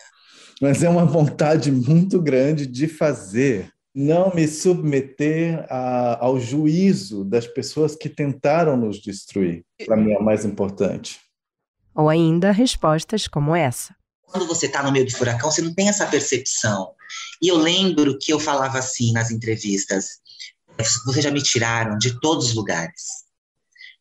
mas 0.61 0.83
é 0.83 0.89
uma 0.89 1.05
vontade 1.05 1.71
muito 1.71 2.21
grande 2.21 2.67
de 2.67 2.87
fazer, 2.87 3.71
não 3.95 4.31
me 4.31 4.47
submeter 4.47 5.65
a, 5.69 6.23
ao 6.23 6.39
juízo 6.39 7.25
das 7.25 7.47
pessoas 7.47 7.95
que 7.95 8.07
tentaram 8.07 8.77
nos 8.77 9.01
destruir. 9.01 9.65
Para 9.87 9.97
mim 9.97 10.11
é 10.11 10.19
o 10.19 10.23
mais 10.23 10.45
importante. 10.45 11.19
Ou 11.95 12.09
ainda 12.09 12.51
respostas 12.51 13.27
como 13.27 13.55
essa. 13.55 13.95
Quando 14.27 14.45
você 14.45 14.67
está 14.67 14.83
no 14.83 14.91
meio 14.91 15.05
do 15.05 15.11
furacão, 15.11 15.49
você 15.51 15.63
não 15.63 15.73
tem 15.73 15.89
essa 15.89 16.05
percepção. 16.05 16.91
E 17.41 17.47
eu 17.47 17.57
lembro 17.57 18.19
que 18.19 18.31
eu 18.31 18.39
falava 18.39 18.77
assim 18.77 19.11
nas 19.13 19.31
entrevistas: 19.31 20.19
vocês 21.05 21.23
já 21.23 21.31
me 21.31 21.41
tiraram 21.41 21.97
de 21.97 22.19
todos 22.19 22.49
os 22.49 22.53
lugares 22.53 23.23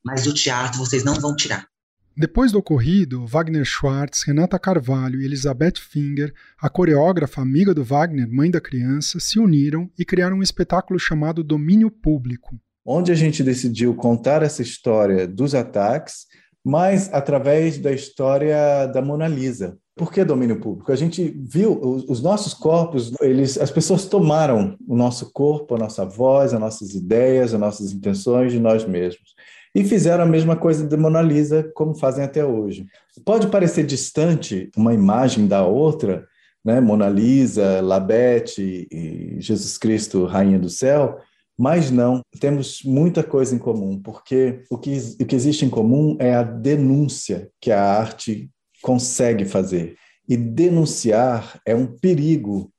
mas 0.05 0.25
do 0.25 0.35
teatro 0.35 0.79
vocês 0.79 1.05
não 1.05 1.15
vão 1.15 1.35
tirar. 1.35 1.67
Depois 2.15 2.53
do 2.53 2.59
ocorrido, 2.59 3.27
Wagner 3.27 3.65
Schwartz, 3.65 4.23
Renata 4.25 4.59
Carvalho 4.59 5.21
e 5.21 5.25
Elizabeth 5.25 5.79
Finger, 5.79 6.35
a 6.61 6.69
coreógrafa 6.69 7.41
amiga 7.41 7.73
do 7.73 7.83
Wagner, 7.83 8.29
mãe 8.31 8.51
da 8.51 8.61
criança, 8.61 9.19
se 9.19 9.41
uniram 9.41 9.91
e 9.99 10.05
criaram 10.05 10.37
um 10.37 10.43
espetáculo 10.43 10.99
chamado 10.99 11.43
Domínio 11.43 11.91
Público. 11.91 12.61
Onde 12.85 13.11
a 13.13 13.15
gente 13.15 13.43
decidiu 13.43 13.95
contar 13.95 14.43
essa 14.43 14.61
história 14.61 15.27
dos 15.27 15.55
ataques, 15.55 16.27
mas 16.63 17.09
através 17.15 17.79
da 17.79 17.93
história 17.93 18.87
da 18.87 19.01
Mona 19.01 19.27
Lisa. 19.27 19.79
Por 19.97 20.13
que 20.13 20.25
domínio 20.25 20.59
público? 20.59 20.91
A 20.91 20.97
gente 20.97 21.35
viu 21.47 21.79
os 22.09 22.23
nossos 22.23 22.55
corpos, 22.55 23.13
eles, 23.21 23.59
as 23.59 23.71
pessoas 23.71 24.07
tomaram 24.07 24.77
o 24.87 24.97
nosso 24.97 25.31
corpo, 25.33 25.75
a 25.75 25.79
nossa 25.79 26.05
voz, 26.05 26.53
as 26.53 26.61
nossas 26.61 26.95
ideias, 26.95 27.53
as 27.53 27.61
nossas 27.61 27.93
intenções 27.93 28.53
de 28.53 28.61
nós 28.61 28.87
mesmos 28.87 29.35
e 29.75 29.85
fizeram 29.85 30.25
a 30.25 30.27
mesma 30.27 30.57
coisa 30.57 30.87
de 30.87 30.97
Mona 30.97 31.23
Lisa, 31.23 31.71
como 31.75 31.95
fazem 31.95 32.25
até 32.25 32.45
hoje. 32.45 32.87
Pode 33.25 33.49
parecer 33.49 33.85
distante 33.85 34.71
uma 34.77 34.93
imagem 34.93 35.47
da 35.47 35.65
outra, 35.65 36.27
né? 36.65 36.81
Mona 36.81 37.09
Lisa, 37.09 37.81
Labete 37.81 38.87
e 38.91 39.37
Jesus 39.41 39.79
Cristo, 39.79 40.27
Rainha 40.27 40.59
do 40.59 40.69
Céu, 40.69 41.19
mas 41.59 41.91
não, 41.91 42.23
temos 42.41 42.83
muita 42.85 43.23
coisa 43.23 43.55
em 43.55 43.59
comum, 43.59 44.01
porque 44.01 44.65
o 44.71 44.79
que, 44.79 44.99
o 45.21 45.25
que 45.25 45.37
existe 45.37 45.65
em 45.65 45.71
comum 45.71 46.17
é 46.19 46.35
a 46.35 46.43
denúncia 46.43 47.51
que 47.61 47.71
a 47.71 47.83
arte 47.83 48.51
consegue 48.83 49.45
fazer. 49.45 49.97
E 50.29 50.37
denunciar 50.37 51.61
é 51.67 51.75
um 51.75 51.87
perigo 51.87 52.73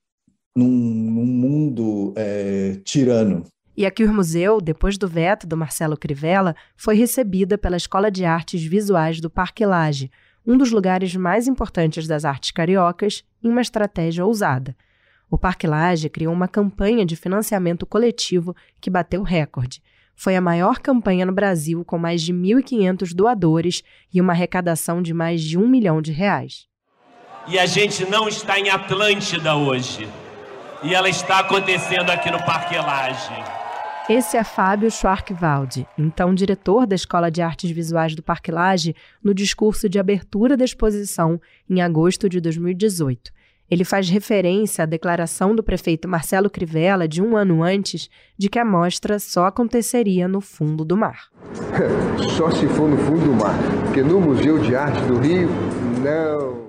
num, 0.55 0.67
num 0.67 1.25
mundo 1.25 2.13
é, 2.15 2.77
tirano, 2.83 3.43
e 3.75 3.85
a 3.85 3.91
Cure 3.91 4.11
Museu, 4.11 4.61
depois 4.61 4.97
do 4.97 5.07
veto 5.07 5.47
do 5.47 5.57
Marcelo 5.57 5.97
Crivella, 5.97 6.55
foi 6.77 6.95
recebida 6.95 7.57
pela 7.57 7.77
Escola 7.77 8.11
de 8.11 8.23
Artes 8.23 8.63
Visuais 8.63 9.19
do 9.19 9.29
Parque 9.29 9.65
Lage, 9.65 10.11
um 10.45 10.57
dos 10.57 10.71
lugares 10.71 11.15
mais 11.15 11.47
importantes 11.47 12.07
das 12.07 12.25
artes 12.25 12.51
cariocas, 12.51 13.23
em 13.41 13.49
uma 13.49 13.61
estratégia 13.61 14.25
ousada. 14.25 14.75
O 15.29 15.37
Parque 15.37 15.65
Lage 15.65 16.09
criou 16.09 16.33
uma 16.33 16.47
campanha 16.47 17.05
de 17.05 17.15
financiamento 17.15 17.85
coletivo 17.85 18.55
que 18.79 18.89
bateu 18.89 19.23
recorde. 19.23 19.81
Foi 20.15 20.35
a 20.35 20.41
maior 20.41 20.77
campanha 20.77 21.25
no 21.25 21.33
Brasil, 21.33 21.83
com 21.83 21.97
mais 21.97 22.21
de 22.21 22.31
1.500 22.31 23.15
doadores 23.15 23.83
e 24.13 24.21
uma 24.21 24.33
arrecadação 24.33 25.01
de 25.01 25.13
mais 25.13 25.41
de 25.41 25.57
um 25.57 25.67
milhão 25.67 26.01
de 26.01 26.11
reais. 26.11 26.67
E 27.47 27.57
a 27.57 27.65
gente 27.65 28.05
não 28.05 28.27
está 28.27 28.59
em 28.59 28.69
Atlântida 28.69 29.55
hoje. 29.55 30.07
E 30.83 30.93
ela 30.93 31.09
está 31.09 31.39
acontecendo 31.39 32.09
aqui 32.11 32.29
no 32.29 32.43
Parque 32.43 32.75
Lage. 32.75 33.62
Esse 34.09 34.35
é 34.35 34.43
Fábio 34.43 34.91
Schwarkwaldi, 34.91 35.87
então 35.97 36.35
diretor 36.35 36.85
da 36.85 36.93
Escola 36.93 37.31
de 37.31 37.41
Artes 37.41 37.71
Visuais 37.71 38.13
do 38.13 38.21
Parque 38.21 38.51
Lage, 38.51 38.93
no 39.23 39.33
discurso 39.33 39.87
de 39.87 39.97
abertura 39.97 40.57
da 40.57 40.65
exposição 40.65 41.39
em 41.69 41.81
agosto 41.81 42.27
de 42.27 42.41
2018. 42.41 43.31
Ele 43.71 43.85
faz 43.85 44.09
referência 44.09 44.83
à 44.83 44.85
declaração 44.85 45.55
do 45.55 45.63
prefeito 45.63 46.05
Marcelo 46.05 46.49
Crivella 46.49 47.07
de 47.07 47.21
um 47.21 47.37
ano 47.37 47.63
antes 47.63 48.09
de 48.37 48.49
que 48.49 48.59
a 48.59 48.65
mostra 48.65 49.17
só 49.19 49.45
aconteceria 49.45 50.27
no 50.27 50.41
fundo 50.41 50.83
do 50.83 50.97
mar. 50.97 51.29
só 52.37 52.51
se 52.51 52.67
for 52.67 52.89
no 52.89 52.97
fundo 52.97 53.23
do 53.23 53.33
mar, 53.33 53.57
porque 53.85 54.03
no 54.03 54.19
Museu 54.19 54.59
de 54.59 54.75
Arte 54.75 54.99
do 55.05 55.17
Rio, 55.17 55.49
não. 56.03 56.67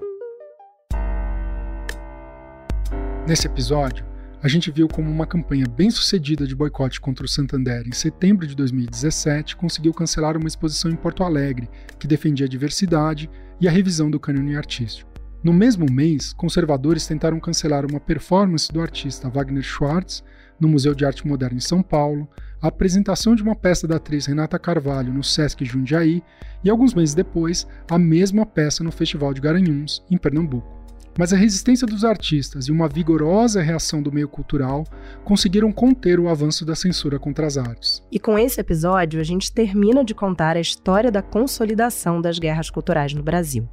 Nesse 3.27 3.49
episódio, 3.49 4.14
a 4.45 4.49
gente 4.49 4.71
viu 4.71 4.87
como 4.87 5.11
uma 5.11 5.27
campanha 5.27 5.65
bem 5.67 5.91
sucedida 5.91 6.47
de 6.47 6.55
boicote 6.55 7.01
contra 7.01 7.25
o 7.25 7.29
Santander 7.29 7.89
em 7.89 7.93
setembro 7.93 8.47
de 8.47 8.55
2017 8.55 9.57
conseguiu 9.57 9.95
cancelar 9.95 10.37
uma 10.37 10.47
exposição 10.47 10.91
em 10.91 10.97
Porto 10.97 11.25
Alegre 11.25 11.67
que 11.99 12.07
defendia 12.07 12.45
a 12.45 12.49
diversidade 12.49 13.31
e 13.59 13.67
a 13.67 13.71
revisão 13.71 14.11
do 14.11 14.21
cânone 14.21 14.55
artístico. 14.55 15.11
No 15.43 15.51
mesmo 15.51 15.91
mês, 15.91 16.35
conservadores 16.35 17.07
tentaram 17.07 17.41
cancelar 17.41 17.87
uma 17.87 17.99
performance 17.99 18.71
do 18.71 18.83
artista 18.83 19.31
Wagner 19.31 19.63
Schwartz 19.63 20.23
no 20.61 20.69
Museu 20.69 20.95
de 20.95 21.07
Arte 21.07 21.27
Moderna 21.27 21.57
em 21.57 21.61
São 21.61 21.83
Paulo, 21.83 22.29
a 22.61 22.69
apresentação 22.69 23.35
de 23.35 23.43
uma 23.43 23.57
peça 23.57 23.89
da 23.89 23.97
atriz 23.97 24.27
Renata 24.27 24.59
Carvalho 24.59 25.13
no 25.13 25.25
Sesc 25.25 25.65
Jundiaí 25.65 26.23
e, 26.63 26.69
alguns 26.69 26.93
meses 26.93 27.15
depois, 27.15 27.67
a 27.91 27.99
mesma 27.99 28.45
peça 28.45 28.85
no 28.85 28.93
Festival 28.93 29.33
de 29.33 29.41
Garanhuns, 29.41 30.05
em 30.11 30.19
Pernambuco. 30.19 30.84
Mas 31.17 31.33
a 31.33 31.37
resistência 31.37 31.87
dos 31.87 32.05
artistas 32.05 32.67
e 32.67 32.73
uma 32.73 32.89
vigorosa 32.89 33.63
reação 33.63 34.03
do 34.03 34.11
meio 34.11 34.29
cultural 34.29 34.85
conseguiram 35.23 35.71
conter 35.71 36.19
o 36.19 36.29
avanço 36.29 36.65
da 36.65 36.75
censura 36.75 37.19
contra 37.21 37.47
as 37.47 37.57
artes. 37.57 38.03
E 38.11 38.19
com 38.19 38.37
esse 38.37 38.61
episódio, 38.61 39.21
a 39.21 39.25
gente 39.25 39.53
termina 39.53 40.05
de 40.05 40.13
contar 40.13 40.57
a 40.57 40.61
história 40.61 41.13
da 41.13 41.23
consolidação 41.23 42.21
das 42.21 42.39
guerras 42.39 42.69
culturais 42.69 43.15
no 43.15 43.23
Brasil. 43.23 43.69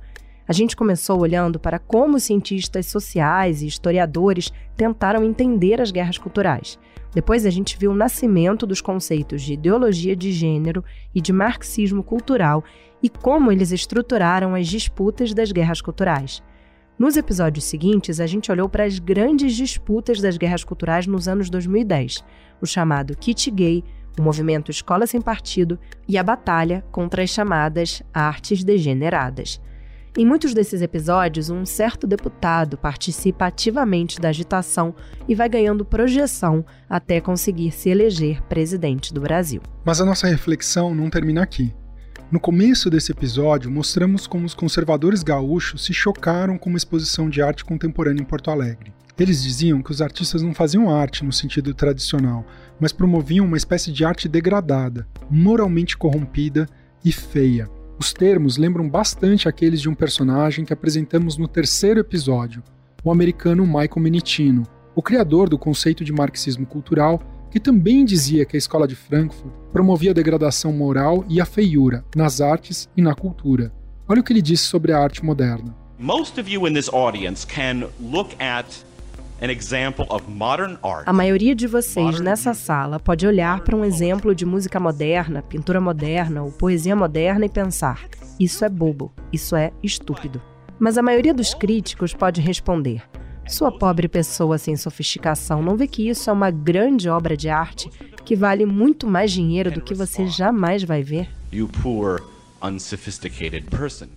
A 0.47 0.53
gente 0.53 0.75
começou 0.75 1.19
olhando 1.19 1.59
para 1.59 1.79
como 1.79 2.19
cientistas 2.19 2.85
sociais 2.85 3.61
e 3.61 3.67
historiadores 3.67 4.51
tentaram 4.75 5.23
entender 5.23 5.81
as 5.81 5.91
guerras 5.91 6.17
culturais. 6.17 6.77
Depois 7.13 7.45
a 7.45 7.49
gente 7.49 7.77
viu 7.77 7.91
o 7.91 7.95
nascimento 7.95 8.67
dos 8.67 8.81
conceitos 8.81 9.41
de 9.41 9.53
ideologia 9.53 10.15
de 10.15 10.31
gênero 10.31 10.83
e 11.13 11.21
de 11.21 11.33
marxismo 11.33 12.03
cultural 12.03 12.63
e 13.01 13.09
como 13.09 13.51
eles 13.51 13.71
estruturaram 13.71 14.53
as 14.53 14.67
disputas 14.67 15.33
das 15.33 15.51
guerras 15.51 15.81
culturais. 15.81 16.43
Nos 16.97 17.17
episódios 17.17 17.65
seguintes, 17.65 18.19
a 18.19 18.27
gente 18.27 18.51
olhou 18.51 18.69
para 18.69 18.83
as 18.83 18.99
grandes 18.99 19.55
disputas 19.55 20.21
das 20.21 20.37
guerras 20.37 20.63
culturais 20.63 21.07
nos 21.07 21.27
anos 21.27 21.49
2010, 21.49 22.23
o 22.61 22.65
chamado 22.65 23.15
kit 23.17 23.49
gay, 23.49 23.83
o 24.19 24.21
movimento 24.21 24.69
Escola 24.69 25.07
Sem 25.07 25.21
Partido 25.21 25.79
e 26.07 26.17
a 26.17 26.23
batalha 26.23 26.83
contra 26.91 27.23
as 27.23 27.29
chamadas 27.29 28.03
artes 28.13 28.63
degeneradas. 28.63 29.59
Em 30.17 30.25
muitos 30.25 30.53
desses 30.53 30.81
episódios, 30.81 31.49
um 31.49 31.65
certo 31.65 32.05
deputado 32.05 32.77
participa 32.77 33.45
ativamente 33.45 34.19
da 34.19 34.27
agitação 34.27 34.93
e 35.25 35.33
vai 35.33 35.47
ganhando 35.47 35.85
projeção 35.85 36.65
até 36.89 37.21
conseguir 37.21 37.71
se 37.71 37.89
eleger 37.89 38.43
presidente 38.43 39.13
do 39.13 39.21
Brasil. 39.21 39.61
Mas 39.85 40.01
a 40.01 40.05
nossa 40.05 40.27
reflexão 40.27 40.93
não 40.93 41.09
termina 41.09 41.41
aqui. 41.41 41.73
No 42.31 42.39
começo 42.39 42.89
desse 42.89 43.11
episódio, 43.11 43.69
mostramos 43.69 44.25
como 44.25 44.45
os 44.45 44.53
conservadores 44.53 45.21
gaúchos 45.21 45.83
se 45.83 45.93
chocaram 45.93 46.57
com 46.57 46.69
uma 46.69 46.77
exposição 46.77 47.29
de 47.29 47.41
arte 47.41 47.65
contemporânea 47.65 48.21
em 48.21 48.25
Porto 48.25 48.49
Alegre. 48.49 48.93
Eles 49.19 49.43
diziam 49.43 49.81
que 49.81 49.91
os 49.91 50.01
artistas 50.01 50.41
não 50.41 50.53
faziam 50.53 50.89
arte 50.89 51.25
no 51.25 51.33
sentido 51.33 51.73
tradicional, 51.73 52.45
mas 52.79 52.93
promoviam 52.93 53.45
uma 53.45 53.57
espécie 53.57 53.91
de 53.91 54.05
arte 54.05 54.29
degradada, 54.29 55.05
moralmente 55.29 55.97
corrompida 55.97 56.69
e 57.03 57.11
feia. 57.11 57.69
Os 57.99 58.13
termos 58.13 58.55
lembram 58.55 58.87
bastante 58.87 59.49
aqueles 59.49 59.81
de 59.81 59.89
um 59.89 59.93
personagem 59.93 60.63
que 60.63 60.71
apresentamos 60.71 61.35
no 61.35 61.49
terceiro 61.49 61.99
episódio, 61.99 62.63
o 63.03 63.11
americano 63.11 63.65
Michael 63.65 63.99
Menitino, 63.99 64.63
o 64.95 65.01
criador 65.01 65.49
do 65.49 65.57
conceito 65.57 66.05
de 66.05 66.13
marxismo 66.13 66.65
cultural 66.65 67.21
que 67.51 67.59
também 67.59 68.05
dizia 68.05 68.45
que 68.45 68.55
a 68.55 68.57
escola 68.57 68.87
de 68.87 68.95
Frankfurt 68.95 69.53
promovia 69.71 70.11
a 70.11 70.13
degradação 70.13 70.71
moral 70.71 71.23
e 71.29 71.39
a 71.41 71.45
feiura 71.45 72.03
nas 72.15 72.41
artes 72.41 72.89
e 72.95 73.01
na 73.01 73.13
cultura. 73.13 73.71
Olha 74.07 74.21
o 74.21 74.23
que 74.23 74.33
ele 74.33 74.41
disse 74.41 74.63
sobre 74.63 74.93
a 74.93 74.97
arte 74.97 75.23
moderna. 75.23 75.75
Most 75.99 76.39
of 76.39 76.51
you 76.51 76.67
in 76.67 76.73
this 76.73 76.89
audience 76.91 77.45
can 77.45 77.87
look 77.99 78.35
at 78.41 78.65
a 81.05 81.13
maioria 81.13 81.55
de 81.55 81.65
vocês 81.65 82.19
nessa 82.19 82.53
sala 82.53 82.99
pode 82.99 83.25
olhar 83.25 83.61
para 83.61 83.75
um 83.75 83.83
exemplo 83.83 84.35
de 84.35 84.45
música 84.45 84.79
moderna, 84.79 85.41
pintura 85.41 85.81
moderna 85.81 86.43
ou 86.43 86.51
poesia 86.51 86.95
moderna 86.95 87.45
e 87.45 87.49
pensar: 87.49 88.07
isso 88.39 88.63
é 88.63 88.69
bobo, 88.69 89.11
isso 89.33 89.55
é 89.55 89.71
estúpido. 89.81 90.39
Mas 90.77 90.95
a 90.95 91.01
maioria 91.01 91.33
dos 91.33 91.55
críticos 91.55 92.13
pode 92.13 92.39
responder: 92.39 93.01
sua 93.53 93.71
pobre 93.71 94.07
pessoa 94.07 94.57
sem 94.57 94.75
sofisticação 94.75 95.61
não 95.61 95.75
vê 95.75 95.87
que 95.87 96.07
isso 96.07 96.29
é 96.29 96.33
uma 96.33 96.49
grande 96.49 97.09
obra 97.09 97.35
de 97.35 97.49
arte 97.49 97.89
que 98.23 98.35
vale 98.35 98.65
muito 98.65 99.07
mais 99.07 99.31
dinheiro 99.31 99.71
do 99.71 99.81
que 99.81 99.93
você 99.93 100.27
jamais 100.27 100.83
vai 100.83 101.03
ver? 101.03 101.29
You 101.51 101.67
poor, 101.83 102.23
unsophisticated 102.63 103.65
person. 103.69 104.07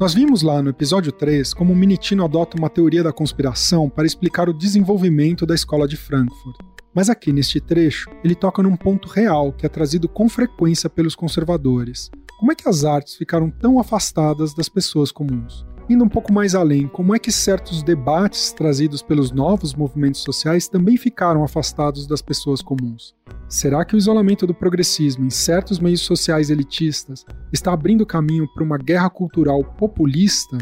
Nós 0.00 0.14
vimos 0.14 0.42
lá 0.42 0.60
no 0.60 0.70
episódio 0.70 1.12
3 1.12 1.54
como 1.54 1.72
o 1.72 1.76
Minitino 1.76 2.24
adota 2.24 2.58
uma 2.58 2.68
teoria 2.68 3.04
da 3.04 3.12
conspiração 3.12 3.88
para 3.88 4.06
explicar 4.06 4.48
o 4.48 4.52
desenvolvimento 4.52 5.46
da 5.46 5.54
escola 5.54 5.86
de 5.86 5.96
Frankfurt. 5.96 6.56
Mas 6.92 7.08
aqui 7.08 7.32
neste 7.32 7.60
trecho, 7.60 8.10
ele 8.24 8.34
toca 8.34 8.62
num 8.62 8.76
ponto 8.76 9.08
real 9.08 9.52
que 9.52 9.64
é 9.64 9.68
trazido 9.68 10.08
com 10.08 10.28
frequência 10.28 10.90
pelos 10.90 11.14
conservadores. 11.14 12.10
Como 12.38 12.50
é 12.50 12.54
que 12.56 12.68
as 12.68 12.84
artes 12.84 13.14
ficaram 13.14 13.48
tão 13.48 13.78
afastadas 13.78 14.52
das 14.52 14.68
pessoas 14.68 15.12
comuns? 15.12 15.64
Indo 15.90 16.04
um 16.04 16.08
pouco 16.08 16.32
mais 16.32 16.54
além, 16.54 16.86
como 16.86 17.14
é 17.14 17.18
que 17.18 17.32
certos 17.32 17.82
debates 17.82 18.52
trazidos 18.52 19.02
pelos 19.02 19.32
novos 19.32 19.74
movimentos 19.74 20.22
sociais 20.22 20.68
também 20.68 20.96
ficaram 20.96 21.42
afastados 21.42 22.06
das 22.06 22.22
pessoas 22.22 22.62
comuns? 22.62 23.14
Será 23.48 23.84
que 23.84 23.94
o 23.94 23.98
isolamento 23.98 24.46
do 24.46 24.54
progressismo 24.54 25.26
em 25.26 25.30
certos 25.30 25.80
meios 25.80 26.00
sociais 26.02 26.50
elitistas 26.50 27.24
está 27.52 27.72
abrindo 27.72 28.06
caminho 28.06 28.46
para 28.54 28.62
uma 28.62 28.78
guerra 28.78 29.10
cultural 29.10 29.64
populista? 29.64 30.56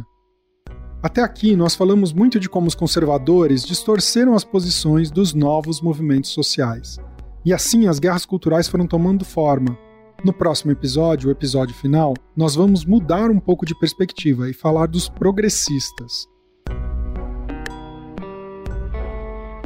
Até 1.03 1.23
aqui, 1.23 1.55
nós 1.55 1.75
falamos 1.75 2.12
muito 2.12 2.41
de 2.41 2.49
como 2.49 2.66
os 2.66 2.75
conservadores 2.75 3.62
distorceram 3.62 4.35
as 4.35 4.45
posições 4.45 5.11
dos 5.11 5.35
novos 5.35 5.81
movimentos 5.81 6.31
sociais. 6.31 6.99
E 7.45 7.53
assim 7.53 7.87
as 7.87 7.99
guerras 7.99 8.27
culturais 8.27 8.68
foram 8.68 8.87
tomando 8.87 9.25
forma, 9.25 9.79
no 10.25 10.33
próximo 10.33 10.73
episódio, 10.73 11.29
o 11.29 11.33
episódio 11.33 11.75
final, 11.75 12.14
nós 12.37 12.55
vamos 12.55 12.85
mudar 12.85 13.31
um 13.31 13.41
pouco 13.41 13.64
de 13.64 13.79
perspectiva 13.79 14.49
e 14.49 14.53
falar 14.53 14.87
dos 14.87 15.09
progressistas. 15.09 16.29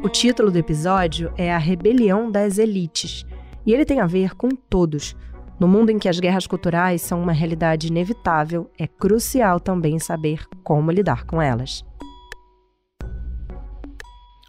O 0.02 0.08
título 0.08 0.50
do 0.50 0.58
episódio 0.58 1.32
é 1.36 1.52
A 1.52 1.58
Rebelião 1.58 2.30
das 2.30 2.58
Elites, 2.58 3.24
e 3.64 3.72
ele 3.72 3.84
tem 3.84 4.00
a 4.00 4.06
ver 4.06 4.34
com 4.34 4.50
todos. 4.50 5.16
No 5.58 5.66
mundo 5.66 5.90
em 5.90 5.98
que 5.98 6.08
as 6.08 6.20
guerras 6.20 6.46
culturais 6.46 7.00
são 7.00 7.22
uma 7.22 7.32
realidade 7.32 7.86
inevitável, 7.86 8.70
é 8.78 8.86
crucial 8.86 9.58
também 9.58 9.98
saber 9.98 10.46
como 10.62 10.90
lidar 10.90 11.24
com 11.24 11.40
elas. 11.40 11.82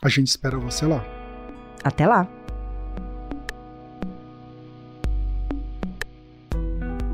A 0.04 0.10
gente 0.10 0.28
espera 0.28 0.58
você 0.58 0.86
lá. 0.86 1.04
Até 1.84 2.06
lá! 2.06 2.35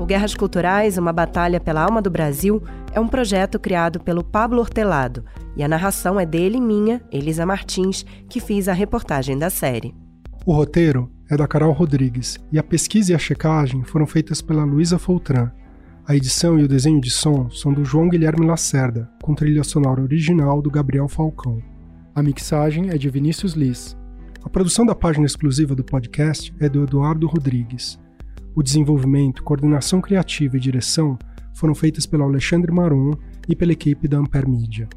O 0.02 0.04
Guerras 0.04 0.34
Culturais, 0.34 0.98
uma 0.98 1.12
batalha 1.12 1.60
pela 1.60 1.80
alma 1.80 2.02
do 2.02 2.10
Brasil, 2.10 2.60
é 2.92 2.98
um 2.98 3.06
projeto 3.06 3.56
criado 3.56 4.00
pelo 4.00 4.24
Pablo 4.24 4.58
Hortelado, 4.58 5.24
e 5.56 5.62
a 5.62 5.68
narração 5.68 6.18
é 6.18 6.26
dele 6.26 6.56
e 6.56 6.60
minha, 6.60 7.00
Elisa 7.12 7.46
Martins, 7.46 8.04
que 8.28 8.40
fiz 8.40 8.66
a 8.66 8.72
reportagem 8.72 9.38
da 9.38 9.48
série. 9.48 9.94
O 10.44 10.52
roteiro 10.52 11.08
é 11.30 11.36
da 11.36 11.46
Carol 11.46 11.72
Rodrigues 11.72 12.36
e 12.50 12.58
a 12.58 12.64
pesquisa 12.64 13.12
e 13.12 13.14
a 13.14 13.18
checagem 13.18 13.84
foram 13.84 14.04
feitas 14.04 14.42
pela 14.42 14.64
Luísa 14.64 14.98
Foltran. 14.98 15.52
A 16.04 16.16
edição 16.16 16.58
e 16.58 16.64
o 16.64 16.68
desenho 16.68 17.00
de 17.00 17.08
som 17.08 17.48
são 17.48 17.72
do 17.72 17.84
João 17.84 18.08
Guilherme 18.08 18.44
Lacerda, 18.44 19.08
com 19.22 19.36
trilha 19.36 19.62
sonora 19.62 20.02
original 20.02 20.60
do 20.60 20.68
Gabriel 20.68 21.06
Falcão. 21.06 21.62
A 22.12 22.20
mixagem 22.24 22.90
é 22.90 22.98
de 22.98 23.08
Vinícius 23.08 23.52
Liz. 23.52 23.96
A 24.44 24.48
produção 24.48 24.84
da 24.84 24.96
página 24.96 25.26
exclusiva 25.26 25.76
do 25.76 25.84
podcast 25.84 26.52
é 26.58 26.68
do 26.68 26.82
Eduardo 26.82 27.28
Rodrigues. 27.28 28.01
O 28.54 28.62
desenvolvimento, 28.62 29.42
coordenação 29.42 30.00
criativa 30.00 30.56
e 30.56 30.60
direção 30.60 31.18
foram 31.54 31.74
feitas 31.74 32.04
pelo 32.04 32.24
Alexandre 32.24 32.70
Maron 32.70 33.12
e 33.48 33.56
pela 33.56 33.72
equipe 33.72 34.06
da 34.06 34.18
Ampere 34.18 34.48
Media. 34.48 34.88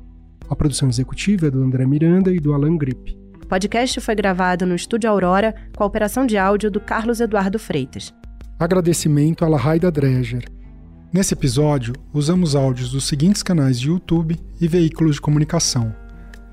A 0.50 0.56
produção 0.56 0.90
executiva 0.90 1.48
é 1.48 1.52
do 1.52 1.64
André 1.64 1.86
Miranda 1.86 2.32
e 2.32 2.40
do 2.40 2.54
Alan 2.54 2.78
Grip. 2.78 3.18
O 3.42 3.48
podcast 3.48 4.02
foi 4.02 4.14
gravado 4.14 4.66
no 4.66 4.76
Estúdio 4.76 5.10
Aurora 5.10 5.56
com 5.76 5.84
a 5.84 5.88
operação 5.88 6.26
de 6.26 6.38
áudio 6.38 6.70
do 6.70 6.80
Carlos 6.82 7.22
Eduardo 7.22 7.58
Freitas. 7.58 8.14
Agradecimento 8.60 9.46
a 9.46 9.48
Lahaida 9.48 9.90
Dreger. 9.90 10.46
Nesse 11.14 11.34
episódio, 11.34 11.94
usamos 12.14 12.56
áudios 12.56 12.92
dos 12.92 13.08
seguintes 13.08 13.42
canais 13.42 13.80
de 13.80 13.88
YouTube 13.88 14.38
e 14.60 14.68
veículos 14.68 15.16
de 15.16 15.22
comunicação: 15.22 15.96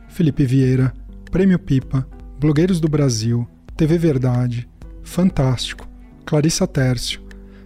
Felipe 0.09 0.45
Vieira, 0.45 0.93
Prêmio 1.31 1.59
Pipa, 1.59 2.07
Blogueiros 2.39 2.81
do 2.81 2.89
Brasil, 2.89 3.47
TV 3.77 3.99
Verdade, 3.99 4.69
Fantástico, 5.03 5.89
Clarissa 6.25 6.67
Tércio, 6.67 7.21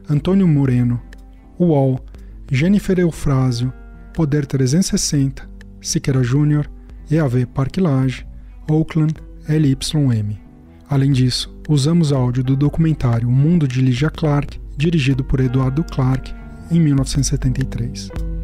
Antônio 0.09 0.47
Moreno, 0.47 1.01
UOL, 1.59 2.01
Jennifer 2.51 2.99
Eufrásio, 2.99 3.73
Poder 4.15 4.47
360, 4.47 5.49
Siqueira 5.81 6.23
Júnior, 6.23 6.71
EAV 7.11 7.47
Parque 7.47 7.81
Lage, 7.81 8.27
Oakland, 8.69 9.15
LYM. 9.49 10.39
Além 10.89 11.13
disso, 11.13 11.55
usamos 11.69 12.13
áudio 12.13 12.43
do 12.43 12.57
documentário 12.57 13.29
O 13.29 13.33
Mundo 13.33 13.67
de 13.69 13.81
Lygia 13.81 14.11
Clark, 14.11 14.61
dirigido 14.77 15.23
por 15.23 15.41
Eduardo 15.41 15.85
Clark, 15.85 16.35
em 16.71 16.81
1973. 16.81 18.36